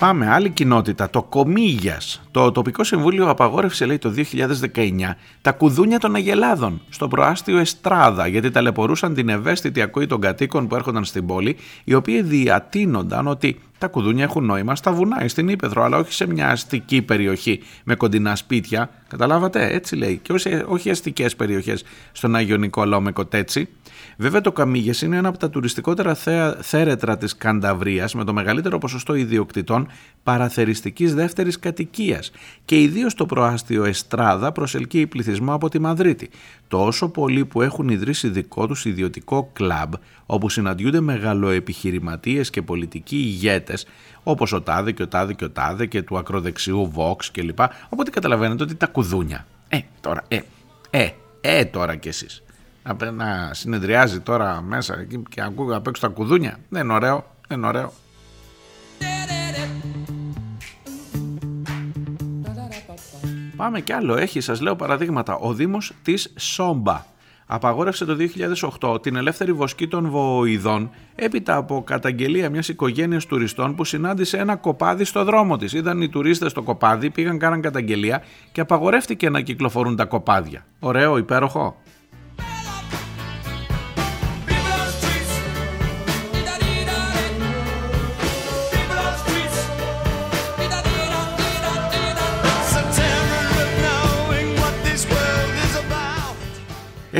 Πάμε, 0.00 0.30
άλλη 0.30 0.50
κοινότητα, 0.50 1.10
το 1.10 1.22
Κομίγιας. 1.22 2.22
Το 2.30 2.52
τοπικό 2.52 2.84
συμβούλιο 2.84 3.28
απαγόρευσε, 3.28 3.86
λέει, 3.86 3.98
το 3.98 4.10
2019 4.10 5.16
τα 5.42 5.52
κουδούνια 5.52 5.98
των 5.98 6.14
Αγελάδων 6.14 6.80
στο 6.88 7.08
προάστιο 7.08 7.58
Εστράδα, 7.58 8.26
γιατί 8.26 8.50
ταλαιπωρούσαν 8.50 9.14
την 9.14 9.28
ευαίσθητη 9.28 9.82
ακοή 9.82 10.06
των 10.06 10.20
κατοίκων 10.20 10.66
που 10.66 10.74
έρχονταν 10.74 11.04
στην 11.04 11.26
πόλη, 11.26 11.56
οι 11.84 11.94
οποίοι 11.94 12.22
διατείνονταν 12.22 13.26
ότι 13.26 13.60
τα 13.78 13.86
κουδούνια 13.86 14.24
έχουν 14.24 14.44
νόημα 14.44 14.76
στα 14.76 14.92
βουνά 14.92 15.24
ή 15.24 15.28
στην 15.28 15.48
Ήπεθρο, 15.48 15.82
αλλά 15.82 15.96
όχι 15.96 16.12
σε 16.12 16.26
μια 16.26 16.50
αστική 16.50 17.02
περιοχή 17.02 17.60
με 17.84 17.94
κοντινά 17.94 18.36
σπίτια. 18.36 18.90
Καταλάβατε, 19.08 19.74
έτσι 19.74 19.96
λέει. 19.96 20.20
Και 20.22 20.32
όχι, 20.32 20.62
όχι 20.66 20.90
αστικές 20.90 21.36
περιοχές 21.36 21.84
στον 22.12 22.36
Άγιο 22.36 22.56
Νικόλαο 22.56 23.00
με 23.00 23.12
κοτέτσι. 23.12 23.68
Βέβαια, 24.16 24.40
το 24.40 24.52
Καμίγες 24.52 25.02
είναι 25.02 25.16
ένα 25.16 25.28
από 25.28 25.38
τα 25.38 25.50
τουριστικότερα 25.50 26.14
θέρετρα 26.60 27.16
της 27.16 27.36
Κανταβρία 27.36 28.08
με 28.14 28.24
το 28.24 28.32
μεγαλύτερο 28.32 28.78
ποσοστό 28.78 29.14
ιδιοκτητών 29.14 29.88
παραθεριστικής 30.22 31.14
δεύτερης 31.14 31.58
κατοικίας 31.58 32.30
και 32.64 32.80
ιδίως 32.80 33.14
το 33.14 33.26
προάστιο 33.26 33.84
Εστράδα 33.84 34.52
προσελκύει 34.52 35.06
πληθυσμό 35.06 35.54
από 35.54 35.68
τη 35.68 35.78
Μαδρίτη. 35.78 36.30
Τόσο 36.68 37.08
πολλοί 37.08 37.44
που 37.44 37.62
έχουν 37.62 37.88
ιδρύσει 37.88 38.28
δικό 38.28 38.66
τους 38.66 38.84
ιδιωτικό 38.84 39.50
κλαμπ 39.52 39.92
όπου 40.26 40.48
συναντιούνται 40.48 41.00
μεγαλοεπιχειρηματίες 41.00 42.50
και 42.50 42.62
πολιτικοί 42.62 43.16
ηγέτες, 43.16 43.86
όπως 44.22 44.52
ο 44.52 44.62
Τάδε 44.62 44.92
και 44.92 45.02
ο 45.02 45.08
Τάδε 45.08 45.34
και 45.34 45.44
ο 45.44 45.50
Τάδε 45.50 45.86
και 45.86 46.02
του 46.02 46.18
ακροδεξιού 46.18 46.92
Vox 46.96 47.24
κλπ. 47.32 47.58
Οπότε 47.88 48.10
καταλαβαίνετε 48.10 48.62
ότι 48.62 48.74
τα 48.74 48.86
κουδούνια. 48.86 49.46
Ε, 49.68 49.78
τώρα, 50.00 50.24
ε, 50.28 50.40
ε, 50.90 51.08
ε, 51.40 51.64
τώρα 51.64 51.96
κι 51.96 52.08
εσείς. 52.08 52.42
Να 53.12 53.50
συνεδριάζει 53.52 54.20
τώρα 54.20 54.62
μέσα 54.62 55.06
και 55.28 55.42
ακούγα 55.42 55.76
απ' 55.76 55.86
έξω 55.86 56.06
τα 56.06 56.12
κουδούνια. 56.12 56.58
Δεν 56.68 56.84
είναι 56.84 56.92
ωραίο, 56.92 57.24
δεν 57.48 57.58
είναι 57.58 57.66
ωραίο. 57.66 57.92
Πάμε 63.56 63.80
κι 63.80 63.92
άλλο. 63.92 64.16
Έχει, 64.16 64.40
σας 64.40 64.60
λέω 64.60 64.76
παραδείγματα. 64.76 65.34
Ο 65.34 65.54
Δήμος 65.54 65.92
της 66.02 66.32
Σόμπα 66.36 67.04
απαγόρευσε 67.46 68.04
το 68.04 68.16
2008 68.80 69.02
την 69.02 69.16
ελεύθερη 69.16 69.52
βοσκή 69.52 69.88
των 69.88 70.10
βοηδών 70.10 70.90
έπειτα 71.14 71.56
από 71.56 71.82
καταγγελία 71.86 72.50
μιας 72.50 72.68
οικογένειας 72.68 73.26
τουριστών 73.26 73.74
που 73.74 73.84
συνάντησε 73.84 74.36
ένα 74.36 74.56
κοπάδι 74.56 75.04
στο 75.04 75.24
δρόμο 75.24 75.56
της. 75.56 75.72
Είδαν 75.72 76.00
οι 76.00 76.08
τουρίστες 76.08 76.50
στο 76.50 76.62
κοπάδι, 76.62 77.10
πήγαν 77.10 77.38
κάναν 77.38 77.60
καταγγελία 77.60 78.22
και 78.52 78.60
απαγορεύτηκε 78.60 79.30
να 79.30 79.40
κυκλοφορούν 79.40 79.96
τα 79.96 80.04
κοπάδια. 80.04 80.64
Ωραίο, 80.78 81.16
υπέροχο. 81.16 81.76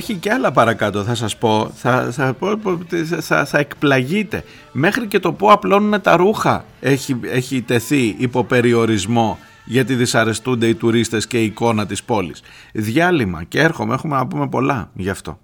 Έχει 0.01 0.15
και 0.15 0.33
άλλα 0.33 0.53
παρακάτω 0.53 1.05
θα 1.05 1.15
σας 1.15 1.37
πω. 1.37 1.71
Θα, 1.75 2.09
θα, 2.13 2.37
θα, 3.21 3.45
θα 3.45 3.59
εκπλαγείτε. 3.59 4.45
Μέχρι 4.73 5.07
και 5.07 5.19
το 5.19 5.33
που 5.33 5.51
απλώνουν 5.51 6.01
τα 6.01 6.17
ρούχα 6.17 6.65
έχει, 6.81 7.21
έχει 7.23 7.63
τεθεί 7.63 8.15
υπό 8.19 8.45
περιορισμό 8.45 9.39
γιατί 9.65 9.95
δυσαρεστούνται 9.95 10.67
οι 10.67 10.75
τουρίστες 10.75 11.27
και 11.27 11.41
η 11.41 11.45
εικόνα 11.45 11.87
της 11.87 12.03
πόλης. 12.03 12.43
Διάλειμμα 12.73 13.45
και 13.45 13.61
έρχομαι 13.61 13.95
έχουμε 13.95 14.17
να 14.17 14.27
πούμε 14.27 14.49
πολλά 14.49 14.91
γι' 14.95 15.11
αυτό. 15.11 15.39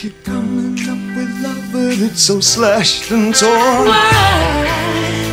Keep 0.00 0.16
coming 0.24 0.78
up 0.92 1.02
with 1.16 1.32
love, 1.44 1.64
but 1.72 1.96
it's 2.06 2.22
so 2.28 2.36
slashed 2.52 3.10
and 3.10 3.34
torn. 3.40 5.25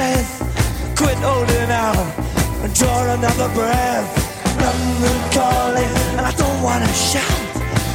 death. 0.00 0.32
Quit 0.98 1.18
holding 1.28 1.70
out 1.86 2.08
and 2.62 2.70
draw 2.80 3.00
another 3.18 3.48
breath. 3.58 4.08
London 4.64 5.18
calling, 5.36 5.92
and 6.16 6.24
I 6.30 6.32
don't 6.42 6.60
wanna 6.68 6.92
shout. 7.10 7.40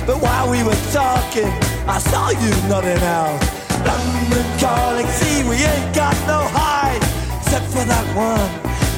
But 0.08 0.18
while 0.26 0.48
we 0.54 0.60
were 0.68 0.82
talking, 1.02 1.52
I 1.96 1.98
saw 2.12 2.26
you 2.44 2.52
nodding 2.70 3.06
out. 3.20 3.40
London 3.90 4.48
calling, 4.64 5.08
see, 5.20 5.38
we 5.50 5.58
ain't 5.72 5.90
got 6.02 6.18
no 6.34 6.40
hide. 6.60 7.04
Except 7.40 7.68
for 7.74 7.86
that 7.94 8.08
one 8.32 8.52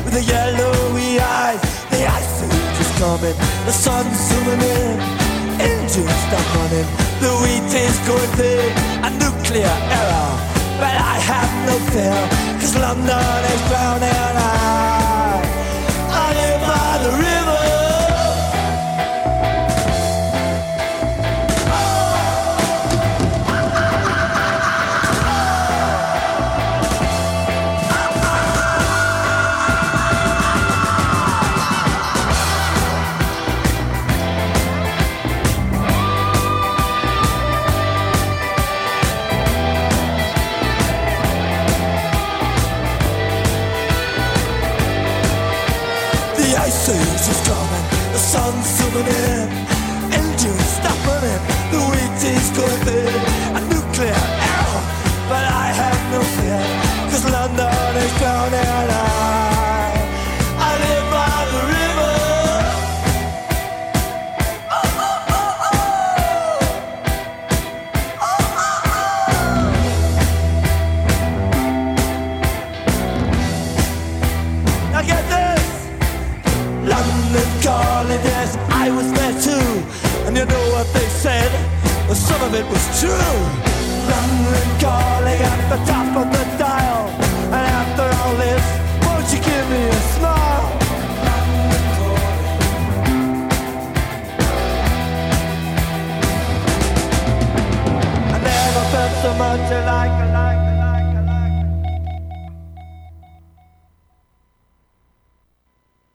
with 0.04 0.13
the 0.20 0.26
yellowy 0.34 1.12
eyes. 1.39 1.62
The 1.93 2.02
ice 2.20 2.36
age 2.48 2.80
is 2.84 2.91
coming, 3.02 3.38
the 3.67 3.76
sun's 3.86 4.20
zooming 4.28 4.63
in. 4.78 4.96
Engines 5.72 6.20
stop 6.26 6.48
running, 6.56 6.88
the 7.24 7.32
wheat 7.41 7.72
is 7.86 7.98
going 8.10 8.32
thick. 8.39 8.72
A 9.08 9.10
nuclear 9.24 9.76
error. 10.00 10.57
But 10.80 10.96
I 10.96 11.18
have 11.32 11.52
no 11.66 11.76
fear, 11.92 12.60
cause 12.60 12.76
London 12.76 13.44
is 13.54 13.62
drowning 13.68 14.36
I, 14.38 15.42
I 16.24 16.28
live 16.34 16.62
by 16.62 17.04
the 17.04 17.18
river. 17.18 17.37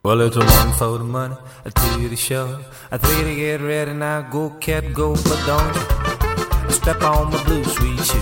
Well, 0.05 0.21
it's 0.23 0.35
a 0.35 0.41
one 0.41 0.73
for 0.73 0.99
the 0.99 1.05
money, 1.05 1.37
a 1.65 1.71
two 1.71 2.09
to 2.09 2.17
show. 2.17 2.59
A 2.91 2.99
three 2.99 3.23
to 3.23 3.35
get 3.37 3.61
ready 3.61 3.93
now. 3.93 4.23
Go, 4.23 4.51
cat, 4.51 4.93
go, 4.93 5.15
but 5.15 5.41
don't 5.47 6.73
step 6.73 7.01
on 7.03 7.31
my 7.31 7.45
blue 7.45 7.63
suede 7.63 8.05
shoe. 8.05 8.19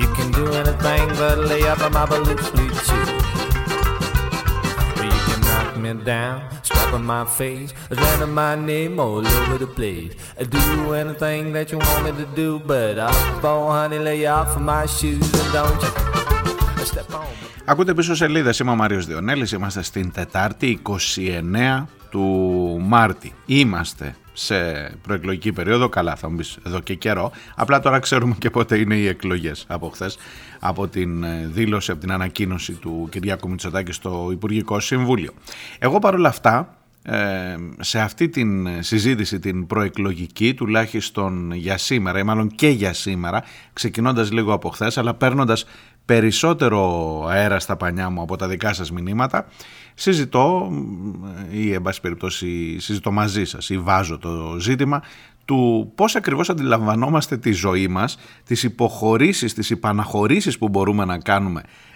You 0.00 0.06
can 0.14 0.30
do 0.30 0.46
anything 0.52 1.08
but 1.18 1.38
lay 1.38 1.64
up 1.64 1.80
on 1.80 1.92
my 1.94 2.06
blue 2.06 2.38
suede 2.38 2.76
shoe. 2.86 3.10
You 5.02 5.18
can 5.26 5.40
knock 5.40 5.76
me 5.78 5.94
down, 6.04 6.62
step 6.62 6.92
on 6.92 7.04
my 7.04 7.24
face, 7.24 7.74
random 7.90 8.34
my 8.34 8.54
name 8.54 9.00
all 9.00 9.26
over 9.26 9.58
the 9.58 9.66
place. 9.66 10.12
I 10.38 10.44
do 10.44 10.92
anything 10.94 11.52
that 11.54 11.72
you 11.72 11.78
want 11.78 12.04
me 12.04 12.24
to 12.24 12.30
do, 12.36 12.60
but 12.60 13.00
I'll 13.00 13.40
phone, 13.40 13.72
honey, 13.72 13.98
lay 13.98 14.26
off 14.26 14.54
of 14.54 14.62
my 14.62 14.86
shoes 14.86 15.28
and 15.34 15.52
don't 15.52 15.82
you. 15.82 16.15
Ακούτε 17.64 17.94
πίσω 17.94 18.14
σελίδες. 18.14 18.58
Είμαι 18.58 18.70
ο 18.70 18.74
Μάριος 18.74 19.06
Διονέλης. 19.06 19.52
Είμαστε 19.52 19.82
στην 19.82 20.12
Τετάρτη 20.12 20.80
29 20.82 21.86
του 22.10 22.22
Μάρτη. 22.82 23.32
Είμαστε 23.46 24.16
σε 24.32 24.54
προεκλογική 25.02 25.52
περίοδο. 25.52 25.88
Καλά, 25.88 26.16
θα 26.16 26.30
μου 26.30 26.36
πει 26.36 26.44
εδώ 26.66 26.80
και 26.80 26.94
καιρό. 26.94 27.32
Απλά 27.54 27.80
τώρα 27.80 27.98
ξέρουμε 27.98 28.34
και 28.38 28.50
πότε 28.50 28.78
είναι 28.78 28.96
οι 28.96 29.06
εκλογές 29.06 29.64
από 29.68 29.88
χθες. 29.88 30.18
Από 30.60 30.88
την 30.88 31.24
ε, 31.24 31.48
δήλωση, 31.52 31.90
από 31.90 32.00
την 32.00 32.12
ανακοίνωση 32.12 32.72
του 32.72 33.08
Κυριάκου 33.10 33.48
Μητσοτάκη 33.48 33.92
στο 33.92 34.28
Υπουργικό 34.32 34.80
Συμβούλιο. 34.80 35.32
Εγώ 35.78 35.98
παρόλα 35.98 36.28
αυτά 36.28 36.76
ε, 37.02 37.56
σε 37.80 38.00
αυτή 38.00 38.28
την 38.28 38.68
συζήτηση 38.82 39.38
την 39.38 39.66
προεκλογική 39.66 40.54
τουλάχιστον 40.54 41.52
για 41.52 41.78
σήμερα 41.78 42.18
ή 42.18 42.22
μάλλον 42.22 42.48
και 42.48 42.68
για 42.68 42.92
σήμερα 42.92 43.44
ξεκινώντας 43.72 44.32
λίγο 44.32 44.52
από 44.52 44.68
χθες, 44.68 44.98
αλλά 44.98 45.14
παίρνοντας 45.14 45.64
περισσότερο 46.06 47.24
αέρα 47.28 47.58
στα 47.58 47.76
πανιά 47.76 48.10
μου 48.10 48.22
από 48.22 48.36
τα 48.36 48.48
δικά 48.48 48.72
σας 48.72 48.90
μηνύματα. 48.90 49.46
Συζητώ 49.94 50.72
ή 51.50 51.72
εν 51.72 51.82
πάση 51.82 52.00
περιπτώσει 52.00 52.78
συζητώ 52.78 53.12
μαζί 53.12 53.44
σας 53.44 53.70
ή 53.70 53.78
βάζω 53.78 54.18
το 54.18 54.56
ζήτημα 54.60 55.02
του 55.44 55.92
πώς 55.94 56.16
ακριβώς 56.16 56.50
αντιλαμβανόμαστε 56.50 57.36
τη 57.36 57.52
ζωή 57.52 57.88
μας, 57.88 58.18
τις 58.44 58.62
υποχωρήσεις, 58.62 59.54
τις 59.54 59.70
υπαναχωρήσεις 59.70 60.58
που 60.58 60.68
μπορούμε 60.68 61.04
να 61.04 61.18
κάνουμε 61.18 61.62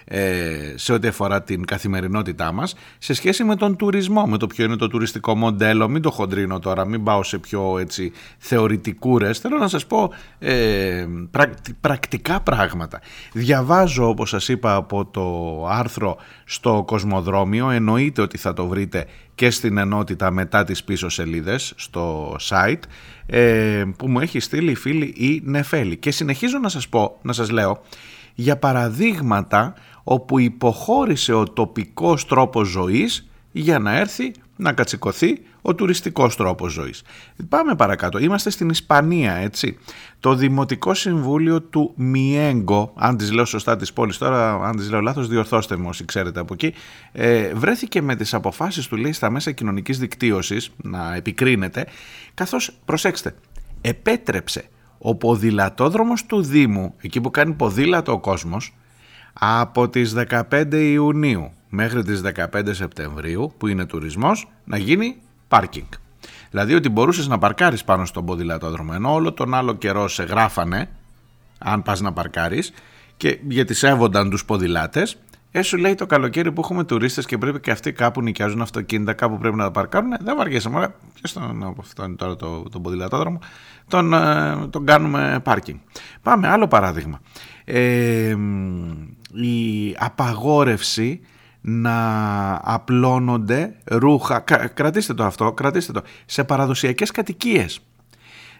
σε 0.75 0.93
ό,τι 0.93 1.07
αφορά 1.07 1.43
την 1.43 1.65
καθημερινότητά 1.65 2.51
μας 2.51 2.75
σε 2.97 3.13
σχέση 3.13 3.43
με 3.43 3.55
τον 3.55 3.75
τουρισμό, 3.75 4.25
με 4.25 4.37
το 4.37 4.47
ποιο 4.47 4.65
είναι 4.65 4.75
το 4.75 4.87
τουριστικό 4.87 5.35
μοντέλο, 5.35 5.89
μην 5.89 6.01
το 6.01 6.11
χοντρίνω 6.11 6.59
τώρα, 6.59 6.85
μην 6.85 7.03
πάω 7.03 7.23
σε 7.23 7.37
πιο 7.37 7.77
έτσι, 7.79 8.11
θεωρητικούρες, 8.37 9.39
θέλω 9.39 9.57
να 9.57 9.67
σας 9.67 9.85
πω 9.85 10.13
ε, 10.39 11.05
πρακτικά 11.81 12.41
πράγματα. 12.41 13.01
Διαβάζω 13.33 14.07
όπως 14.07 14.29
σας 14.29 14.47
είπα 14.47 14.75
από 14.75 15.05
το 15.05 15.65
άρθρο 15.69 16.17
στο 16.45 16.83
Κοσμοδρόμιο, 16.87 17.69
εννοείται 17.69 18.21
ότι 18.21 18.37
θα 18.37 18.53
το 18.53 18.67
βρείτε 18.67 19.05
και 19.35 19.49
στην 19.49 19.77
ενότητα 19.77 20.31
μετά 20.31 20.63
τις 20.63 20.83
πίσω 20.83 21.09
σελίδες 21.09 21.73
στο 21.75 22.35
site 22.41 22.81
ε, 23.25 23.83
που 23.97 24.07
μου 24.07 24.19
έχει 24.19 24.39
στείλει 24.39 24.71
η 24.71 24.75
φίλη 24.75 25.05
η 25.05 25.41
Νεφέλη. 25.45 25.97
Και 25.97 26.11
συνεχίζω 26.11 26.57
να 26.57 26.69
σας 26.69 26.89
πω, 26.89 27.17
να 27.21 27.33
σας 27.33 27.49
λέω 27.49 27.81
για 28.35 28.57
παραδείγματα 28.57 29.73
όπου 30.03 30.39
υποχώρησε 30.39 31.33
ο 31.33 31.43
τοπικός 31.43 32.25
τρόπος 32.25 32.67
ζωής 32.67 33.29
για 33.51 33.79
να 33.79 33.97
έρθει 33.97 34.31
να 34.55 34.73
κατσικωθεί 34.73 35.41
ο 35.61 35.75
τουριστικός 35.75 36.35
τρόπος 36.35 36.71
ζωής. 36.71 37.03
Πάμε 37.49 37.75
παρακάτω. 37.75 38.19
Είμαστε 38.19 38.49
στην 38.49 38.69
Ισπανία, 38.69 39.33
έτσι. 39.33 39.77
Το 40.19 40.35
Δημοτικό 40.35 40.93
Συμβούλιο 40.93 41.61
του 41.61 41.93
Μιέγκο, 41.95 42.93
αν 42.95 43.17
τις 43.17 43.31
λέω 43.31 43.45
σωστά 43.45 43.75
της 43.75 43.93
πόλης 43.93 44.17
τώρα, 44.17 44.53
αν 44.53 44.75
τις 44.75 44.89
λέω 44.89 45.01
λάθος, 45.01 45.27
διορθώστε 45.27 45.75
μου 45.75 45.85
όσοι 45.89 46.05
ξέρετε 46.05 46.39
από 46.39 46.53
εκεί, 46.53 46.73
ε, 47.11 47.53
βρέθηκε 47.53 48.01
με 48.01 48.15
τις 48.15 48.33
αποφάσεις 48.33 48.87
του, 48.87 48.95
λέει, 48.95 49.11
στα 49.11 49.29
μέσα 49.29 49.51
κοινωνικής 49.51 49.99
δικτύωσης, 49.99 50.69
να 50.83 51.15
επικρίνεται, 51.15 51.85
καθώς, 52.33 52.77
προσέξτε, 52.85 53.35
επέτρεψε 53.81 54.63
ο 55.01 55.15
ποδηλατόδρομος 55.15 56.25
του 56.25 56.41
Δήμου, 56.41 56.93
εκεί 57.01 57.21
που 57.21 57.31
κάνει 57.31 57.53
ποδήλατο 57.53 58.11
ο 58.11 58.19
κόσμος, 58.19 58.73
από 59.33 59.89
τις 59.89 60.13
15 60.13 60.65
Ιουνίου 60.71 61.51
μέχρι 61.69 62.03
τις 62.03 62.21
15 62.21 62.73
Σεπτεμβρίου, 62.73 63.53
που 63.57 63.67
είναι 63.67 63.85
τουρισμός, 63.85 64.47
να 64.63 64.77
γίνει 64.77 65.17
πάρκινγκ. 65.47 65.87
Δηλαδή 66.49 66.73
ότι 66.73 66.89
μπορούσες 66.89 67.27
να 67.27 67.37
παρκάρεις 67.37 67.83
πάνω 67.83 68.05
στον 68.05 68.25
ποδηλατόδρομο, 68.25 68.91
ενώ 68.95 69.13
όλο 69.13 69.33
τον 69.33 69.53
άλλο 69.53 69.73
καιρό 69.73 70.07
σε 70.07 70.23
γράφανε, 70.23 70.89
αν 71.57 71.83
πας 71.83 72.01
να 72.01 72.13
παρκάρεις, 72.13 72.73
και 73.17 73.39
γιατί 73.47 73.73
σέβονταν 73.73 74.29
τους 74.29 74.45
ποδηλάτες, 74.45 75.17
Έσου 75.51 75.77
λέει 75.77 75.95
το 75.95 76.05
καλοκαίρι 76.05 76.51
που 76.51 76.61
έχουμε 76.63 76.83
τουρίστες 76.83 77.25
και 77.25 77.37
πρέπει 77.37 77.59
και 77.59 77.71
αυτοί 77.71 77.91
κάπου 77.91 78.21
νοικιάζουν 78.21 78.61
αυτοκίνητα, 78.61 79.13
κάπου 79.13 79.37
πρέπει 79.37 79.55
να 79.55 79.63
τα 79.63 79.71
παρκάρουν. 79.71 80.09
Δεν 80.21 80.37
βαριέσαι, 80.37 80.69
μωρέ. 80.69 80.87
Ποιο 81.13 81.41
τον, 81.41 81.75
αυτό 81.79 82.03
είναι 82.03 82.15
τώρα 82.15 82.35
το, 82.35 82.63
το 82.69 82.79
ποδηλατόδρομο. 82.79 83.39
Τον, 83.87 84.13
ε, 84.13 84.67
τον 84.69 84.85
κάνουμε 84.85 85.39
πάρκινγκ. 85.43 85.77
Πάμε, 86.21 86.47
άλλο 86.47 86.67
παράδειγμα. 86.67 87.21
Ε, 87.65 88.35
η 89.31 89.95
απαγόρευση 89.99 91.21
να 91.61 92.59
απλώνονται 92.63 93.75
ρούχα, 93.85 94.39
κρατήστε 94.73 95.13
το 95.13 95.23
αυτό, 95.23 95.51
κρατήστε 95.51 95.91
το, 95.91 96.01
σε 96.25 96.43
παραδοσιακές 96.43 97.11
κατοικίες. 97.11 97.79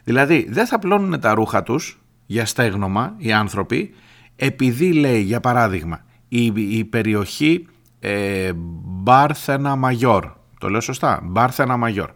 Δηλαδή 0.04 0.48
δεν 0.50 0.66
θα 0.66 0.76
απλώνουν 0.76 1.20
τα 1.20 1.34
ρούχα 1.34 1.64
τους 1.64 2.00
για 2.26 2.46
στέγνομα 2.46 3.14
οι 3.18 3.32
άνθρωποι 3.32 3.94
επειδή 4.36 4.94
λέει 4.94 5.22
για 5.22 5.40
παράδειγμα 5.40 6.00
η, 6.34 6.54
η 6.78 6.86
περιοχή 6.86 7.68
ε, 8.00 8.52
Μπάρθενα 8.84 9.76
Μαγιόρ, 9.76 10.32
το 10.60 10.70
λέω 10.70 10.82
σωστά, 10.82 11.20
Μπάρθενα 11.24 11.78
Μαγιόρ, 11.78 12.10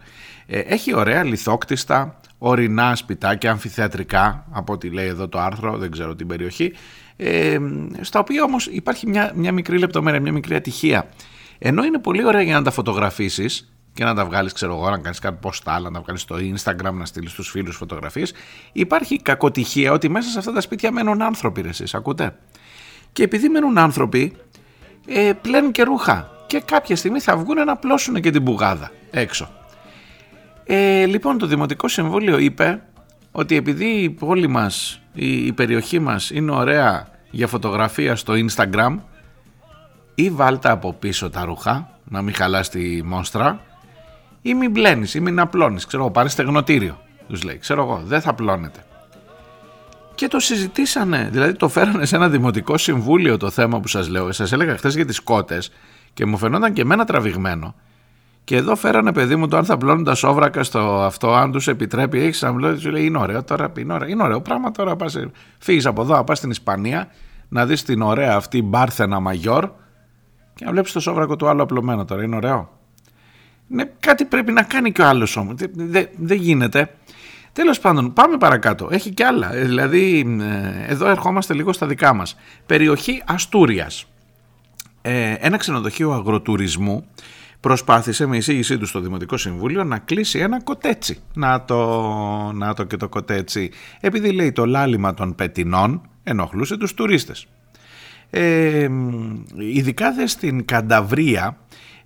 ε, 0.45 0.59
έχει 0.59 0.95
ωραία 0.95 1.23
λιθόκτιστα, 1.23 2.19
ορεινά 2.37 2.95
σπιτάκια, 2.95 3.51
αμφιθεατρικά, 3.51 4.45
από 4.51 4.73
ό,τι 4.73 4.89
λέει 4.89 5.07
εδώ 5.07 5.27
το 5.27 5.39
άρθρο, 5.39 5.77
δεν 5.77 5.91
ξέρω 5.91 6.15
την 6.15 6.27
περιοχή, 6.27 6.73
ε, 7.15 7.57
στα 8.01 8.19
οποία 8.19 8.43
όμως 8.43 8.67
υπάρχει 8.67 9.07
μια, 9.07 9.31
μια 9.35 9.51
μικρή 9.51 9.77
λεπτομέρεια, 9.77 10.21
μια 10.21 10.31
μικρή 10.31 10.55
ατυχία. 10.55 11.09
Ενώ 11.57 11.83
είναι 11.83 11.99
πολύ 11.99 12.25
ωραία 12.25 12.41
για 12.41 12.53
να 12.53 12.63
τα 12.63 12.71
φωτογραφίσεις 12.71 13.73
και 13.93 14.03
να 14.03 14.13
τα 14.13 14.25
βγάλεις, 14.25 14.53
ξέρω 14.53 14.73
εγώ, 14.73 14.89
να 14.89 14.97
κάνεις 14.97 15.19
κάτι 15.19 15.37
ποστάλ, 15.41 15.83
να 15.83 15.91
τα 15.91 16.01
βγάλεις 16.01 16.21
στο 16.21 16.35
Instagram, 16.35 16.93
να 16.93 17.05
στείλεις 17.05 17.31
στους 17.31 17.49
φίλους 17.49 17.75
φωτογραφίες, 17.75 18.33
υπάρχει 18.71 19.21
κακοτυχία 19.21 19.91
ότι 19.91 20.09
μέσα 20.09 20.29
σε 20.29 20.39
αυτά 20.39 20.51
τα 20.51 20.61
σπίτια 20.61 20.91
μένουν 20.91 21.21
άνθρωποι, 21.21 21.61
ρε, 21.61 21.69
εσείς, 21.69 21.95
ακούτε; 21.95 22.35
Και 23.15 23.23
επειδή 23.23 23.49
μένουν 23.49 23.77
άνθρωποι, 23.77 24.35
ε, 25.07 25.31
πλένουν 25.41 25.71
και 25.71 25.83
ρούχα. 25.83 26.29
Και 26.47 26.59
κάποια 26.65 26.95
στιγμή 26.95 27.19
θα 27.19 27.37
βγουν 27.37 27.65
να 27.65 27.75
πλώσουν 27.75 28.21
και 28.21 28.29
την 28.29 28.41
μπουγάδα 28.41 28.91
έξω. 29.11 29.49
Ε, 30.63 31.05
λοιπόν, 31.05 31.37
το 31.37 31.45
Δημοτικό 31.45 31.87
Συμβούλιο 31.87 32.37
είπε 32.37 32.81
ότι 33.31 33.55
επειδή 33.55 33.85
η 33.85 34.09
πόλη 34.09 34.47
μας, 34.47 35.01
η, 35.13 35.45
η 35.45 35.53
περιοχή 35.53 35.99
μας 35.99 36.29
είναι 36.29 36.51
ωραία 36.51 37.07
για 37.29 37.47
φωτογραφία 37.47 38.15
στο 38.15 38.33
Instagram 38.33 38.97
ή 40.15 40.29
βάλτε 40.29 40.69
από 40.69 40.93
πίσω 40.93 41.29
τα 41.29 41.45
ρούχα, 41.45 41.99
να 42.03 42.21
μην 42.21 42.33
χαλάς 42.33 42.69
τη 42.69 43.03
μόστρα 43.03 43.61
ή 44.41 44.53
μην 44.53 44.71
μπλένεις 44.71 45.13
ή 45.13 45.19
μην 45.19 45.39
απλώνεις, 45.39 45.85
ξέρω 45.85 46.03
εγώ, 46.03 46.11
πάρε 46.11 46.29
στεγνοτήριο, 46.29 47.01
τους 47.27 47.43
λέει, 47.43 47.57
ξέρω 47.57 47.83
εγώ, 47.83 48.01
δεν 48.05 48.21
θα 48.21 48.33
πλώνεται. 48.33 48.85
Και 50.15 50.27
το 50.27 50.39
συζητήσανε, 50.39 51.29
δηλαδή 51.31 51.53
το 51.53 51.69
φέρανε 51.69 52.05
σε 52.05 52.15
ένα 52.15 52.29
δημοτικό 52.29 52.77
συμβούλιο 52.77 53.37
το 53.37 53.49
θέμα 53.49 53.79
που 53.79 53.87
σας 53.87 54.09
λέω, 54.09 54.31
σας 54.31 54.51
έλεγα 54.51 54.77
χθες 54.77 54.95
για 54.95 55.05
τις 55.05 55.19
κότες 55.19 55.71
και 56.13 56.25
μου 56.25 56.37
φαινόταν 56.37 56.73
και 56.73 56.81
εμένα 56.81 57.05
τραβηγμένο 57.05 57.75
και 58.45 58.55
εδώ 58.55 58.75
φέρανε 58.75 59.13
παιδί 59.13 59.35
μου 59.35 59.47
το 59.47 59.57
αν 59.57 59.65
θα 59.65 59.77
πλώνουν 59.77 60.03
τα 60.03 60.15
σόβρακα 60.15 60.63
στο 60.63 60.79
αυτό, 60.79 61.33
αν 61.33 61.51
τους 61.51 61.67
επιτρέπει. 61.67 62.19
Έχεις 62.19 62.43
αμπλώσει, 62.43 62.81
σου 62.81 62.89
λέει 62.89 63.05
είναι 63.05 63.17
ωραίο 63.17 63.43
τώρα. 63.43 63.71
Είναι 63.77 63.93
ωραίο, 63.93 64.07
είναι 64.07 64.23
ωραίο 64.23 64.41
πράγμα 64.41 64.71
τώρα. 64.71 64.95
Φύγεις 65.57 65.85
από 65.85 66.01
εδώ, 66.01 66.23
πας 66.23 66.37
στην 66.37 66.49
Ισπανία, 66.49 67.07
να 67.49 67.65
δεις 67.65 67.83
την 67.83 68.01
ωραία 68.01 68.35
αυτή 68.35 68.61
μπάρθενα 68.61 69.19
μαγιόρ 69.19 69.69
και 70.55 70.65
να 70.65 70.71
βλέπεις 70.71 70.91
το 70.91 70.99
σόβρακο 70.99 71.35
του 71.35 71.47
άλλου 71.47 71.61
απλωμένο 71.61 72.05
τώρα. 72.05 72.23
Είναι 72.23 72.35
ωραίο. 72.35 72.69
Ναι, 73.67 73.83
κάτι 73.99 74.25
πρέπει 74.25 74.51
να 74.51 74.63
κάνει 74.63 74.91
και 74.91 75.01
ο 75.01 75.07
άλλος 75.07 75.37
όμως. 75.37 75.55
Δεν 75.73 76.07
δε, 76.17 76.33
γίνεται. 76.35 76.95
Τέλος 77.55 77.79
πάντων, 77.79 78.13
πάμε 78.13 78.37
παρακάτω. 78.37 78.87
Έχει 78.91 79.09
και 79.09 79.25
άλλα. 79.25 79.53
Ε, 79.53 79.65
δηλαδή, 79.65 80.37
ε, 80.41 80.91
εδώ 80.91 81.09
ερχόμαστε 81.09 81.53
λίγο 81.53 81.73
στα 81.73 81.87
δικά 81.87 82.13
μας. 82.13 82.35
Περιοχή 82.65 83.21
Αστούριας. 83.25 84.05
Ε, 85.01 85.35
ένα 85.39 85.57
ξενοδοχείο 85.57 86.11
αγροτουρισμού 86.11 87.05
προσπάθησε 87.59 88.25
με 88.25 88.37
εισήγησή 88.37 88.77
του 88.77 88.85
στο 88.85 88.99
Δημοτικό 88.99 89.37
Συμβούλιο 89.37 89.83
να 89.83 89.97
κλείσει 89.97 90.39
ένα 90.39 90.63
κοτέτσι. 90.63 91.19
Να 91.33 91.65
το, 91.65 92.11
να 92.53 92.73
το 92.73 92.83
και 92.83 92.97
το 92.97 93.09
κοτέτσι. 93.09 93.71
Επειδή 93.99 94.31
λέει 94.31 94.51
το 94.51 94.65
λάλημα 94.65 95.13
των 95.13 95.35
πετινών 95.35 96.01
ενοχλούσε 96.23 96.77
τους 96.77 96.93
τουρίστες. 96.93 97.47
Ε, 98.29 98.89
ειδικά 99.57 100.13
δε 100.13 100.27
στην 100.27 100.65
Κανταβρία 100.65 101.57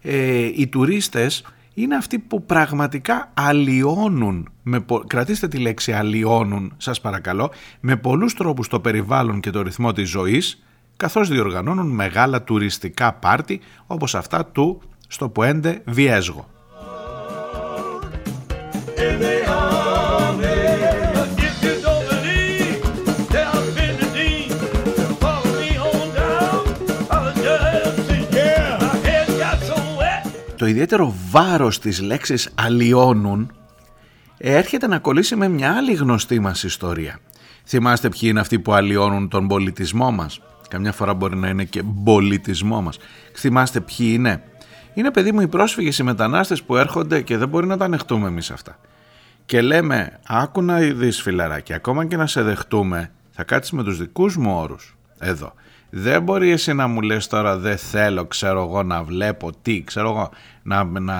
ε, 0.01 0.45
οι 0.55 0.67
τουρίστες 0.67 1.43
είναι 1.81 1.95
αυτοί 1.95 2.19
που 2.19 2.45
πραγματικά 2.45 3.31
αλλοιώνουν, 3.33 4.49
με, 4.63 4.85
κρατήστε 5.07 5.47
τη 5.47 5.57
λέξη 5.57 5.91
αλλοιώνουν 5.91 6.73
σας 6.77 7.01
παρακαλώ, 7.01 7.51
με 7.79 7.95
πολλούς 7.95 8.33
τρόπους 8.33 8.67
το 8.67 8.79
περιβάλλον 8.79 9.39
και 9.39 9.49
το 9.49 9.61
ρυθμό 9.61 9.91
της 9.91 10.09
ζωής 10.09 10.63
καθώς 10.97 11.29
διοργανώνουν 11.29 11.89
μεγάλα 11.89 12.43
τουριστικά 12.43 13.13
πάρτι 13.13 13.59
όπως 13.87 14.15
αυτά 14.15 14.45
του 14.45 14.81
στο 15.07 15.29
Πουέντε 15.29 15.81
Βιέσγο. 15.85 16.47
Ιδιαίτερο 30.69 31.15
βάρος 31.29 31.79
της 31.79 32.01
λέξης 32.01 32.49
αλλοιώνουν 32.55 33.51
έρχεται 34.37 34.87
να 34.87 34.99
κολλήσει 34.99 35.35
με 35.35 35.47
μια 35.47 35.75
άλλη 35.75 35.93
γνωστή 35.93 36.39
μας 36.39 36.63
ιστορία. 36.63 37.19
Θυμάστε 37.65 38.09
ποιοι 38.09 38.21
είναι 38.23 38.39
αυτοί 38.39 38.59
που 38.59 38.73
αλλοιώνουν 38.73 39.29
τον 39.29 39.47
πολιτισμό 39.47 40.11
μας; 40.11 40.41
Καμιά 40.69 40.91
φορά 40.91 41.13
μπορεί 41.13 41.35
να 41.37 41.47
είναι 41.47 41.63
και 41.63 41.83
πολιτισμό 42.03 42.81
μας. 42.81 42.97
Θυμάστε 43.35 43.79
ποιοι 43.79 44.11
είναι; 44.13 44.43
Είναι 44.93 45.11
παιδί 45.11 45.31
μου 45.31 45.41
οι 45.41 45.47
πρόσφυγες, 45.47 45.97
οι 45.97 46.03
μετανάστες 46.03 46.63
που 46.63 46.75
έρχονται 46.75 47.21
και 47.21 47.37
δεν 47.37 47.49
μπορεί 47.49 47.67
να 47.67 47.77
τα 47.77 47.85
ανεχτούμε 47.85 48.27
εμείς 48.27 48.51
αυτά. 48.51 48.79
Και 49.45 49.61
λέμε, 49.61 50.19
άκου 50.27 50.61
να 50.61 50.79
δεις 50.79 51.21
φιλαράκι, 51.21 51.73
ακόμα 51.73 52.05
και 52.05 52.17
να 52.17 52.27
σε 52.27 52.41
δεχτούμε, 52.41 53.11
θα 53.31 53.43
κάτσεις 53.43 53.71
με 53.71 53.83
τους 53.83 53.97
δικούς 53.97 54.37
μου 54.37 54.55
όρους. 54.55 54.97
Εδώ. 55.19 55.53
Δεν 55.89 56.23
μπορεί 56.23 56.51
εσύ 56.51 56.73
να 56.73 56.87
μου 56.87 57.01
λες 57.01 57.27
τώρα 57.27 57.57
δεν 57.57 57.77
θέλω 57.77 58.25
ξέρω 58.25 58.61
εγώ 58.61 58.83
να 58.83 59.03
βλέπω 59.03 59.51
τι 59.61 59.83
ξέρω 59.83 60.09
εγώ 60.09 60.29
να, 60.63 60.83
να, 60.83 61.15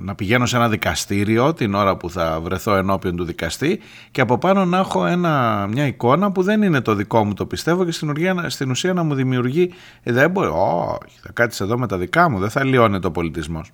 να 0.00 0.14
πηγαίνω 0.14 0.46
σε 0.46 0.56
ένα 0.56 0.68
δικαστήριο 0.68 1.52
την 1.54 1.74
ώρα 1.74 1.96
που 1.96 2.10
θα 2.10 2.40
βρεθώ 2.40 2.74
ενώπιον 2.74 3.16
του 3.16 3.24
δικαστή 3.24 3.80
και 4.10 4.20
από 4.20 4.38
πάνω 4.38 4.64
να 4.64 4.78
έχω 4.78 5.06
ένα, 5.06 5.66
μια 5.70 5.86
εικόνα 5.86 6.32
που 6.32 6.42
δεν 6.42 6.62
είναι 6.62 6.80
το 6.80 6.94
δικό 6.94 7.24
μου 7.24 7.34
το 7.34 7.46
πιστεύω 7.46 7.84
και 7.84 7.90
στην, 7.90 8.10
ουσία, 8.10 8.50
στην 8.50 8.70
ουσία 8.70 8.92
να 8.92 9.02
μου 9.02 9.14
δημιουργεί 9.14 9.72
ε, 10.02 10.12
δεν 10.12 10.30
μπορεί, 10.30 10.48
όχι 10.48 11.18
θα 11.22 11.32
κάτσεις 11.32 11.60
εδώ 11.60 11.78
με 11.78 11.86
τα 11.86 11.98
δικά 11.98 12.30
μου 12.30 12.38
δεν 12.38 12.50
θα 12.50 12.64
λιώνεται 12.64 13.06
ο 13.06 13.10
πολιτισμός. 13.10 13.70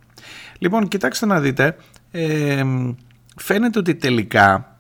Λοιπόν 0.58 0.88
κοιτάξτε 0.88 1.26
να 1.26 1.40
δείτε 1.40 1.76
ε, 2.10 2.62
φαίνεται 3.36 3.78
ότι 3.78 3.94
τελικά 3.94 4.76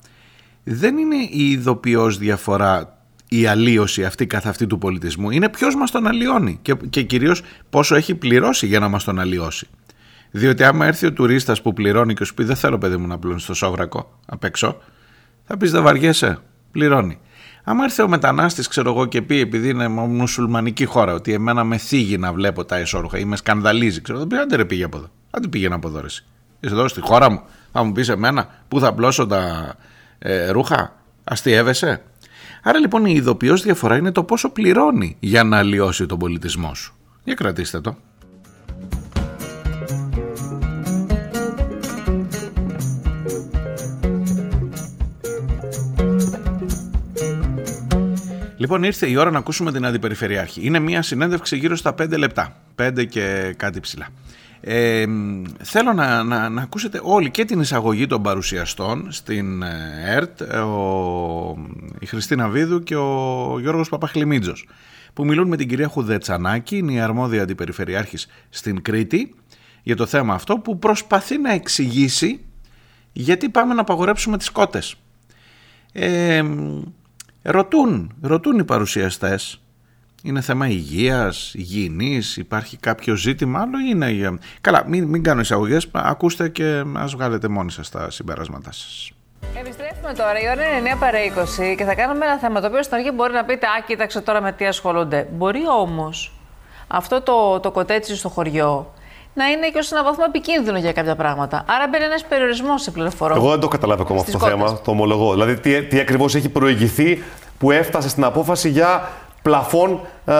δεν 0.64 0.98
είναι 0.98 1.16
η 1.16 1.50
ειδοποιώς 1.50 2.18
διαφορά 2.18 2.97
η 3.28 3.46
αλλίωση 3.46 4.04
αυτή 4.04 4.26
καθ' 4.26 4.46
αυτή 4.46 4.66
του 4.66 4.78
πολιτισμού 4.78 5.30
είναι 5.30 5.48
ποιος 5.48 5.74
μας 5.74 5.90
τον 5.90 6.06
αλλοιώνει 6.06 6.58
και, 6.62 6.74
και 6.90 7.02
κυρίως 7.02 7.42
πόσο 7.70 7.94
έχει 7.94 8.14
πληρώσει 8.14 8.66
για 8.66 8.78
να 8.78 8.88
μας 8.88 9.04
τον 9.04 9.18
αλλοιώσει. 9.18 9.66
Διότι 10.30 10.64
άμα 10.64 10.86
έρθει 10.86 11.06
ο 11.06 11.12
τουρίστας 11.12 11.62
που 11.62 11.72
πληρώνει 11.72 12.14
και 12.14 12.24
σου 12.24 12.34
πει 12.34 12.44
δεν 12.44 12.56
θέλω 12.56 12.78
παιδί 12.78 12.96
μου 12.96 13.06
να 13.06 13.18
πλώνει 13.18 13.40
στο 13.40 13.54
σόβρακο 13.54 14.18
απ' 14.26 14.44
έξω 14.44 14.80
θα 15.50 15.56
πεις 15.56 15.70
δεν 15.70 15.82
βαριέσαι, 15.82 16.38
πληρώνει. 16.72 17.18
Άμα 17.64 17.84
έρθει 17.84 18.02
ο 18.02 18.08
μετανάστης, 18.08 18.68
ξέρω 18.68 18.90
εγώ, 18.90 19.06
και 19.06 19.22
πει 19.22 19.40
επειδή 19.40 19.68
είναι 19.68 19.88
μουσουλμανική 19.88 20.84
χώρα, 20.84 21.14
ότι 21.14 21.32
εμένα 21.32 21.64
με 21.64 21.76
θίγει 21.76 22.18
να 22.18 22.32
βλέπω 22.32 22.64
τα 22.64 22.76
εσόρουχα 22.76 23.18
ή 23.18 23.24
με 23.24 23.36
σκανδαλίζει, 23.36 24.00
ξέρω, 24.00 24.18
δεν 24.18 24.26
πει 24.26 24.36
άντε 24.36 24.56
ρε 24.56 24.64
πήγε 24.64 24.84
από 24.84 24.96
εδώ. 24.96 25.10
Άντε 25.30 25.48
πήγαινε 25.48 25.74
από 25.74 25.88
εδώ, 25.88 26.02
εσύ. 26.04 26.24
Είσαι 26.60 26.74
εδώ 26.74 26.88
στη 26.88 27.00
χώρα 27.00 27.30
μου, 27.30 27.42
θα 27.72 27.82
μου 27.82 27.92
πεις 27.92 28.08
εμένα 28.08 28.48
πού 28.68 28.80
θα 28.80 28.94
πλώσω 28.94 29.26
τα 29.26 29.74
ε, 30.18 30.50
ρούχα, 30.50 30.96
αστείευεσαι. 31.24 32.02
Άρα 32.62 32.78
λοιπόν 32.78 33.04
η 33.04 33.12
ειδοποιώς 33.16 33.62
διαφορά 33.62 33.96
είναι 33.96 34.12
το 34.12 34.22
πόσο 34.22 34.50
πληρώνει 34.50 35.16
για 35.20 35.44
να 35.44 35.58
αλλοιώσει 35.58 36.06
τον 36.06 36.18
πολιτισμό 36.18 36.74
σου. 36.74 36.94
Για 37.24 37.34
κρατήστε 37.34 37.80
το. 37.80 37.96
Λοιπόν, 48.56 48.82
ήρθε 48.82 49.08
η 49.08 49.16
ώρα 49.16 49.30
να 49.30 49.38
ακούσουμε 49.38 49.72
την 49.72 49.86
Αντιπεριφερειάρχη. 49.86 50.66
Είναι 50.66 50.78
μια 50.78 51.02
συνέντευξη 51.02 51.56
γύρω 51.56 51.76
στα 51.76 51.94
5 51.98 52.18
λεπτά. 52.18 52.56
5 52.76 53.06
και 53.08 53.54
κάτι 53.56 53.80
ψηλά. 53.80 54.08
Ε, 54.60 55.04
θέλω 55.62 55.92
να, 55.92 56.22
να, 56.22 56.48
να, 56.48 56.62
ακούσετε 56.62 57.00
όλοι 57.02 57.30
και 57.30 57.44
την 57.44 57.60
εισαγωγή 57.60 58.06
των 58.06 58.22
παρουσιαστών 58.22 59.12
στην 59.12 59.62
ε, 59.62 60.02
ΕΡΤ, 60.06 60.40
ο, 60.40 61.56
η 62.00 62.06
Χριστίνα 62.06 62.48
Βίδου 62.48 62.82
και 62.82 62.96
ο 62.96 63.56
Γιώργος 63.60 63.88
Παπαχλημίτζος 63.88 64.68
που 65.12 65.24
μιλούν 65.24 65.48
με 65.48 65.56
την 65.56 65.68
κυρία 65.68 65.88
Χουδετσανάκη, 65.88 66.76
είναι 66.76 66.92
η 66.92 67.00
αρμόδια 67.00 67.42
αντιπεριφερειάρχης 67.42 68.26
στην 68.48 68.82
Κρήτη 68.82 69.34
για 69.82 69.96
το 69.96 70.06
θέμα 70.06 70.34
αυτό 70.34 70.58
που 70.58 70.78
προσπαθεί 70.78 71.38
να 71.38 71.52
εξηγήσει 71.52 72.40
γιατί 73.12 73.48
πάμε 73.48 73.74
να 73.74 73.80
απαγορέψουμε 73.80 74.38
τις 74.38 74.50
κότες. 74.50 74.94
Ε, 75.92 76.42
ρωτούν, 77.42 78.12
ρωτούν 78.20 78.58
οι 78.58 78.64
παρουσιαστές 78.64 79.60
είναι 80.22 80.40
θέμα 80.40 80.68
υγείας, 80.68 81.54
υγιεινής, 81.54 82.36
υπάρχει 82.36 82.76
κάποιο 82.76 83.14
ζήτημα 83.14 83.60
άλλο 83.60 83.78
ή 83.78 83.88
είναι... 83.90 84.38
Καλά, 84.60 84.84
μην, 84.86 85.04
μην 85.04 85.22
κάνω 85.22 85.40
εισαγωγές, 85.40 85.88
ακούστε 85.92 86.48
και 86.48 86.84
ας 86.94 87.12
βγάλετε 87.12 87.48
μόνοι 87.48 87.70
σας 87.70 87.90
τα 87.90 88.10
συμπεράσματά 88.10 88.72
σας. 88.72 89.12
Επιστρέφουμε 89.54 90.12
τώρα. 90.12 90.40
Η 90.40 90.48
ώρα 90.50 90.78
είναι 90.78 90.90
9 90.94 90.96
παρα 91.00 91.18
20 91.72 91.74
και 91.76 91.84
θα 91.84 91.94
κάνουμε 91.94 92.24
ένα 92.24 92.38
θέμα 92.38 92.60
το 92.60 92.66
οποίο 92.66 92.82
στην 92.82 92.96
αρχή 92.96 93.10
μπορεί 93.10 93.32
να 93.32 93.44
πείτε 93.44 93.66
Α, 93.66 93.82
κοίταξε 93.86 94.20
τώρα 94.20 94.40
με 94.40 94.52
τι 94.52 94.66
ασχολούνται. 94.66 95.28
Μπορεί 95.32 95.62
όμως 95.80 96.32
αυτό 96.88 97.20
το, 97.20 97.60
το 97.60 97.70
κοτέτσι 97.70 98.16
στο 98.16 98.28
χωριό 98.28 98.92
να 99.34 99.46
είναι 99.46 99.68
και 99.68 99.78
ως 99.78 99.92
ένα 99.92 100.04
βαθμό 100.04 100.24
επικίνδυνο 100.28 100.78
για 100.78 100.92
κάποια 100.92 101.16
πράγματα. 101.16 101.64
Άρα 101.66 101.88
μπαίνει 101.88 102.04
ένας 102.04 102.24
περιορισμός 102.24 102.82
σε 102.82 102.90
πληροφορία. 102.90 103.36
Εγώ 103.36 103.50
δεν 103.50 103.60
το 103.60 103.68
καταλάβω 103.68 104.02
ακόμα 104.02 104.20
αυτό 104.20 104.38
το 104.38 104.46
θέμα, 104.46 104.80
το 104.80 104.90
ομολογώ. 104.90 105.32
Δηλαδή, 105.32 105.54
τι, 105.60 105.82
τι 105.82 105.98
ακριβώς 106.00 106.34
έχει 106.34 106.48
προηγηθεί 106.48 107.22
που 107.58 107.70
έφτασε 107.70 108.08
στην 108.08 108.24
απόφαση 108.24 108.68
για 108.68 109.08
πλαφών 109.42 110.00
ε, 110.24 110.34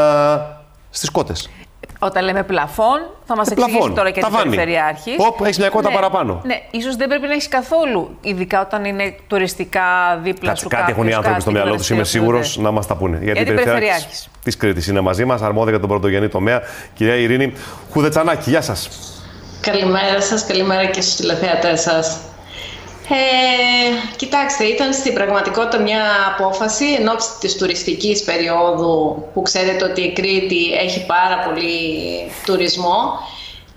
στις 0.90 1.10
κότες. 1.10 1.50
Όταν 1.98 2.24
λέμε 2.24 2.42
πλαφόν, 2.42 3.00
θα 3.24 3.36
μας 3.36 3.48
ε, 3.48 3.52
εξηγήσει 3.52 3.90
τώρα 3.90 4.10
και 4.10 4.20
την 4.20 4.36
Περιφερειάρχη. 4.42 5.14
Οπ, 5.18 5.40
έχεις 5.44 5.58
μια 5.58 5.68
κότα 5.68 5.88
ναι, 5.88 5.94
παραπάνω. 5.94 6.40
Ναι, 6.44 6.54
ίσως 6.70 6.96
δεν 6.96 7.08
πρέπει 7.08 7.26
να 7.26 7.32
έχεις 7.32 7.48
καθόλου. 7.48 8.16
Ειδικά 8.20 8.60
όταν 8.60 8.84
είναι 8.84 9.16
τουριστικά 9.26 10.18
δίπλα 10.22 10.48
Κάτι, 10.48 10.60
σου. 10.60 10.68
Κάτι 10.68 10.92
έχουν 10.92 11.08
οι 11.08 11.12
άνθρωποι 11.12 11.40
στο 11.40 11.50
μυαλό 11.50 11.76
τους, 11.76 11.90
είμαι 11.90 12.04
σίγουρος 12.04 12.56
να 12.56 12.70
μας 12.70 12.86
τα 12.86 12.94
πούνε. 12.94 13.18
Γιατί 13.22 13.40
η 13.40 13.44
Περιφερειάρχη 13.44 14.28
της 14.42 14.56
Κρήτης 14.56 14.86
είναι 14.86 15.00
μαζί 15.00 15.24
μας, 15.24 15.42
αρμόδια 15.42 15.70
για 15.70 15.80
τον 15.80 15.88
πρωτογενή 15.88 16.28
τομέα, 16.28 16.62
κυρία 16.94 17.14
Ειρήνη 17.14 17.52
Χουδετσανάκη. 17.92 18.50
Γεια 18.50 18.60
σας. 18.60 18.88
Καλημέρα 19.60 20.20
σας, 20.20 20.46
καλημέρα 20.46 20.86
και 20.86 21.00
στους 21.00 21.14
τηλεθεατές 21.14 21.80
σας. 21.80 22.18
Ε, 23.10 24.16
κοιτάξτε, 24.16 24.64
ήταν 24.64 24.92
στην 24.92 25.14
πραγματικότητα 25.14 25.82
μια 25.82 26.02
απόφαση 26.36 26.84
εν 26.98 27.08
ώψη 27.08 27.28
της 27.40 27.56
τουριστικής 27.56 28.24
περίοδου 28.24 29.24
που 29.34 29.42
ξέρετε 29.42 29.84
ότι 29.84 30.00
η 30.00 30.12
Κρήτη 30.12 30.72
έχει 30.72 31.06
πάρα 31.06 31.38
πολύ 31.38 31.70
τουρισμό 32.44 33.20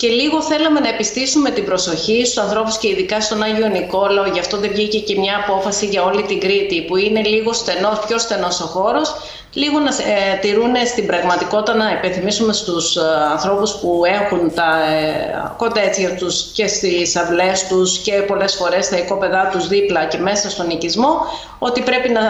και 0.02 0.08
λίγο 0.08 0.42
θέλαμε 0.42 0.80
να 0.80 0.90
επιστήσουμε 0.90 1.50
την 1.50 1.66
προσοχή 1.66 2.26
στους 2.26 2.38
ανθρώπους 2.44 2.78
και 2.78 2.88
ειδικά 2.88 3.22
στον 3.22 3.44
Άγιο 3.44 3.68
Νικόλαο, 3.68 4.26
γι' 4.26 4.40
αυτό 4.40 4.58
δεν 4.58 4.72
βγήκε 4.72 5.00
και 5.00 5.20
μια 5.20 5.46
απόφαση 5.48 5.86
για 5.86 6.04
όλη 6.04 6.24
την 6.24 6.40
Κρήτη 6.40 6.82
που 6.82 6.96
είναι 6.98 7.22
λίγο 7.22 7.54
στενός, 7.54 8.00
πιο 8.08 8.18
στενός 8.18 8.62
ο 8.62 8.66
χώρος. 8.66 9.16
Λίγο 9.54 9.80
να 9.80 9.90
ε, 9.90 10.38
τηρούν 10.42 10.76
στην 10.86 11.06
πραγματικότητα 11.06 11.74
να 11.78 11.92
υπενθυμίσουμε 11.92 12.54
στους 12.54 12.96
ε, 12.96 13.02
ανθρώπους 13.32 13.72
που 13.72 14.02
έχουν 14.06 14.54
τα 14.54 14.70
ε, 14.92 15.54
κοτέτσια 15.58 16.16
τους 16.16 16.52
και 16.54 16.68
στις 16.68 17.16
αυλές 17.16 17.68
τους 17.68 17.98
και 17.98 18.12
πολλές 18.12 18.56
φορές 18.56 18.90
τα 18.90 18.98
οικόπεδά 18.98 19.50
τους 19.52 19.68
δίπλα 19.68 20.06
και 20.06 20.18
μέσα 20.18 20.50
στον 20.50 20.70
οικισμό 20.70 21.16
ότι 21.60 21.82
πρέπει 21.82 22.10
να 22.10 22.22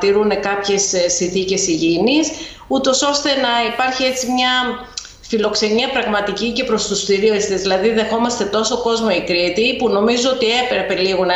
τηρούν 0.00 0.40
κάποιες 0.40 0.92
ε, 0.92 1.08
συνθήκες 1.08 1.66
υγιεινής 1.66 2.30
ούτως 2.66 3.02
ώστε 3.02 3.28
να 3.28 3.72
υπάρχει 3.72 4.04
έτσι 4.04 4.30
μια 4.30 4.50
φιλοξενία 5.28 5.88
πραγματική 5.88 6.52
και 6.52 6.64
προς 6.64 6.86
τους 6.86 7.04
θηρίωιστες. 7.04 7.60
Δηλαδή 7.60 7.88
δεχόμαστε 7.90 8.44
τόσο 8.44 8.78
κόσμο 8.82 9.08
η 9.16 9.20
Κρήτη 9.20 9.76
που 9.78 9.88
νομίζω 9.88 10.30
ότι 10.30 10.46
έπρεπε 10.64 10.94
λίγο 11.02 11.24
να 11.24 11.34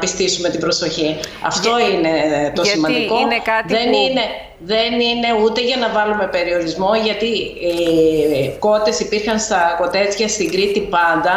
πιστήσουμε 0.00 0.48
την 0.48 0.60
προσοχή. 0.60 1.16
Αυτό 1.42 1.70
είναι 1.92 2.12
το 2.54 2.62
γιατί 2.62 2.68
σημαντικό. 2.68 3.18
Είναι 3.18 3.40
κάτι 3.44 3.74
δεν, 3.74 3.90
που... 3.90 3.96
είναι, 3.96 4.20
δεν 4.58 5.00
είναι 5.00 5.28
ούτε 5.44 5.60
για 5.60 5.76
να 5.76 5.88
βάλουμε 5.88 6.26
περιορισμό 6.26 6.90
γιατί 7.04 7.26
οι 7.26 8.56
κότες 8.58 9.00
υπήρχαν 9.00 9.38
στα 9.38 9.76
κοτέτσια 9.78 10.28
στην 10.28 10.50
Κρήτη 10.50 10.80
πάντα. 10.80 11.34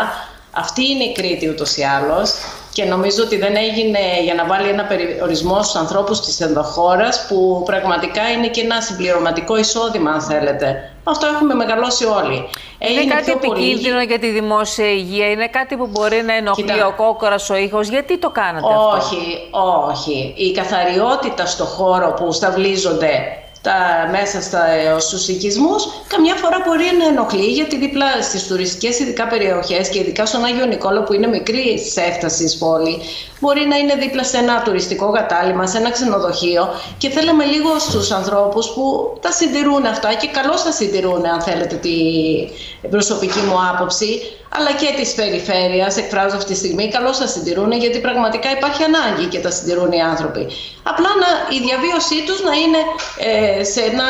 Αυτή 0.51 0.89
είναι 0.89 1.03
η 1.03 1.11
Κρήτη 1.11 1.49
ούτως 1.49 1.77
ή 1.77 1.83
άλλως 1.83 2.33
και 2.73 2.83
νομίζω 2.83 3.23
ότι 3.23 3.37
δεν 3.37 3.55
έγινε 3.55 3.99
για 4.23 4.33
να 4.33 4.45
βάλει 4.45 4.69
ένα 4.69 4.83
περιορισμό 4.83 5.63
στους 5.63 5.75
ανθρώπους 5.75 6.21
της 6.21 6.39
ενδοχώρας 6.41 7.25
που 7.27 7.61
πραγματικά 7.65 8.29
είναι 8.31 8.47
και 8.47 8.61
ένα 8.61 8.81
συμπληρωματικό 8.81 9.57
εισόδημα 9.57 10.11
αν 10.11 10.21
θέλετε. 10.21 10.91
Αυτό 11.09 11.27
έχουμε 11.27 11.53
μεγαλώσει 11.53 12.05
όλοι. 12.05 12.49
Είναι 12.79 13.13
κάτι 13.15 13.31
επικίνδυνο 13.31 13.93
πολύ... 13.93 14.05
για 14.05 14.19
τη 14.19 14.29
δημόσια 14.29 14.91
υγεία, 14.91 15.29
είναι 15.29 15.47
κάτι 15.47 15.75
που 15.75 15.87
μπορεί 15.87 16.21
να 16.23 16.33
ενοχλεί 16.33 16.63
Κοίτα... 16.63 16.87
ο 16.87 16.93
κόκορας, 16.95 17.49
ο 17.49 17.55
ήχος. 17.55 17.87
Γιατί 17.87 18.17
το 18.17 18.29
κάνατε 18.29 18.65
όχι, 18.65 18.97
αυτό; 18.97 19.07
Όχι, 19.07 19.49
όχι. 19.91 20.33
Η 20.37 20.51
καθαριότητα 20.51 21.45
στο 21.45 21.63
χώρο 21.63 22.13
που 22.13 22.31
σταυλίζονται 22.31 23.37
τα, 23.61 24.09
μέσα 24.11 24.41
στα, 24.41 24.61
στους 24.99 25.27
οικισμούς, 25.27 25.87
καμιά 26.07 26.35
φορά 26.35 26.57
μπορεί 26.65 26.85
να 26.99 27.05
ενοχλεί 27.05 27.45
γιατί 27.51 27.77
δίπλα 27.77 28.21
στις 28.21 28.47
τουριστικές 28.47 28.99
ειδικά 28.99 29.27
περιοχές 29.27 29.89
και 29.89 29.99
ειδικά 29.99 30.25
στον 30.25 30.45
Άγιο 30.45 30.65
Νικόλο 30.65 31.03
που 31.03 31.13
είναι 31.13 31.27
μικρή 31.27 31.79
σε 31.79 32.01
έφταση 32.01 32.57
πόλη, 32.57 33.01
μπορεί 33.39 33.65
να 33.67 33.77
είναι 33.77 33.95
δίπλα 33.95 34.23
σε 34.23 34.37
ένα 34.37 34.61
τουριστικό 34.61 35.11
κατάλημα, 35.11 35.67
σε 35.67 35.77
ένα 35.77 35.91
ξενοδοχείο 35.91 36.69
και 36.97 37.09
θέλαμε 37.09 37.45
λίγο 37.45 37.79
στους 37.79 38.11
ανθρώπους 38.11 38.69
που 38.73 39.17
τα 39.21 39.31
συντηρούν 39.31 39.85
αυτά 39.85 40.13
και 40.13 40.27
καλώς 40.27 40.63
τα 40.63 40.71
συντηρούν 40.71 41.25
αν 41.25 41.41
θέλετε 41.41 41.75
την 41.75 42.89
προσωπική 42.89 43.39
μου 43.39 43.55
άποψη 43.73 44.21
αλλά 44.49 44.71
και 44.71 44.93
της 44.99 45.13
περιφέρειας, 45.13 45.97
εκφράζω 45.97 46.35
αυτή 46.35 46.51
τη 46.51 46.57
στιγμή, 46.57 46.87
καλώς 46.87 47.17
τα 47.17 47.27
συντηρούν 47.27 47.71
γιατί 47.71 47.99
πραγματικά 47.99 48.51
υπάρχει 48.51 48.83
ανάγκη 48.83 49.25
και 49.25 49.39
τα 49.39 49.51
συντηρούν 49.51 49.91
οι 49.91 50.01
άνθρωποι. 50.01 50.47
Απλά 50.83 51.09
να, 51.23 51.29
η 51.55 51.59
διαβίωσή 51.67 52.23
τους 52.25 52.43
να 52.43 52.53
είναι 52.63 52.81
ε, 53.29 53.63
σε 53.63 53.81
ένα 53.81 54.07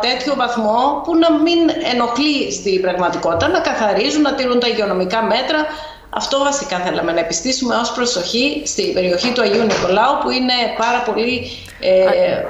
τέτοιο 0.00 0.34
βαθμό 0.34 1.02
που 1.04 1.16
να 1.16 1.32
μην 1.32 1.58
ενοχλεί 1.92 2.52
στην 2.52 2.80
πραγματικότητα, 2.80 3.48
να 3.48 3.60
καθαρίζουν, 3.60 4.22
να 4.22 4.34
τηρούν 4.34 4.60
τα 4.60 4.68
υγειονομικά 4.68 5.22
μέτρα, 5.22 5.60
αυτό 6.10 6.38
βασικά 6.38 6.78
θέλαμε 6.78 7.12
να 7.12 7.20
επιστήσουμε 7.20 7.74
ως 7.74 7.92
προσοχή 7.92 8.62
στην 8.66 8.92
περιοχή 8.94 9.32
του 9.32 9.42
Αγίου 9.42 9.62
Νικολάου 9.62 10.18
που 10.22 10.30
είναι 10.30 10.52
πάρα 10.78 11.00
πολύ 11.02 11.50
ε, 11.80 12.44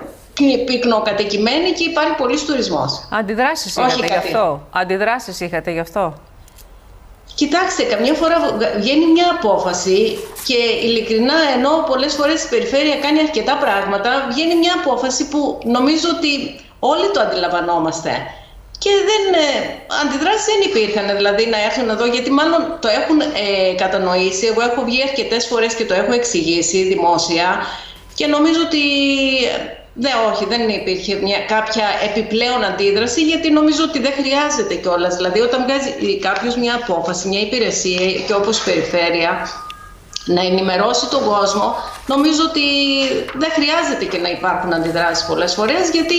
πυκνοκατοικημένη 0.65 1.71
και 1.71 1.85
υπάρχει 1.85 2.15
πολύ 2.15 2.41
τουρισμός. 2.41 3.09
Αντιδράσεις 3.11 3.77
είχατε 3.77 4.07
γι' 4.07 4.15
αυτό; 4.15 4.67
Αντιδράσεις 4.73 5.41
είχατε 5.41 5.71
γι' 5.71 5.81
αυτό; 5.81 6.15
Κοιτάξτε, 7.35 7.83
καμιά 7.83 8.15
φορά 8.15 8.37
βγαίνει 8.77 9.07
μια 9.07 9.27
απόφαση 9.39 10.19
και 10.47 10.87
ειλικρινά 10.87 11.35
ενώ 11.57 11.71
πολλές 11.87 12.15
φορές 12.15 12.45
η 12.45 12.49
περιφέρεια 12.49 12.97
κάνει 12.97 13.19
αρκετά 13.21 13.57
πράγματα, 13.57 14.27
βγαίνει 14.31 14.55
μια 14.55 14.75
απόφαση 14.85 15.29
που 15.29 15.59
νομίζω 15.65 16.09
ότι 16.17 16.61
όλοι 16.79 17.11
το 17.13 17.21
αντιλαμβανόμαστε. 17.21 18.11
Και 18.83 18.91
δεν, 19.11 19.23
ε, 19.47 19.49
αντιδράσεις 20.03 20.45
δεν 20.51 20.61
υπήρχαν, 20.71 21.17
δηλαδή 21.17 21.45
να 21.47 21.59
έρθουν 21.69 21.89
εδώ, 21.89 22.07
γιατί 22.07 22.31
μάλλον 22.31 22.63
το 22.81 22.89
έχουν 22.89 23.21
ε, 23.21 23.75
κατανοήσει. 23.83 24.47
Εγώ 24.47 24.61
έχω 24.61 24.81
βγει 24.85 25.03
αρκετές 25.09 25.47
φορές 25.47 25.75
και 25.75 25.85
το 25.85 25.95
έχω 25.95 26.13
εξηγήσει 26.13 26.83
δημόσια 26.83 27.47
και 28.15 28.27
νομίζω 28.27 28.61
ότι 28.67 28.83
δεν, 29.95 30.13
όχι, 30.33 30.45
δεν 30.45 30.69
υπήρχε 30.69 31.15
μια, 31.15 31.39
κάποια 31.55 31.87
επιπλέον 32.09 32.65
αντίδραση, 32.65 33.21
γιατί 33.23 33.51
νομίζω 33.51 33.83
ότι 33.89 33.99
δεν 33.99 34.13
χρειάζεται 34.13 34.75
κιόλας. 34.75 35.17
Δηλαδή, 35.17 35.41
όταν 35.41 35.63
βγάζει 35.65 36.19
κάποιος 36.19 36.57
μια 36.57 36.75
απόφαση, 36.75 37.29
μια 37.29 37.41
υπηρεσία 37.41 38.13
και 38.27 38.35
όπως 38.35 38.59
η 38.59 38.65
περιφέρεια, 38.65 39.49
να 40.25 40.41
ενημερώσει 40.41 41.07
τον 41.09 41.25
κόσμο, 41.25 41.75
νομίζω 42.07 42.43
ότι 42.49 42.67
δεν 43.35 43.51
χρειάζεται 43.51 44.05
και 44.05 44.19
να 44.19 44.31
υπάρχουν 44.31 44.73
αντιδράσεις 44.73 45.27
πολλές 45.27 45.55
φορές, 45.55 45.91
γιατί 45.93 46.15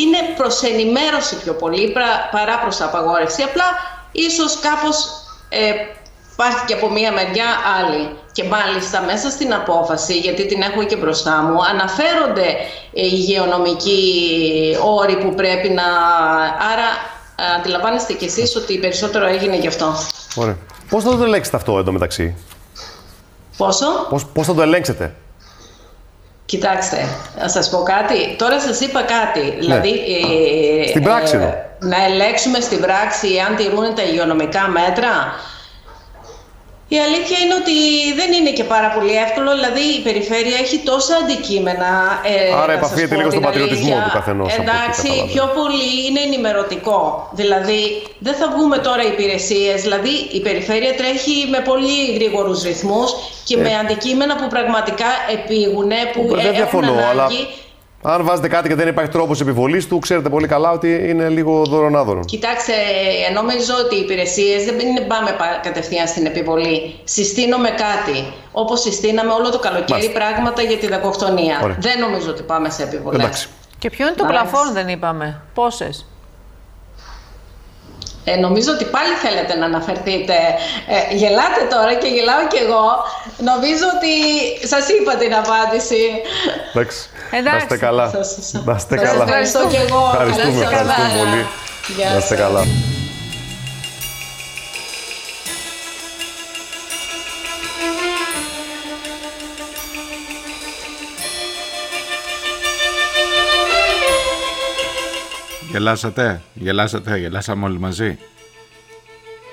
είναι 0.00 0.18
προς 0.36 0.62
ενημέρωση 0.62 1.36
πιο 1.36 1.52
πολύ 1.52 1.92
παρά 2.30 2.58
προς 2.58 2.80
απαγόρευση. 2.80 3.42
Απλά 3.42 3.64
ίσως 4.12 4.58
κάπως 4.60 4.96
ε, 5.48 5.72
υπάρχει 6.32 6.64
και 6.66 6.74
από 6.74 6.90
μία 6.90 7.12
μεριά 7.12 7.46
άλλη. 7.78 8.16
Και 8.32 8.44
μάλιστα 8.44 9.00
μέσα 9.00 9.30
στην 9.30 9.54
απόφαση, 9.54 10.18
γιατί 10.18 10.46
την 10.46 10.62
έχω 10.62 10.84
και 10.84 10.96
μπροστά 10.96 11.42
μου, 11.42 11.64
αναφέρονται 11.64 12.46
οι 12.92 13.08
υγειονομικοί 13.12 14.02
όροι 14.84 15.16
που 15.16 15.34
πρέπει 15.34 15.68
να... 15.68 15.84
Άρα 16.72 16.88
αντιλαμβάνεστε 17.58 18.12
κι 18.12 18.24
εσείς 18.24 18.56
ότι 18.56 18.78
περισσότερο 18.78 19.26
έγινε 19.26 19.56
γι' 19.56 19.66
αυτό. 19.66 19.94
Ωραία. 20.34 20.56
Πώς 20.88 21.04
θα 21.04 21.16
το 21.16 21.24
ελέγξετε 21.24 21.56
αυτό 21.56 21.78
εντωμεταξύ. 21.78 22.36
Πόσο; 23.56 23.86
Πώς, 24.08 24.26
πώς 24.26 24.46
θα 24.46 24.54
το 24.54 24.62
ελέγξετε; 24.62 25.14
Κοιτάξτε, 26.46 26.96
να 27.40 27.48
σας 27.48 27.70
πω 27.70 27.82
κάτι. 27.82 28.34
Τώρα 28.38 28.60
σας 28.60 28.80
είπα 28.80 29.02
κάτι. 29.02 29.40
Ναι. 29.40 29.56
Δηλαδή, 29.60 29.90
ε, 30.82 30.88
στην 30.88 31.02
πράξη 31.02 31.36
ε, 31.36 31.66
να 31.78 32.04
ελέγξουμε 32.04 32.60
στην 32.60 32.80
πράξη 32.80 33.28
αν 33.48 33.56
τηρούν 33.56 33.94
τα 33.94 34.02
υγειονομικά 34.02 34.68
μέτρα. 34.68 35.34
Η 36.88 36.98
αλήθεια 37.06 37.38
είναι 37.42 37.54
ότι 37.62 37.76
δεν 38.20 38.30
είναι 38.32 38.50
και 38.58 38.64
πάρα 38.64 38.88
πολύ 38.96 39.14
εύκολο, 39.24 39.50
δηλαδή 39.58 39.84
η 39.98 40.00
περιφέρεια 40.08 40.56
έχει 40.64 40.78
τόσα 40.78 41.14
αντικείμενα. 41.22 41.90
Ε, 42.34 42.54
Άρα 42.62 42.72
επαφείται 42.72 43.16
λίγο 43.16 43.30
στον 43.30 43.42
πατριωτισμό 43.42 43.96
του 44.04 44.10
καθενός. 44.12 44.54
Εντάξει, 44.62 45.08
πιο 45.32 45.44
πολύ 45.58 45.88
είναι 46.06 46.20
ενημερωτικό. 46.20 47.28
Δηλαδή 47.32 47.80
δεν 48.18 48.34
θα 48.34 48.46
βγούμε 48.54 48.78
τώρα 48.78 49.02
υπηρεσίες. 49.02 49.82
Δηλαδή 49.82 50.14
η 50.38 50.40
περιφέρεια 50.40 50.94
τρέχει 50.94 51.36
με 51.50 51.60
πολύ 51.70 52.12
γρήγορους 52.14 52.62
ρυθμούς 52.62 53.10
και 53.44 53.56
ε. 53.58 53.60
με 53.60 53.72
αντικείμενα 53.82 54.36
που 54.36 54.46
πραγματικά 54.48 55.10
επίγουν, 55.36 55.90
που 56.12 56.36
δεν 56.36 56.54
έχουν 56.54 56.84
ανάγκη. 56.84 57.48
Αν 58.08 58.24
βάζετε 58.24 58.48
κάτι 58.48 58.68
και 58.68 58.74
δεν 58.74 58.88
υπάρχει 58.88 59.10
τρόπος 59.10 59.40
επιβολής 59.40 59.86
του, 59.88 59.98
ξέρετε 59.98 60.28
πολύ 60.28 60.46
καλά 60.46 60.70
ότι 60.70 61.08
είναι 61.08 61.28
λίγο 61.28 61.64
δωρονάδωρο. 61.64 62.20
Κοιτάξτε, 62.24 62.72
νομίζω 63.34 63.74
ότι 63.84 63.94
οι 63.94 63.98
υπηρεσίες 63.98 64.64
δεν 64.64 64.78
είναι 64.78 65.00
πάμε 65.00 65.30
κατευθείαν 65.62 66.06
στην 66.06 66.26
επιβολή. 66.26 67.00
Συστήνουμε 67.04 67.68
κάτι. 67.68 68.32
Όπως 68.52 68.80
συστήναμε 68.80 69.32
όλο 69.32 69.50
το 69.50 69.58
καλοκαίρι 69.58 70.08
πράγματα 70.08 70.62
για 70.62 70.76
τη 70.76 70.88
δακοκτονία. 70.88 71.76
Δεν 71.78 71.98
νομίζω 72.00 72.30
ότι 72.30 72.42
πάμε 72.42 72.70
σε 72.70 72.82
επιβολές. 72.82 73.48
Και 73.78 73.90
ποιο 73.90 74.06
είναι 74.06 74.16
το 74.16 74.24
πλαφόν, 74.24 74.72
δεν 74.72 74.88
είπαμε. 74.88 75.42
Πόσες; 75.54 76.06
Ε, 78.28 78.36
νομίζω 78.36 78.70
ότι 78.72 78.84
πάλι 78.84 79.14
θέλετε 79.24 79.52
να 79.60 79.64
αναφερθείτε. 79.64 80.36
Ε, 80.94 81.14
γελάτε 81.20 81.62
τώρα 81.74 81.94
και 81.94 82.08
γελάω 82.16 82.42
κι 82.52 82.60
εγώ. 82.66 82.86
Νομίζω 83.50 83.84
ότι 83.96 84.12
σας 84.72 84.84
είπα 84.88 85.12
την 85.22 85.32
απάντηση. 85.42 86.02
Εντάξει. 86.72 86.98
Να 87.44 87.56
είστε 87.56 87.76
καλά. 87.76 88.06
Να 88.66 88.74
είστε 88.76 88.96
καλά. 88.96 89.22
Ευχαριστώ 89.22 89.60
κι 89.72 89.80
εγώ. 89.86 90.02
Ευχαριστούμε, 90.12 90.62
ευχαριστούμε 90.62 91.08
πολύ. 91.18 91.42
Να 92.12 92.18
είστε 92.18 92.36
καλά. 92.36 92.62
Γελάσατε, 105.76 106.42
γελάσατε, 106.54 107.18
γελάσαμε 107.18 107.64
όλοι 107.64 107.78
μαζί; 107.78 108.18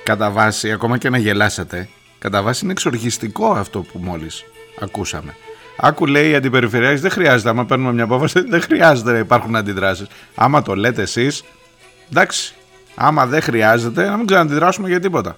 Κατά 0.04 0.32
βάση, 0.32 0.72
ακόμα 0.72 0.98
και 0.98 1.10
να 1.10 1.18
γελάσατε, 1.18 1.90
κατά 2.20 2.42
βάση 2.42 2.64
είναι 2.64 2.72
εξοργιστικό 2.72 3.52
αυτό 3.52 3.82
που 3.82 4.00
μόλις 4.00 4.44
ακούσαμε. 4.80 5.36
Άκου 5.78 6.06
λέει 6.06 6.30
η 6.30 6.36
αντιπεριφερειάρχης 6.36 7.02
δεν 7.02 7.12
χρειάζεται, 7.12 7.50
άμα 7.50 7.66
παίρνουμε 7.66 7.94
μια 7.94 8.04
απόφαση 8.04 8.42
δεν 8.50 8.62
χρειάζεται 8.62 9.12
να 9.12 9.18
υπάρχουν 9.18 9.56
αντιδράσεις. 9.56 10.08
Άμα 10.36 10.62
το 10.62 10.76
λέτε 10.76 11.02
εσείς, 11.02 11.44
εντάξει, 12.12 12.54
άμα 12.96 13.26
δεν 13.26 13.42
χρειάζεται 13.42 14.10
να 14.10 14.18
μην 14.18 14.26
ξαναντιδράσουμε 14.26 14.88
για 14.88 15.00
τίποτα. 15.00 15.38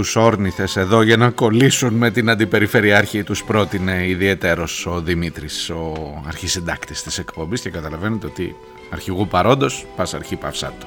Τους 0.00 0.16
όρνηθες 0.16 0.76
εδώ 0.76 1.02
για 1.02 1.16
να 1.16 1.30
κολλήσουν 1.30 1.94
με 1.94 2.10
την 2.10 2.30
αντιπεριφερειάρχη 2.30 3.22
τους 3.22 3.44
πρότεινε 3.44 4.06
ιδιαίτερος 4.06 4.86
ο 4.86 5.00
Δημήτρης, 5.00 5.70
ο 5.70 5.92
αρχισυντάκτης 6.26 7.02
της 7.02 7.18
εκπομπής 7.18 7.60
και 7.60 7.70
καταλαβαίνετε 7.70 8.26
ότι 8.26 8.56
αρχηγού 8.90 9.26
παρόντος, 9.28 9.86
πας 9.96 10.14
αρχή 10.14 10.36
παυσάτο. 10.36 10.86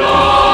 Σε 0.00 0.49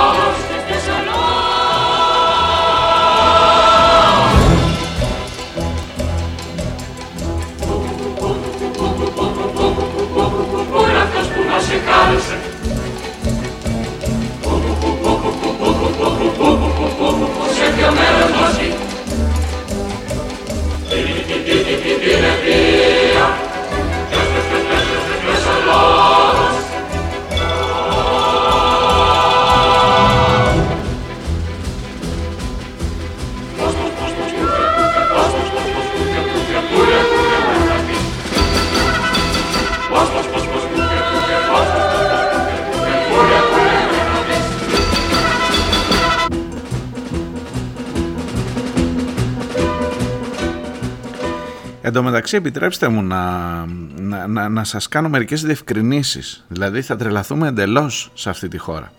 Εν 51.86 51.92
τω 51.92 52.02
μεταξύ 52.02 52.36
επιτρέψτε 52.36 52.88
μου 52.88 53.02
να, 53.02 53.64
να, 53.96 54.26
να, 54.26 54.48
να 54.48 54.64
σας 54.64 54.88
κάνω 54.88 55.08
μερικές 55.08 55.42
διευκρινήσεις. 55.42 56.44
Δηλαδή 56.48 56.82
θα 56.82 56.96
τρελαθούμε 56.96 57.48
εντελώς 57.48 58.10
σε 58.14 58.30
αυτή 58.30 58.48
τη 58.48 58.58
χώρα. 58.58 58.92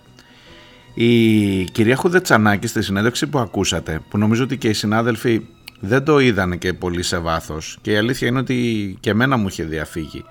Η 0.94 1.64
κυρία 1.64 1.96
Χουδετσανάκη 1.96 2.68
στη 2.68 2.82
συνέντευξη 2.82 3.28
που 3.28 3.40
ακούσατε, 3.40 4.00
που 4.10 4.18
νομίζω 4.18 4.44
ότι 4.44 4.58
και 4.58 4.68
οι 4.68 4.74
συνάδελφοι 4.74 5.46
δεν 5.80 6.04
το 6.04 6.20
είδαν 6.20 6.58
και 6.58 6.74
πολύ 6.74 7.04
σε 7.04 7.18
βάθος 7.18 7.78
και 7.82 7.92
η 7.92 7.96
αλήθεια 7.96 8.28
είναι 8.28 8.40
ότι 8.40 8.98
και 9.00 9.10
εμένα 9.10 9.38
μου 9.38 9.48
είχε 9.48 9.64
διαφύγει. 9.64 10.24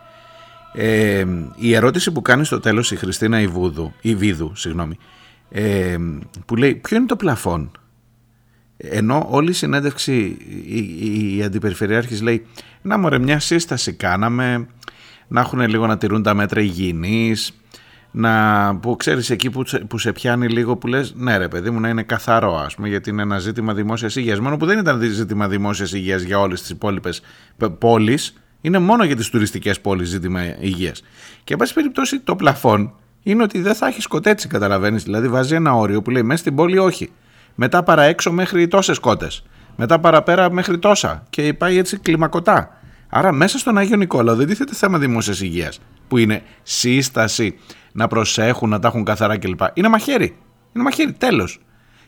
Ε, 0.74 1.24
η 1.56 1.74
ερώτηση 1.74 2.12
που 2.12 2.22
κάνει 2.22 2.44
στο 2.44 2.60
τέλος 2.60 2.90
η 2.90 2.96
Χριστίνα 2.96 3.40
Ιβούδου, 3.40 3.92
Ιβίδου, 4.00 4.52
συγγνώμη, 4.54 4.98
ε, 5.50 5.96
που 6.46 6.56
λέει 6.56 6.74
ποιο 6.74 6.96
είναι 6.96 7.06
το 7.06 7.16
πλαφόν 7.16 7.70
ενώ 8.76 9.26
όλη 9.30 9.50
η 9.50 9.52
συνέντευξη 9.52 10.36
η, 10.66 11.36
η 11.36 11.42
αντιπεριφερειάρχης 11.42 12.22
λέει 12.22 12.46
να 12.82 12.98
μωρέ 12.98 13.18
μια 13.18 13.38
σύσταση 13.38 13.92
κάναμε 13.92 14.66
να 15.28 15.40
έχουν 15.40 15.60
λίγο 15.60 15.86
να 15.86 15.98
τηρούν 15.98 16.22
τα 16.22 16.34
μέτρα 16.34 16.60
υγιεινής 16.60 17.60
να, 18.10 18.76
που 18.76 18.96
ξέρεις 18.96 19.30
εκεί 19.30 19.50
που, 19.50 19.62
που 19.88 19.98
σε 19.98 20.12
πιάνει 20.12 20.48
λίγο 20.48 20.76
που 20.76 20.86
λες 20.86 21.14
ναι 21.16 21.36
ρε 21.36 21.48
παιδί 21.48 21.70
μου 21.70 21.80
να 21.80 21.88
είναι 21.88 22.02
καθαρό 22.02 22.56
ας 22.56 22.74
πούμε 22.74 22.88
γιατί 22.88 23.10
είναι 23.10 23.22
ένα 23.22 23.38
ζήτημα 23.38 23.74
δημόσιας 23.74 24.16
υγείας 24.16 24.40
μόνο 24.40 24.56
που 24.56 24.66
δεν 24.66 24.78
ήταν 24.78 25.00
ζήτημα 25.00 25.48
δημόσιας 25.48 25.92
υγείας 25.92 26.22
για 26.22 26.38
όλες 26.38 26.60
τις 26.60 26.70
υπόλοιπες 26.70 27.22
πόλεις 27.78 28.34
είναι 28.66 28.78
μόνο 28.78 29.04
για 29.04 29.16
τις 29.16 29.28
τουριστικές 29.28 29.80
πόλεις 29.80 30.08
ζήτημα 30.08 30.60
υγείας. 30.60 31.02
Και 31.44 31.52
εν 31.52 31.58
πάση 31.58 31.74
περιπτώσει 31.74 32.20
το 32.20 32.36
πλαφόν 32.36 32.92
είναι 33.22 33.42
ότι 33.42 33.60
δεν 33.60 33.74
θα 33.74 33.86
έχει 33.86 34.08
κοτέτσι 34.08 34.48
καταλαβαίνεις. 34.48 35.02
Δηλαδή 35.02 35.28
βάζει 35.28 35.54
ένα 35.54 35.74
όριο 35.74 36.02
που 36.02 36.10
λέει 36.10 36.22
μέσα 36.22 36.40
στην 36.40 36.54
πόλη 36.54 36.78
όχι 36.78 37.10
μετά 37.56 37.82
παραέξω 37.82 38.32
μέχρι 38.32 38.68
τόσες 38.68 38.98
κότες. 38.98 39.42
Μετά 39.76 39.98
παραπέρα 39.98 40.52
μέχρι 40.52 40.78
τόσα. 40.78 41.22
Και 41.30 41.54
πάει 41.54 41.78
έτσι 41.78 41.98
κλιμακωτά. 41.98 42.80
Άρα 43.08 43.32
μέσα 43.32 43.58
στον 43.58 43.78
Άγιο 43.78 43.96
Νικόλαο 43.96 44.34
δεν 44.34 44.46
τίθεται 44.46 44.74
θέμα 44.74 44.98
δημόσιας 44.98 45.40
υγείας. 45.40 45.80
Που 46.08 46.18
είναι 46.18 46.42
σύσταση 46.62 47.58
να 47.92 48.06
προσέχουν, 48.06 48.68
να 48.68 48.78
τα 48.78 48.88
έχουν 48.88 49.04
καθαρά 49.04 49.38
κλπ. 49.38 49.60
Είναι 49.74 49.88
μαχαίρι. 49.88 50.36
Είναι 50.72 50.84
μαχαίρι, 50.84 51.12
τέλος. 51.12 51.60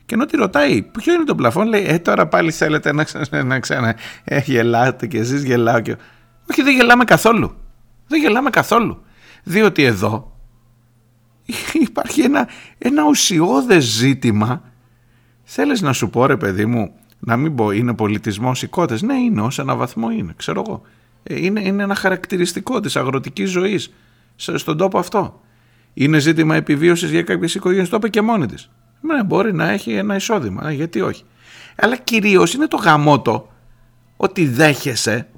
Και 0.06 0.14
ενώ 0.14 0.26
τη 0.26 0.36
ρωτάει, 0.36 0.82
ποιο 0.82 1.12
είναι 1.12 1.24
το 1.24 1.34
πλαφόν, 1.34 1.68
λέει, 1.68 1.84
Ε, 1.86 1.98
τώρα 1.98 2.26
πάλι 2.26 2.50
θέλετε 2.50 2.92
να, 2.92 3.04
ξανα, 3.04 3.42
να 3.42 3.60
ξανα, 3.60 3.96
ε, 4.24 4.40
γελάτε 4.44 5.06
και 5.06 5.18
εσείς 5.18 5.44
γελάω. 5.44 5.80
Και... 5.80 5.96
Όχι, 6.50 6.62
δεν 6.62 6.74
γελάμε 6.74 7.04
καθόλου. 7.04 7.56
Δεν 8.06 8.20
γελάμε 8.20 8.50
καθόλου. 8.50 9.02
Διότι 9.42 9.82
εδώ 9.82 10.36
υπάρχει 11.88 12.20
ένα, 12.20 12.48
ένα 12.78 13.04
ουσιώδες 13.04 13.84
ζήτημα 13.84 14.62
Θέλεις 15.50 15.80
να 15.80 15.92
σου 15.92 16.10
πω 16.10 16.26
ρε 16.26 16.36
παιδί 16.36 16.66
μου, 16.66 16.92
να 17.18 17.36
μην 17.36 17.54
πω 17.54 17.70
είναι 17.70 17.94
πολιτισμός 17.94 18.62
οι 18.62 18.66
κότες; 18.66 19.02
Ναι 19.02 19.14
είναι, 19.14 19.40
ως 19.40 19.58
ένα 19.58 19.76
βαθμό 19.76 20.10
είναι, 20.10 20.32
ξέρω 20.36 20.62
εγώ. 20.66 20.82
Ε, 21.22 21.44
είναι, 21.44 21.60
είναι 21.60 21.82
ένα 21.82 21.94
χαρακτηριστικό 21.94 22.80
της 22.80 22.96
αγροτικής 22.96 23.50
ζωής 23.50 23.92
στον 24.36 24.76
τόπο 24.76 24.98
αυτό. 24.98 25.40
Είναι 25.94 26.18
ζήτημα 26.18 26.56
επιβίωσης 26.56 27.10
για 27.10 27.22
κάποιες 27.22 27.54
οικογένειες, 27.54 27.88
το 27.88 27.96
είπε 27.96 28.08
και 28.08 28.20
μόνη 28.20 28.46
της. 28.46 28.70
Ναι, 29.00 29.24
μπορεί 29.24 29.54
να 29.54 29.68
έχει 29.70 29.92
ένα 29.92 30.14
εισόδημα, 30.14 30.68
ε, 30.68 30.72
γιατί 30.72 31.00
όχι. 31.00 31.24
Αλλά 31.76 31.96
κυρίως 31.96 32.54
είναι 32.54 32.66
το 32.66 32.76
γαμότο 32.76 33.52
ότι 34.16 34.46
δέχεσαι 34.46 35.28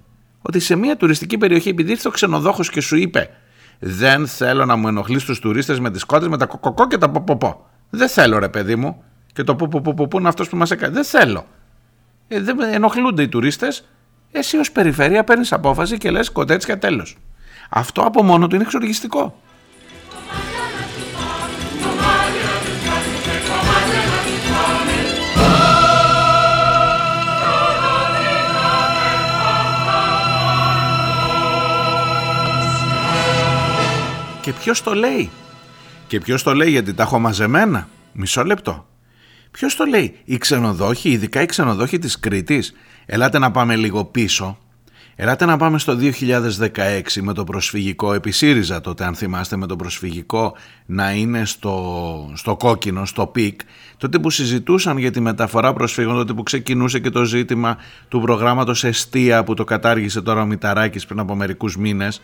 ότι 0.42 0.60
σε 0.60 0.76
μια 0.76 0.96
τουριστική 0.96 1.38
περιοχή 1.38 1.68
επειδή 1.68 1.90
ήρθε 1.90 2.08
ο 2.08 2.10
ξενοδόχος 2.10 2.70
και 2.70 2.80
σου 2.80 2.96
είπε 2.96 3.30
δεν 3.78 4.26
θέλω 4.26 4.64
να 4.64 4.76
μου 4.76 4.88
ενοχλείς 4.88 5.24
τους 5.24 5.38
τουρίστες 5.38 5.80
με 5.80 5.90
τις 5.90 6.04
κότες, 6.04 6.28
με 6.28 6.36
τα 6.36 6.46
κοκοκό 6.46 6.86
και 6.86 6.98
τα 6.98 7.10
ποποπό. 7.10 7.66
Δεν 7.90 8.08
θέλω 8.08 8.38
ρε 8.38 8.48
παιδί 8.48 8.76
μου 8.76 9.02
και 9.32 9.42
το 9.42 9.56
που 9.56 9.68
που 9.68 9.80
που 9.80 9.94
που, 9.94 10.08
που 10.08 10.18
είναι 10.18 10.28
αυτός 10.28 10.48
που 10.48 10.56
μας 10.56 10.70
έκανε. 10.70 10.92
Δεν 10.92 11.04
θέλω. 11.04 11.46
Ε, 12.28 12.40
δεν 12.40 12.60
ενοχλούνται 12.60 13.22
οι 13.22 13.28
τουρίστες. 13.28 13.84
Εσύ 14.32 14.56
ως 14.56 14.72
περιφέρεια 14.72 15.24
παίρνεις 15.24 15.52
απόφαση 15.52 15.98
και 15.98 16.10
λες 16.10 16.30
κοτέτσια 16.30 16.78
τέλος. 16.78 17.16
Αυτό 17.70 18.02
από 18.02 18.22
μόνο 18.22 18.46
του 18.46 18.54
είναι 18.54 18.64
εξοργιστικό. 18.64 19.40
Και 34.40 34.52
ποιος 34.52 34.82
το 34.82 34.94
λέει; 34.94 35.30
Και 36.06 36.20
ποιος 36.20 36.42
το 36.42 36.54
λέει 36.54 36.70
γιατί 36.70 36.94
τα 36.94 37.02
έχω 37.02 37.18
μαζεμένα; 37.18 37.88
Μισό 38.12 38.44
λεπτό. 38.44 38.89
Ποιος 39.50 39.76
το 39.76 39.84
λέει, 39.84 40.16
οι 40.24 40.38
ξενοδόχοι, 40.38 41.10
ειδικά 41.10 41.42
οι 41.42 41.46
ξενοδόχοι 41.46 41.98
της 41.98 42.20
Κρήτης. 42.20 42.74
Ελάτε 43.06 43.38
να 43.38 43.50
πάμε 43.50 43.76
λίγο 43.76 44.04
πίσω. 44.04 44.58
Ελάτε 45.16 45.44
να 45.44 45.56
πάμε 45.56 45.78
στο 45.78 45.96
2016 46.00 47.20
με 47.20 47.32
το 47.32 47.44
προσφυγικό, 47.44 48.12
επί 48.12 48.30
ΣΥΡΙΖΑ 48.30 48.80
τότε 48.80 49.04
αν 49.04 49.14
θυμάστε 49.14 49.56
με 49.56 49.66
το 49.66 49.76
προσφυγικό 49.76 50.56
να 50.86 51.12
είναι 51.12 51.44
στο, 51.44 52.32
στο 52.34 52.56
κόκκινο, 52.56 53.04
στο 53.04 53.26
peak, 53.26 53.60
τότε 53.96 54.18
που 54.18 54.30
συζητούσαν 54.30 54.98
για 54.98 55.10
τη 55.10 55.20
μεταφορά 55.20 55.72
προσφύγων, 55.72 56.14
τότε 56.14 56.32
που 56.32 56.42
ξεκινούσε 56.42 56.98
και 56.98 57.10
το 57.10 57.24
ζήτημα 57.24 57.76
του 58.08 58.20
προγράμματος 58.20 58.84
Εστία 58.84 59.44
που 59.44 59.54
το 59.54 59.64
κατάργησε 59.64 60.20
τώρα 60.22 60.42
ο 60.42 60.46
Μηταράκης 60.46 61.06
πριν 61.06 61.18
από 61.18 61.34
μερικούς 61.34 61.76
μήνες, 61.76 62.20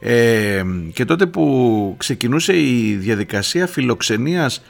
ε, 0.00 0.62
και 0.92 1.04
τότε 1.04 1.26
που 1.26 1.94
ξεκινούσε 1.98 2.60
η 2.60 2.94
διαδικασία 2.94 3.66
φιλοξενίας 3.66 4.56
ε, 4.56 4.60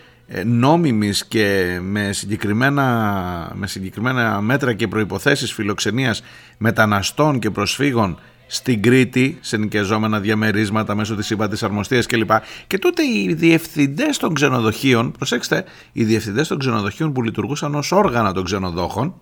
νόμιμης 0.45 1.27
και 1.27 1.79
με 1.83 2.12
συγκεκριμένα, 2.12 3.53
με 3.55 3.66
συγκεκριμένα 3.66 4.41
μέτρα 4.41 4.72
και 4.72 4.89
προϋποθέσεις 4.89 5.53
φιλοξενίας 5.53 6.22
μεταναστών 6.59 7.39
και 7.39 7.51
προσφύγων 7.51 8.18
στην 8.47 8.83
Κρήτη, 8.83 9.39
σε 9.41 9.57
νοικιαζόμενα 9.57 10.20
διαμερίσματα 10.20 10.95
μέσω 10.95 11.16
της 11.16 11.31
ΥΠΑ 11.31 11.49
της 11.49 11.62
Αρμοστίας 11.62 12.07
κλπ. 12.07 12.31
Και 12.66 12.79
τότε 12.79 13.03
οι 13.03 13.35
διευθυντές 13.35 14.16
των 14.16 14.35
ξενοδοχείων, 14.35 15.12
προσέξτε, 15.12 15.64
οι 15.93 16.05
διευθυντές 16.05 16.49
των 16.49 16.59
ξενοδοχείων 16.59 17.12
που 17.12 17.22
λειτουργούσαν 17.22 17.74
ως 17.74 17.93
όργανα 17.93 18.33
των 18.33 18.45
ξενοδόχων, 18.45 19.20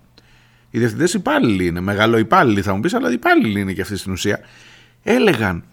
οι 0.70 0.78
διευθυντές 0.78 1.14
υπάλληλοι 1.14 1.66
είναι, 1.66 1.80
μεγάλο 1.80 2.18
υπάλληλοι 2.18 2.62
θα 2.62 2.74
μου 2.74 2.80
πεις, 2.80 2.94
αλλά 2.94 3.12
υπάλληλοι 3.12 3.60
είναι 3.60 3.72
και 3.72 3.80
αυτή 3.80 3.96
στην 3.96 4.12
ουσία, 4.12 4.40
έλεγαν 5.02 5.64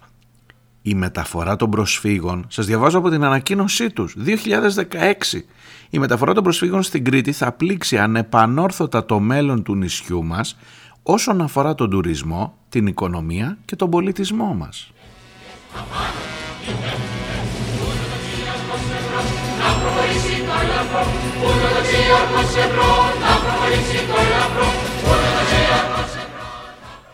η 0.81 0.93
μεταφορά 0.93 1.55
των 1.55 1.69
προσφύγων, 1.69 2.45
σας 2.47 2.65
διαβάζω 2.65 2.97
από 2.97 3.09
την 3.09 3.23
ανακοίνωσή 3.23 3.89
τους, 3.89 4.15
2016. 4.17 5.45
Η 5.89 5.99
μεταφορά 5.99 6.33
των 6.33 6.43
προσφύγων 6.43 6.83
στην 6.83 7.03
Κρήτη 7.03 7.31
θα 7.31 7.51
πλήξει 7.51 7.97
ανεπανόρθωτα 7.97 9.05
το 9.05 9.19
μέλλον 9.19 9.63
του 9.63 9.75
νησιού 9.75 10.23
μας 10.23 10.57
όσον 11.03 11.41
αφορά 11.41 11.75
τον 11.75 11.89
τουρισμό, 11.89 12.57
την 12.69 12.87
οικονομία 12.87 13.57
και 13.65 13.75
τον 13.75 13.89
πολιτισμό 13.89 14.53
μας. 14.53 14.91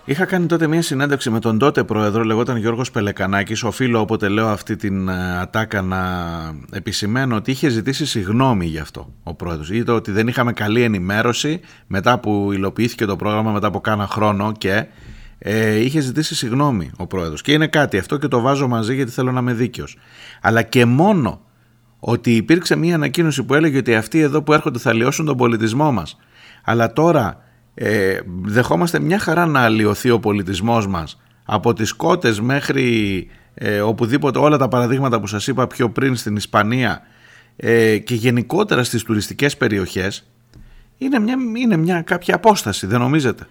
Είχα 0.10 0.26
κάνει 0.26 0.46
τότε 0.46 0.68
μια 0.68 0.82
συνέντευξη 0.82 1.30
με 1.30 1.40
τον 1.40 1.58
τότε 1.58 1.84
πρόεδρο, 1.84 2.24
λεγόταν 2.24 2.58
Γιώργος 2.58 2.92
Πελεκανάκης. 2.92 3.64
Οφείλω 3.64 4.00
όποτε 4.00 4.28
λέω 4.28 4.48
αυτή 4.48 4.76
την 4.76 5.08
ε, 5.10 5.38
ατάκα 5.40 5.82
να 5.82 6.00
επισημαίνω 6.72 7.36
ότι 7.36 7.52
είχε 7.52 7.70
ζητήσει 7.70 8.06
συγγνώμη 8.06 8.66
γι' 8.66 8.80
αυτό 8.80 9.14
ο 9.24 9.34
πρόεδρος. 9.34 9.72
Είδε 9.72 9.92
ότι 9.92 10.12
δεν 10.12 10.28
είχαμε 10.28 10.54
καλή 10.54 10.82
ενημέρωση 10.82 11.60
μετά 11.88 12.20
που 12.20 12.52
υλοποιήθηκε 12.52 13.06
το 13.06 13.16
πρόγραμμα 13.16 13.52
μετά 13.52 13.68
από 13.68 13.80
κάνα 13.80 14.08
χρόνο 14.08 14.52
και 14.58 14.86
ε, 15.38 15.76
είχε 15.76 16.00
ζητήσει 16.00 16.36
συγγνώμη 16.36 16.92
ο 16.98 17.08
πρόεδρος. 17.08 17.42
Και 17.42 17.52
είναι 17.52 17.68
κάτι 17.68 17.98
αυτό 17.98 18.18
και 18.18 18.28
το 18.28 18.40
βάζω 18.40 18.68
μαζί 18.68 18.96
γιατί 18.96 19.12
θέλω 19.12 19.32
να 19.32 19.40
είμαι 19.40 19.54
δίκαιος. 19.54 19.98
Αλλά 20.42 20.62
και 20.62 20.86
μόνο 20.86 21.42
ότι 22.00 22.36
υπήρξε 22.36 22.76
μια 22.76 22.96
ανακοίνωση 22.96 23.44
που 23.44 23.54
έλεγε 23.54 23.78
ότι 23.78 23.96
αυτοί 23.96 24.20
εδώ 24.20 24.42
που 24.42 24.54
έρχονται 24.54 24.80
θα 24.80 24.94
λιώσουν 24.94 25.26
τον 25.26 25.38
πολιτισμό 25.38 25.92
μας. 25.92 26.18
Αλλά 26.64 26.94
τώρα 26.94 27.42
ε, 27.80 28.20
δεχόμαστε 28.42 29.00
μια 29.00 29.20
χαρά 29.20 29.46
να 29.46 29.60
αλλοιωθεί 29.60 30.10
ο 30.10 30.20
πολιτισμός 30.20 30.88
μας 30.88 31.22
από 31.46 31.74
τις 31.74 31.94
κότες 31.94 32.40
μέχρι 32.42 33.28
ε, 33.54 33.80
οπουδήποτε 33.80 34.40
όλα 34.40 34.58
τα 34.58 34.68
παραδείγματα 34.68 35.20
που 35.20 35.28
σας 35.28 35.48
είπα 35.48 35.68
πιο 35.68 35.90
πριν 35.90 36.16
στην 36.16 36.36
Ισπανία 36.36 37.02
ε, 37.56 37.98
και 37.98 38.16
γενικότερα 38.16 38.84
στις 38.84 39.04
τουριστικές 39.04 39.58
περιοχές 39.58 40.28
είναι 40.98 41.20
μια, 41.20 41.36
είναι 41.58 41.78
μια 41.78 42.02
κάποια 42.02 42.36
απόσταση 42.36 42.88
δεν 42.88 43.00
νομίζετε; 43.00 43.48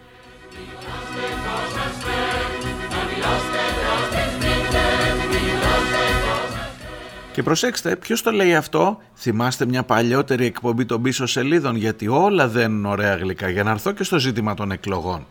Και 7.37 7.43
προσέξτε, 7.43 7.97
ποιος 7.97 8.22
το 8.22 8.30
λέει 8.30 8.55
αυτό, 8.55 8.99
θυμάστε 9.16 9.66
μια 9.66 9.82
παλιότερη 9.82 10.45
εκπομπή 10.45 10.84
των 10.84 11.03
πίσω 11.03 11.26
σελίδων, 11.26 11.76
γιατί 11.76 12.09
όλα 12.09 12.49
δεν 12.49 12.72
είναι 12.72 12.89
ωραία 12.89 13.16
γλυκά. 13.16 13.49
Για 13.49 13.62
να 13.62 13.70
έρθω 13.70 13.93
και 13.93 14.05
στο 14.05 14.18
ζήτημα 14.18 14.55
των 14.55 14.70
εκλογών. 14.70 15.26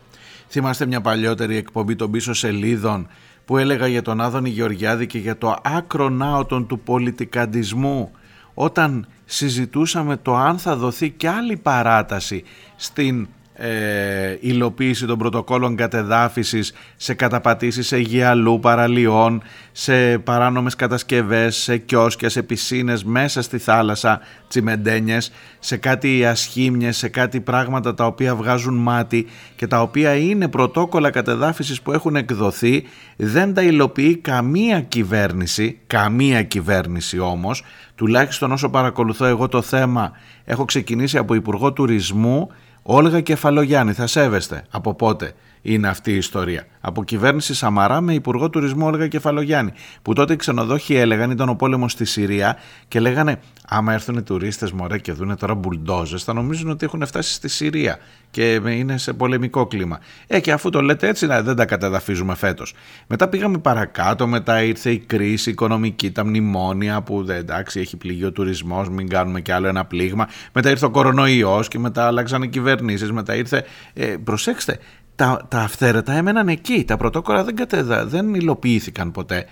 Θυμάστε 0.48 0.86
μια 0.86 1.00
παλιότερη 1.00 1.56
εκπομπή 1.56 1.96
των 1.96 2.10
πίσω 2.10 2.32
σελίδων 2.32 3.08
που 3.44 3.56
έλεγα 3.58 3.86
για 3.86 4.02
τον 4.02 4.20
Άδωνη 4.20 4.48
Γεωργιάδη 4.48 5.06
και 5.06 5.18
για 5.18 5.38
το 5.38 5.56
άκρο 5.62 6.08
νάωτον 6.08 6.66
του 6.66 6.78
πολιτικαντισμού; 6.78 8.10
Όταν 8.54 9.06
συζητούσαμε 9.24 10.16
το 10.16 10.36
αν 10.36 10.58
θα 10.58 10.76
δοθεί 10.76 11.10
και 11.10 11.28
άλλη 11.28 11.56
παράταση 11.56 12.44
στην 12.76 13.28
ε, 13.58 14.36
υλοποίηση 14.40 15.06
των 15.06 15.18
πρωτοκόλων 15.18 15.76
κατεδάφισης, 15.76 16.72
σε 16.96 17.14
καταπατήσεις 17.14 17.92
Αιγιαλού, 17.92 18.58
παραλιών, 18.60 19.42
σε 19.72 20.18
παράνομες 20.18 20.74
κατασκευές, 20.76 21.56
σε 21.56 21.76
κιόσκια, 21.76 22.28
σε 22.28 22.42
πισίνες, 22.42 23.04
μέσα 23.04 23.42
στη 23.42 23.58
θάλασσα, 23.58 24.20
τσιμεντένιες, 24.48 25.32
σε 25.58 25.76
κάτι 25.76 26.26
ασχήμιες, 26.26 26.96
σε 26.96 27.08
κάτι 27.08 27.40
πράγματα 27.40 27.94
τα 27.94 28.06
οποία 28.06 28.34
βγάζουν 28.34 28.74
μάτι 28.74 29.26
και 29.56 29.66
τα 29.66 29.80
οποία 29.80 30.14
είναι 30.14 30.48
πρωτόκολλα 30.48 31.10
κατεδάφισης 31.10 31.82
που 31.82 31.92
έχουν 31.92 32.16
εκδοθεί, 32.16 32.84
δεν 33.16 33.54
τα 33.54 33.62
υλοποιεί 33.62 34.16
καμία 34.16 34.80
κυβέρνηση, 34.80 35.78
καμία 35.86 36.42
κυβέρνηση 36.42 37.18
όμως, 37.18 37.64
τουλάχιστον 37.94 38.52
όσο 38.52 38.68
παρακολουθώ 38.68 39.24
εγώ 39.24 39.48
το 39.48 39.62
θέμα, 39.62 40.12
έχω 40.44 40.64
ξεκινήσει 40.64 41.18
από 41.18 41.34
Υπουργό 41.34 41.72
Τουρισμού 41.72 42.50
Όλγα 42.88 43.20
Κεφαλογιάννη, 43.20 43.92
θα 43.92 44.06
σέβεστε. 44.06 44.64
Από 44.70 44.94
πότε; 44.94 45.32
Είναι 45.66 45.88
αυτή 45.88 46.12
η 46.12 46.16
ιστορία. 46.16 46.66
Από 46.80 47.04
κυβέρνηση 47.04 47.54
Σαμαρά 47.54 48.00
με 48.00 48.14
Υπουργό 48.14 48.50
Τουρισμού 48.50 48.86
Όλγα 48.86 49.08
Κεφαλογιάννη. 49.08 49.72
Που 50.02 50.12
τότε 50.12 50.32
οι 50.32 50.36
ξενοδόχοι 50.36 50.94
έλεγαν, 50.94 51.30
ήταν 51.30 51.48
ο 51.48 51.54
πόλεμος 51.54 51.92
στη 51.92 52.04
Συρία 52.04 52.56
και 52.88 53.00
λέγανε 53.00 53.40
άμα 53.68 53.92
έρθουν 53.92 54.16
οι 54.16 54.22
τουρίστες 54.22 54.72
μωρέ 54.72 54.98
και 54.98 55.12
δούνε 55.12 55.36
τώρα 55.36 55.54
μπουλντόζες 55.54 56.24
θα 56.24 56.32
νομίζουν 56.32 56.70
ότι 56.70 56.84
έχουν 56.84 57.06
φτάσει 57.06 57.32
στη 57.32 57.48
Συρία 57.48 57.98
και 58.30 58.52
είναι 58.52 58.98
σε 58.98 59.12
πολεμικό 59.12 59.66
κλίμα. 59.66 60.00
Ε 60.26 60.40
και 60.40 60.52
αφού 60.52 60.70
το 60.70 60.80
λέτε 60.80 61.08
έτσι 61.08 61.26
να, 61.26 61.42
δεν 61.42 61.56
τα 61.56 61.64
καταδαφίζουμε 61.64 62.34
φέτος. 62.34 62.74
Μετά 63.06 63.28
πήγαμε 63.28 63.58
παρακάτω, 63.58 64.26
μετά 64.26 64.62
ήρθε 64.62 64.90
η 64.90 64.98
κρίση 64.98 65.50
οικονομική, 65.50 66.10
τα 66.10 66.24
μνημόνια 66.24 67.02
που 67.02 67.24
δεν, 67.24 67.36
εντάξει 67.36 67.80
έχει 67.80 67.96
πληγεί 67.96 68.24
ο 68.24 68.32
τουρισμός, 68.32 68.88
μην 68.88 69.08
κάνουμε 69.08 69.40
κι 69.40 69.52
άλλο 69.52 69.66
ένα 69.66 69.84
πλήγμα. 69.84 70.28
Μετά 70.52 70.70
ήρθε 70.70 70.84
ο 70.84 70.90
κορονοϊός 70.90 71.68
και 71.68 71.78
μετά 71.78 72.06
άλλαξαν 72.06 72.42
οι 72.42 72.48
κυβερνήσεις, 72.48 73.12
μετά 73.12 73.34
ήρθε... 73.34 73.64
Ε, 73.94 74.16
προσέξτε, 74.24 74.78
τα, 75.16 75.46
τα 75.48 75.60
αυθαίρετα 75.60 76.12
έμεναν 76.12 76.48
εκεί, 76.48 76.84
τα 76.84 76.96
πρωτόκολλα 76.96 77.44
δεν, 77.44 77.56
κατεδα, 77.56 78.06
δεν 78.06 78.34
υλοποιήθηκαν 78.34 79.12
ποτέ. 79.12 79.46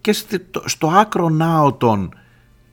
Και 0.00 0.12
στο 0.64 0.86
άκρο 0.86 1.28
νάωτον 1.28 2.14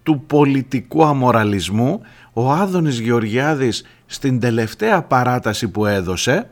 του 0.03 0.23
πολιτικού 0.27 1.05
αμοραλισμού 1.05 2.01
ο 2.33 2.51
Άδωνης 2.51 2.99
Γεωργιάδης 2.99 3.85
στην 4.05 4.39
τελευταία 4.39 5.01
παράταση 5.01 5.67
που 5.67 5.85
έδωσε 5.85 6.49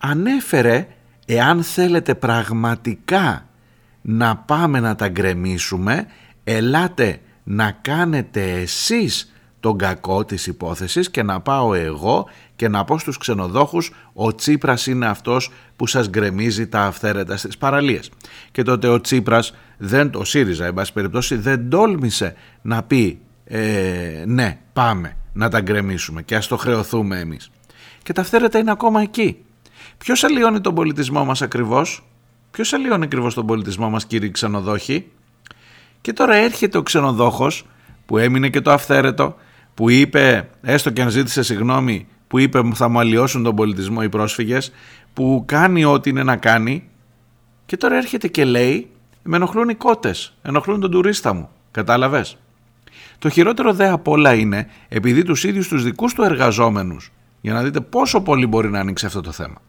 ανέφερε 0.00 0.86
εάν 1.26 1.62
θέλετε 1.62 2.14
πραγματικά 2.14 3.46
να 4.00 4.36
πάμε 4.36 4.80
να 4.80 4.94
τα 4.94 5.08
γκρεμίσουμε 5.08 6.06
ελάτε 6.44 7.20
να 7.44 7.70
κάνετε 7.70 8.50
εσείς 8.50 9.32
τον 9.60 9.78
κακό 9.78 10.24
της 10.24 10.46
υπόθεσης 10.46 11.10
και 11.10 11.22
να 11.22 11.40
πάω 11.40 11.74
εγώ 11.74 12.28
και 12.56 12.68
να 12.68 12.84
πω 12.84 12.98
στους 12.98 13.18
ξενοδόχους 13.18 13.92
ο 14.12 14.34
Τσίπρας 14.34 14.86
είναι 14.86 15.06
αυτός 15.06 15.50
που 15.76 15.86
σας 15.86 16.08
γκρεμίζει 16.08 16.66
τα 16.66 16.80
αυθαίρετα 16.80 17.36
στις 17.36 17.58
παραλίες. 17.58 18.10
Και 18.52 18.62
τότε 18.62 18.88
ο 18.88 19.00
Τσίπρας, 19.00 19.54
δεν, 19.76 20.10
ο 20.14 20.24
ΣΥΡΙΖΑ 20.24 20.66
εν 20.66 20.74
πάση 20.74 20.92
περιπτώσει, 20.92 21.36
δεν 21.36 21.68
τόλμησε 21.70 22.34
να 22.62 22.82
πει 22.82 23.20
ε, 23.44 24.24
ναι 24.26 24.58
πάμε 24.72 25.16
να 25.32 25.48
τα 25.48 25.60
γκρεμίσουμε 25.60 26.22
και 26.22 26.36
ας 26.36 26.46
το 26.46 26.56
χρεωθούμε 26.56 27.18
εμείς. 27.18 27.50
Και 28.02 28.12
τα 28.12 28.20
αυθαίρετα 28.20 28.58
είναι 28.58 28.70
ακόμα 28.70 29.00
εκεί. 29.00 29.36
Ποιος 29.98 30.24
αλλοιώνει 30.24 30.60
τον 30.60 30.74
πολιτισμό 30.74 31.24
μας 31.24 31.42
ακριβώς, 31.42 32.08
ποιος 32.50 32.72
αλλοιώνει 32.72 33.04
ακριβώς 33.04 33.34
τον 33.34 33.46
πολιτισμό 33.46 33.90
μας 33.90 34.06
κύριοι 34.06 34.30
ξενοδόχοι; 34.30 35.10
Και 36.00 36.12
τώρα 36.12 36.34
έρχεται 36.34 36.78
ο 36.78 36.82
ξενοδόχος 36.82 37.66
που 38.06 38.18
έμεινε 38.18 38.48
και 38.48 38.60
το 38.60 38.70
αυθαίρετο, 38.72 39.36
που 39.78 39.90
είπε, 39.90 40.48
έστω 40.62 40.90
και 40.90 41.02
αν 41.02 41.10
ζήτησε 41.10 41.42
συγγνώμη, 41.42 42.06
που 42.28 42.38
είπε 42.38 42.60
θα 42.74 42.88
μου 42.88 42.98
αλλοιώσουν 42.98 43.42
τον 43.42 43.54
πολιτισμό 43.54 44.00
οι 44.02 44.08
πρόσφυγες, 44.08 44.72
που 45.12 45.42
κάνει 45.46 45.84
ό,τι 45.84 46.10
είναι 46.10 46.22
να 46.22 46.36
κάνει 46.36 46.88
και 47.66 47.76
τώρα 47.76 47.96
έρχεται 47.96 48.28
και 48.28 48.44
λέει 48.44 48.90
με 49.22 49.36
ενοχλούν 49.36 49.68
οι 49.68 49.74
κότες, 49.74 50.34
ενοχλούν 50.42 50.80
τον 50.80 50.90
τουρίστα 50.90 51.32
μου, 51.32 51.48
κατάλαβες; 51.70 52.36
Το 53.18 53.28
χειρότερο 53.28 53.72
δε 53.72 53.88
απ' 53.88 54.08
όλα 54.08 54.34
είναι 54.34 54.68
επειδή 54.88 55.22
τους 55.22 55.44
ίδιους 55.44 55.68
τους 55.68 55.84
δικούς 55.84 56.14
του 56.14 56.22
εργαζόμενους, 56.22 57.12
για 57.40 57.52
να 57.52 57.62
δείτε 57.62 57.80
πόσο 57.80 58.20
πολύ 58.20 58.46
μπορεί 58.46 58.70
να 58.70 58.80
ανοίξει 58.80 59.06
αυτό 59.06 59.20
το 59.20 59.32
θέμα, 59.32 59.60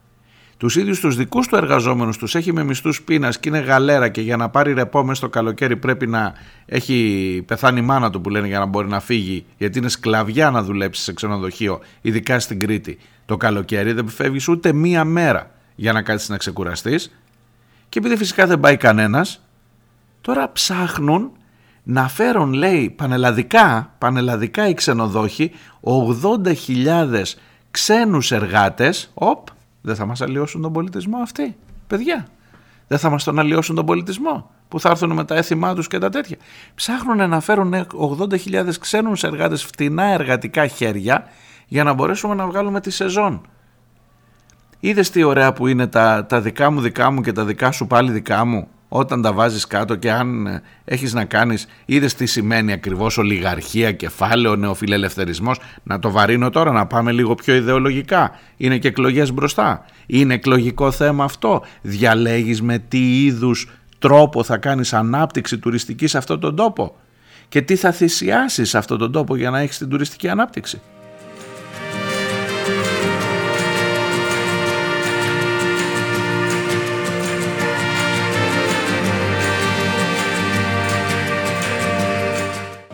τους 0.60 0.76
ίδιους 0.76 1.00
τους 1.00 1.16
δικούς 1.16 1.46
του 1.46 1.56
εργαζόμενους 1.56 2.16
τους 2.16 2.34
έχει 2.34 2.52
με 2.52 2.64
μισθούς 2.64 3.02
πείνας 3.02 3.38
και 3.38 3.48
είναι 3.48 3.58
γαλέρα 3.58 4.08
και 4.08 4.20
για 4.20 4.36
να 4.36 4.48
πάρει 4.48 4.72
ρεπό 4.72 5.02
μέσα 5.02 5.14
στο 5.14 5.28
καλοκαίρι 5.28 5.76
πρέπει 5.76 6.06
να 6.06 6.34
έχει 6.66 7.42
πεθάνει 7.46 7.78
η 7.78 7.82
μάνα 7.82 8.10
του 8.10 8.20
που 8.20 8.30
λένε 8.30 8.46
για 8.46 8.58
να 8.58 8.66
μπορεί 8.66 8.88
να 8.88 9.00
φύγει 9.00 9.44
γιατί 9.56 9.78
είναι 9.78 9.88
σκλαβιά 9.88 10.50
να 10.50 10.62
δουλέψει 10.62 11.02
σε 11.02 11.12
ξενοδοχείο 11.12 11.80
ειδικά 12.00 12.40
στην 12.40 12.60
Κρήτη. 12.60 12.98
Το 13.26 13.36
καλοκαίρι 13.36 13.92
δεν 13.92 14.08
φεύγεις 14.08 14.48
ούτε 14.48 14.72
μία 14.72 15.04
μέρα 15.04 15.50
για 15.74 15.92
να 15.92 16.02
κάτσεις 16.02 16.28
να 16.28 16.36
ξεκουραστείς. 16.36 17.16
Και 17.88 17.98
επειδή 17.98 18.16
φυσικά 18.16 18.46
δεν 18.46 18.60
πάει 18.60 18.76
κανένας 18.76 19.44
τώρα 20.20 20.52
ψάχνουν 20.52 21.30
να 21.82 22.08
φέρουν 22.08 22.52
λέει 22.52 22.90
πανελλαδικά, 22.90 23.94
πανελλαδικά 23.98 24.68
οι 24.68 24.74
ξενοδόχοι 24.74 25.50
80.000 25.80 27.22
ξένους 27.70 28.32
εργάτες 28.32 29.10
οπ, 29.14 29.46
δεν 29.80 29.94
θα 29.94 30.06
μας 30.06 30.20
αλλοιώσουν 30.20 30.62
τον 30.62 30.72
πολιτισμό 30.72 31.18
αυτοί, 31.18 31.56
παιδιά. 31.86 32.26
Δεν 32.86 32.98
θα 32.98 33.10
μας 33.10 33.24
τον 33.24 33.38
αλλοιώσουν 33.38 33.74
τον 33.74 33.86
πολιτισμό 33.86 34.50
που 34.68 34.80
θα 34.80 34.90
έρθουν 34.90 35.12
με 35.12 35.24
τα 35.24 35.34
έθιμά 35.34 35.74
τους 35.74 35.86
και 35.86 35.98
τα 35.98 36.10
τέτοια. 36.10 36.36
Ψάχνουν 36.74 37.28
να 37.28 37.40
φέρουν 37.40 37.74
80.000 38.18 38.68
ξένους 38.80 39.22
εργάτες 39.22 39.64
φτηνά 39.64 40.04
εργατικά 40.04 40.66
χέρια 40.66 41.24
για 41.66 41.84
να 41.84 41.92
μπορέσουμε 41.92 42.34
να 42.34 42.46
βγάλουμε 42.46 42.80
τη 42.80 42.90
σεζόν. 42.90 43.40
Είδες 44.80 45.10
τι 45.10 45.22
ωραία 45.22 45.52
που 45.52 45.66
είναι 45.66 45.86
τα, 45.86 46.26
τα 46.26 46.40
δικά 46.40 46.70
μου 46.70 46.80
δικά 46.80 47.10
μου 47.10 47.20
και 47.20 47.32
τα 47.32 47.44
δικά 47.44 47.72
σου 47.72 47.86
πάλι 47.86 48.10
δικά 48.10 48.44
μου; 48.44 48.68
Όταν 48.92 49.22
τα 49.22 49.32
βάζεις 49.32 49.66
κάτω 49.66 49.94
και 49.94 50.10
αν 50.12 50.46
ε, 50.46 50.62
έχεις 50.84 51.12
να 51.12 51.24
κάνεις 51.24 51.66
είδες 51.84 52.14
τι 52.14 52.26
σημαίνει 52.26 52.72
ακριβώς 52.72 53.18
ολιγαρχία, 53.18 53.92
κεφάλαιο, 53.92 54.56
νεοφιλελευθερισμός 54.56 55.60
να 55.82 55.98
το 55.98 56.10
βαρύνω 56.10 56.50
τώρα 56.50 56.72
να 56.72 56.86
πάμε 56.86 57.12
λίγο 57.12 57.34
πιο 57.34 57.54
ιδεολογικά. 57.54 58.30
Είναι 58.56 58.78
και 58.78 58.88
εκλογές 58.88 59.32
μπροστά. 59.32 59.84
Είναι 60.06 60.34
εκλογικό 60.34 60.90
θέμα 60.90 61.24
αυτό. 61.24 61.64
Διαλέγεις 61.82 62.62
με 62.62 62.78
τι 62.78 63.24
είδους 63.24 63.68
τρόπο 63.98 64.42
θα 64.42 64.56
κάνεις 64.56 64.92
ανάπτυξη 64.92 65.58
τουριστική 65.58 66.06
σε 66.06 66.18
αυτόν 66.18 66.40
τον 66.40 66.56
τόπο. 66.56 66.96
Και 67.48 67.62
τι 67.62 67.76
θα 67.76 67.92
θυσιάσεις 67.92 68.68
σε 68.68 68.78
αυτόν 68.78 68.98
τον 68.98 69.12
τόπο 69.12 69.36
για 69.36 69.50
να 69.50 69.58
έχεις 69.58 69.78
την 69.78 69.88
τουριστική 69.88 70.28
ανάπτυξη 70.28 70.80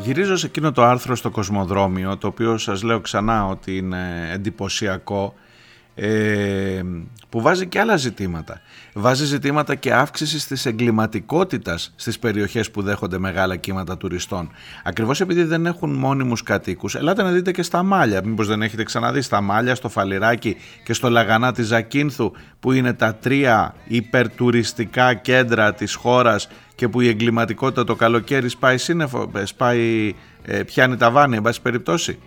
Γυρίζω 0.07 0.37
σε 0.37 0.47
εκείνο 0.47 0.73
το 0.73 0.85
άρθρο 0.85 1.17
στο 1.17 1.31
Κοσμοδρόμιο, 1.31 2.17
το 2.17 2.27
οποίο 2.27 2.59
σας 2.59 2.83
λέω 2.83 3.01
ξανά 3.01 3.47
ότι 3.47 3.77
είναι 3.77 4.31
εντυπωσιακό, 4.33 5.35
ε, 5.95 6.83
που 7.29 7.41
βάζει 7.41 7.67
και 7.67 7.81
άλλα 7.81 7.97
ζητήματα. 7.97 8.61
Βάζει 8.95 9.25
ζητήματα 9.25 9.75
και 9.75 9.93
αύξησης 9.93 10.47
της 10.47 10.67
εγκληματικότητας 10.67 11.93
στις 11.97 12.19
περιοχές 12.19 12.71
που 12.71 12.83
δέχονται 12.83 13.19
μεγάλα 13.19 13.57
κύματα 13.57 13.97
τουριστών. 13.97 14.51
Ακριβώς 14.85 15.21
επειδή 15.21 15.43
δεν 15.43 15.67
έχουν 15.67 15.95
μόνιμους 15.95 16.43
κατοίκους, 16.43 16.95
ελάτε 16.95 17.23
να 17.23 17.31
δείτε 17.31 17.51
και 17.51 17.63
στα 17.63 17.83
Μάλια. 17.83 18.21
Μήπως 18.25 18.47
δεν 18.47 18.63
έχετε 18.63 18.83
ξαναδεί 18.83 19.21
στα 19.21 19.41
Μάλια, 19.41 19.75
στο 19.75 19.89
Φαλιράκι 19.89 20.57
και 20.85 20.93
στο 20.93 21.11
Λαγανά 21.11 21.53
της 21.53 21.67
Ζακίνθου, 21.67 22.33
που 22.61 22.73
είναι 22.73 22.93
τα 22.93 23.15
τρία 23.15 23.75
υπερτουριστικά 23.87 25.15
κέντρα 25.15 25.75
της 25.75 25.95
χώρας 25.95 26.49
και 26.77 26.89
που 26.89 27.01
η 27.01 27.09
εγκληματικότητα 27.09 27.85
το 27.85 27.95
καλοκαίρι 27.95 28.49
σπάει 28.49 28.79
σύννεφο, 28.79 29.31
σπάει, 29.45 30.15
ε, 30.43 30.63
πιάνει 30.63 30.97
τα 30.97 31.11
βάνη, 31.11 31.37
εν 31.37 31.43
πάση 31.43 31.63
περιπτώσει. 31.63 32.19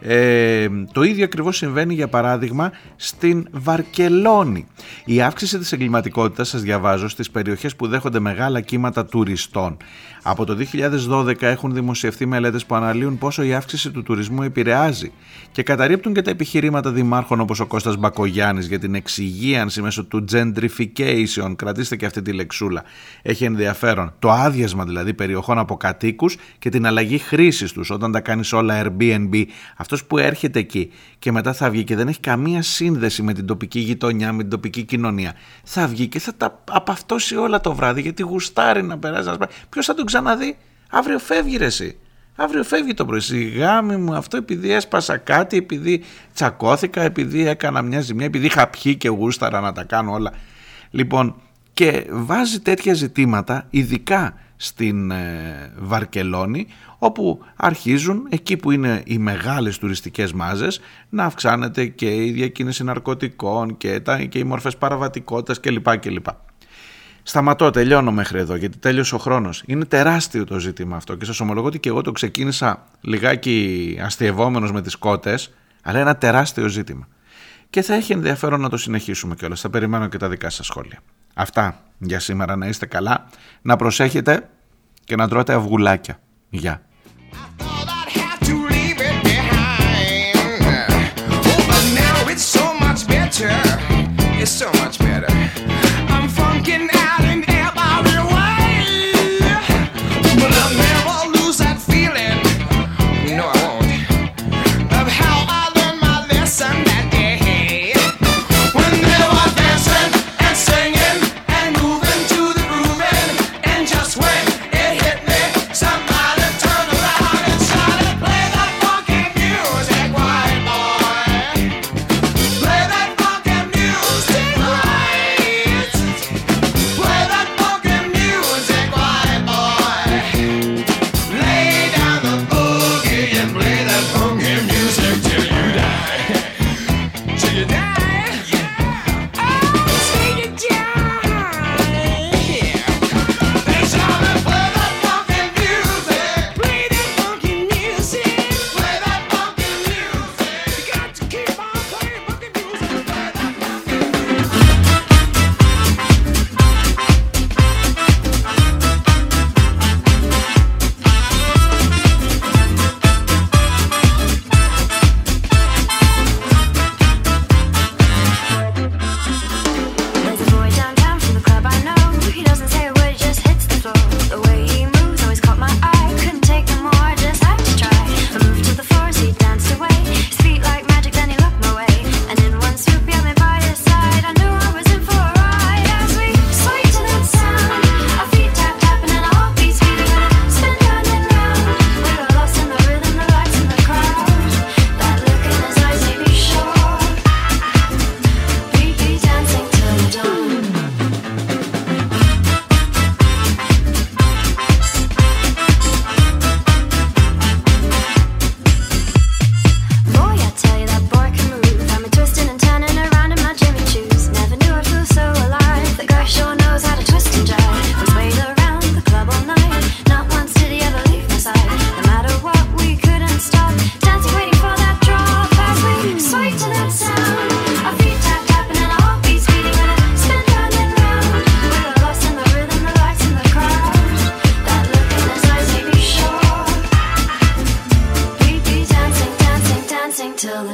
Ε, 0.00 0.68
το 0.92 1.02
ίδιο 1.02 1.24
ακριβώς 1.24 1.56
συμβαίνει 1.56 1.94
για 1.94 2.08
παράδειγμα 2.08 2.72
στην 2.96 3.48
Βαρκελόνη. 3.50 4.66
Η 5.04 5.20
αύξηση 5.20 5.58
της 5.58 5.72
εγκληματικότητας 5.72 6.48
σας 6.48 6.62
διαβάζω 6.62 7.08
στις 7.08 7.30
περιοχές 7.30 7.76
που 7.76 7.86
δέχονται 7.86 8.18
μεγάλα 8.20 8.60
κύματα 8.60 9.04
τουριστών. 9.04 9.76
Από 10.22 10.44
το 10.44 10.54
2012 10.54 11.42
έχουν 11.42 11.74
δημοσιευθεί 11.74 12.26
μελέτες 12.26 12.66
που 12.66 12.74
αναλύουν 12.74 13.18
πόσο 13.18 13.42
η 13.42 13.54
αύξηση 13.54 13.90
του 13.90 14.02
τουρισμού 14.02 14.42
επηρεάζει 14.42 15.12
και 15.52 15.62
καταρρύπτουν 15.62 16.14
και 16.14 16.22
τα 16.22 16.30
επιχειρήματα 16.30 16.90
δημάρχων 16.90 17.40
όπως 17.40 17.60
ο 17.60 17.66
Κώστας 17.66 17.96
Μπακογιάννης 17.96 18.66
για 18.66 18.78
την 18.78 18.94
εξυγίανση 18.94 19.82
μέσω 19.82 20.04
του 20.04 20.24
gentrification, 20.32 21.52
κρατήστε 21.56 21.96
και 21.96 22.06
αυτή 22.06 22.22
τη 22.22 22.32
λεξούλα, 22.32 22.82
έχει 23.22 23.44
ενδιαφέρον. 23.44 24.12
Το 24.18 24.30
άδειασμα 24.30 24.84
δηλαδή 24.84 25.14
περιοχών 25.14 25.58
από 25.58 25.76
κατοίκους 25.76 26.36
και 26.58 26.68
την 26.68 26.86
αλλαγή 26.86 27.18
χρήσης 27.18 27.72
τους 27.72 27.90
όταν 27.90 28.12
τα 28.12 28.20
κάνεις 28.20 28.52
όλα 28.52 28.82
Airbnb 28.82 29.44
αυτός 29.86 30.04
που 30.04 30.18
έρχεται 30.18 30.58
εκεί 30.58 30.92
και 31.18 31.32
μετά 31.32 31.52
θα 31.52 31.70
βγει 31.70 31.84
και 31.84 31.96
δεν 31.96 32.08
έχει 32.08 32.20
καμία 32.20 32.62
σύνδεση 32.62 33.22
με 33.22 33.32
την 33.32 33.46
τοπική 33.46 33.80
γειτονιά, 33.80 34.32
με 34.32 34.42
την 34.42 34.50
τοπική 34.50 34.82
κοινωνία, 34.82 35.34
θα 35.64 35.86
βγει 35.86 36.06
και 36.06 36.18
θα 36.18 36.34
τα 36.34 36.62
απαυτώσει 36.70 37.36
όλα 37.36 37.60
το 37.60 37.74
βράδυ 37.74 38.00
γιατί 38.00 38.22
γουστάρει 38.22 38.82
να 38.82 38.98
περάσει. 38.98 39.30
Ποιος 39.68 39.86
θα 39.86 39.94
τον 39.94 40.06
ξαναδεί, 40.06 40.56
αύριο 40.90 41.18
φεύγει 41.18 41.56
ρε 41.56 41.64
εσύ. 41.64 41.98
Αύριο 42.36 42.62
φεύγει 42.64 42.94
το 42.94 43.04
πρωί. 43.04 43.20
Σιγά 43.20 43.82
μου 43.82 44.14
αυτό 44.14 44.36
επειδή 44.36 44.72
έσπασα 44.72 45.16
κάτι, 45.16 45.56
επειδή 45.56 46.02
τσακώθηκα, 46.34 47.02
επειδή 47.02 47.46
έκανα 47.46 47.82
μια 47.82 48.00
ζημιά, 48.00 48.26
επειδή 48.26 48.46
είχα 48.46 48.66
πιει 48.66 48.96
και 48.96 49.08
γούσταρα 49.08 49.60
να 49.60 49.72
τα 49.72 49.84
κάνω 49.84 50.12
όλα. 50.12 50.32
Λοιπόν, 50.90 51.40
και 51.72 52.06
βάζει 52.10 52.60
τέτοια 52.60 52.94
ζητήματα, 52.94 53.66
ειδικά 53.70 54.34
στην 54.56 55.10
ε, 55.10 55.72
Βαρκελόνη, 55.78 56.66
όπου 56.98 57.44
αρχίζουν 57.56 58.26
εκεί 58.28 58.56
που 58.56 58.70
είναι 58.70 59.02
οι 59.06 59.18
μεγάλες 59.18 59.78
τουριστικές 59.78 60.32
μάζες 60.32 60.80
να 61.08 61.24
αυξάνεται 61.24 61.86
και 61.86 62.24
η 62.24 62.30
διακίνηση 62.30 62.84
ναρκωτικών 62.84 63.76
και, 63.76 64.00
τα, 64.00 64.24
και 64.24 64.38
οι 64.38 64.44
μορφές 64.44 64.76
παραβατικότητας 64.76 65.60
κλπ. 65.60 65.98
κλπ. 65.98 66.26
Σταματώ, 67.22 67.70
τελειώνω 67.70 68.12
μέχρι 68.12 68.38
εδώ 68.38 68.54
γιατί 68.54 68.78
τέλειωσε 68.78 69.14
ο 69.14 69.18
χρόνος. 69.18 69.62
Είναι 69.66 69.84
τεράστιο 69.84 70.44
το 70.44 70.58
ζήτημα 70.58 70.96
αυτό 70.96 71.14
και 71.14 71.24
σας 71.24 71.40
ομολογώ 71.40 71.66
ότι 71.66 71.78
και 71.78 71.88
εγώ 71.88 72.00
το 72.00 72.12
ξεκίνησα 72.12 72.84
λιγάκι 73.00 73.98
αστειευόμενος 74.02 74.72
με 74.72 74.82
τις 74.82 74.96
κότες, 74.96 75.54
αλλά 75.82 75.98
είναι 75.98 76.08
ένα 76.08 76.18
τεράστιο 76.18 76.68
ζήτημα. 76.68 77.08
Και 77.70 77.82
θα 77.82 77.94
έχει 77.94 78.12
ενδιαφέρον 78.12 78.60
να 78.60 78.68
το 78.68 78.76
συνεχίσουμε 78.76 79.34
κιόλας. 79.34 79.60
Θα 79.60 79.70
περιμένω 79.70 80.08
και 80.08 80.16
τα 80.16 80.28
δικά 80.28 80.50
σας 80.50 80.66
σχόλια. 80.66 80.98
Αυτά 81.34 81.85
για 81.98 82.20
σήμερα. 82.20 82.56
Να 82.56 82.66
είστε 82.66 82.86
καλά, 82.86 83.26
να 83.62 83.76
προσέχετε 83.76 84.48
και 85.04 85.16
να 85.16 85.28
τρώτε 85.28 85.54
αυγουλάκια. 85.54 86.20
Γεια. 86.48 86.85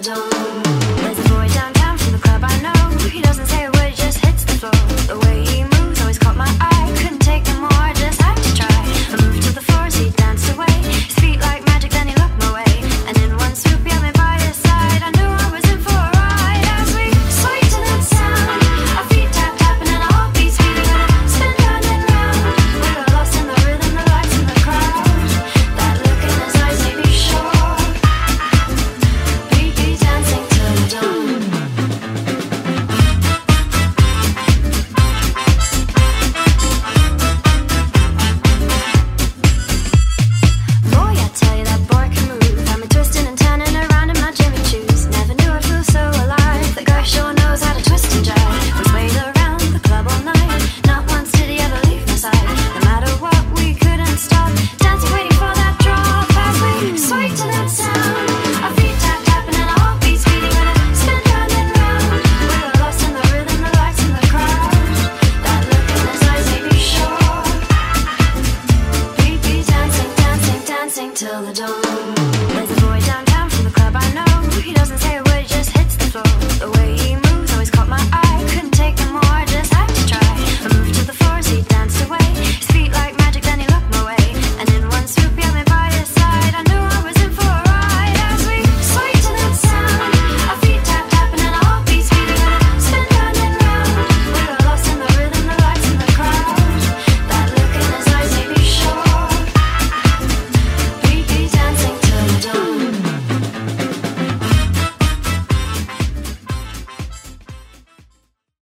don't 0.02 0.31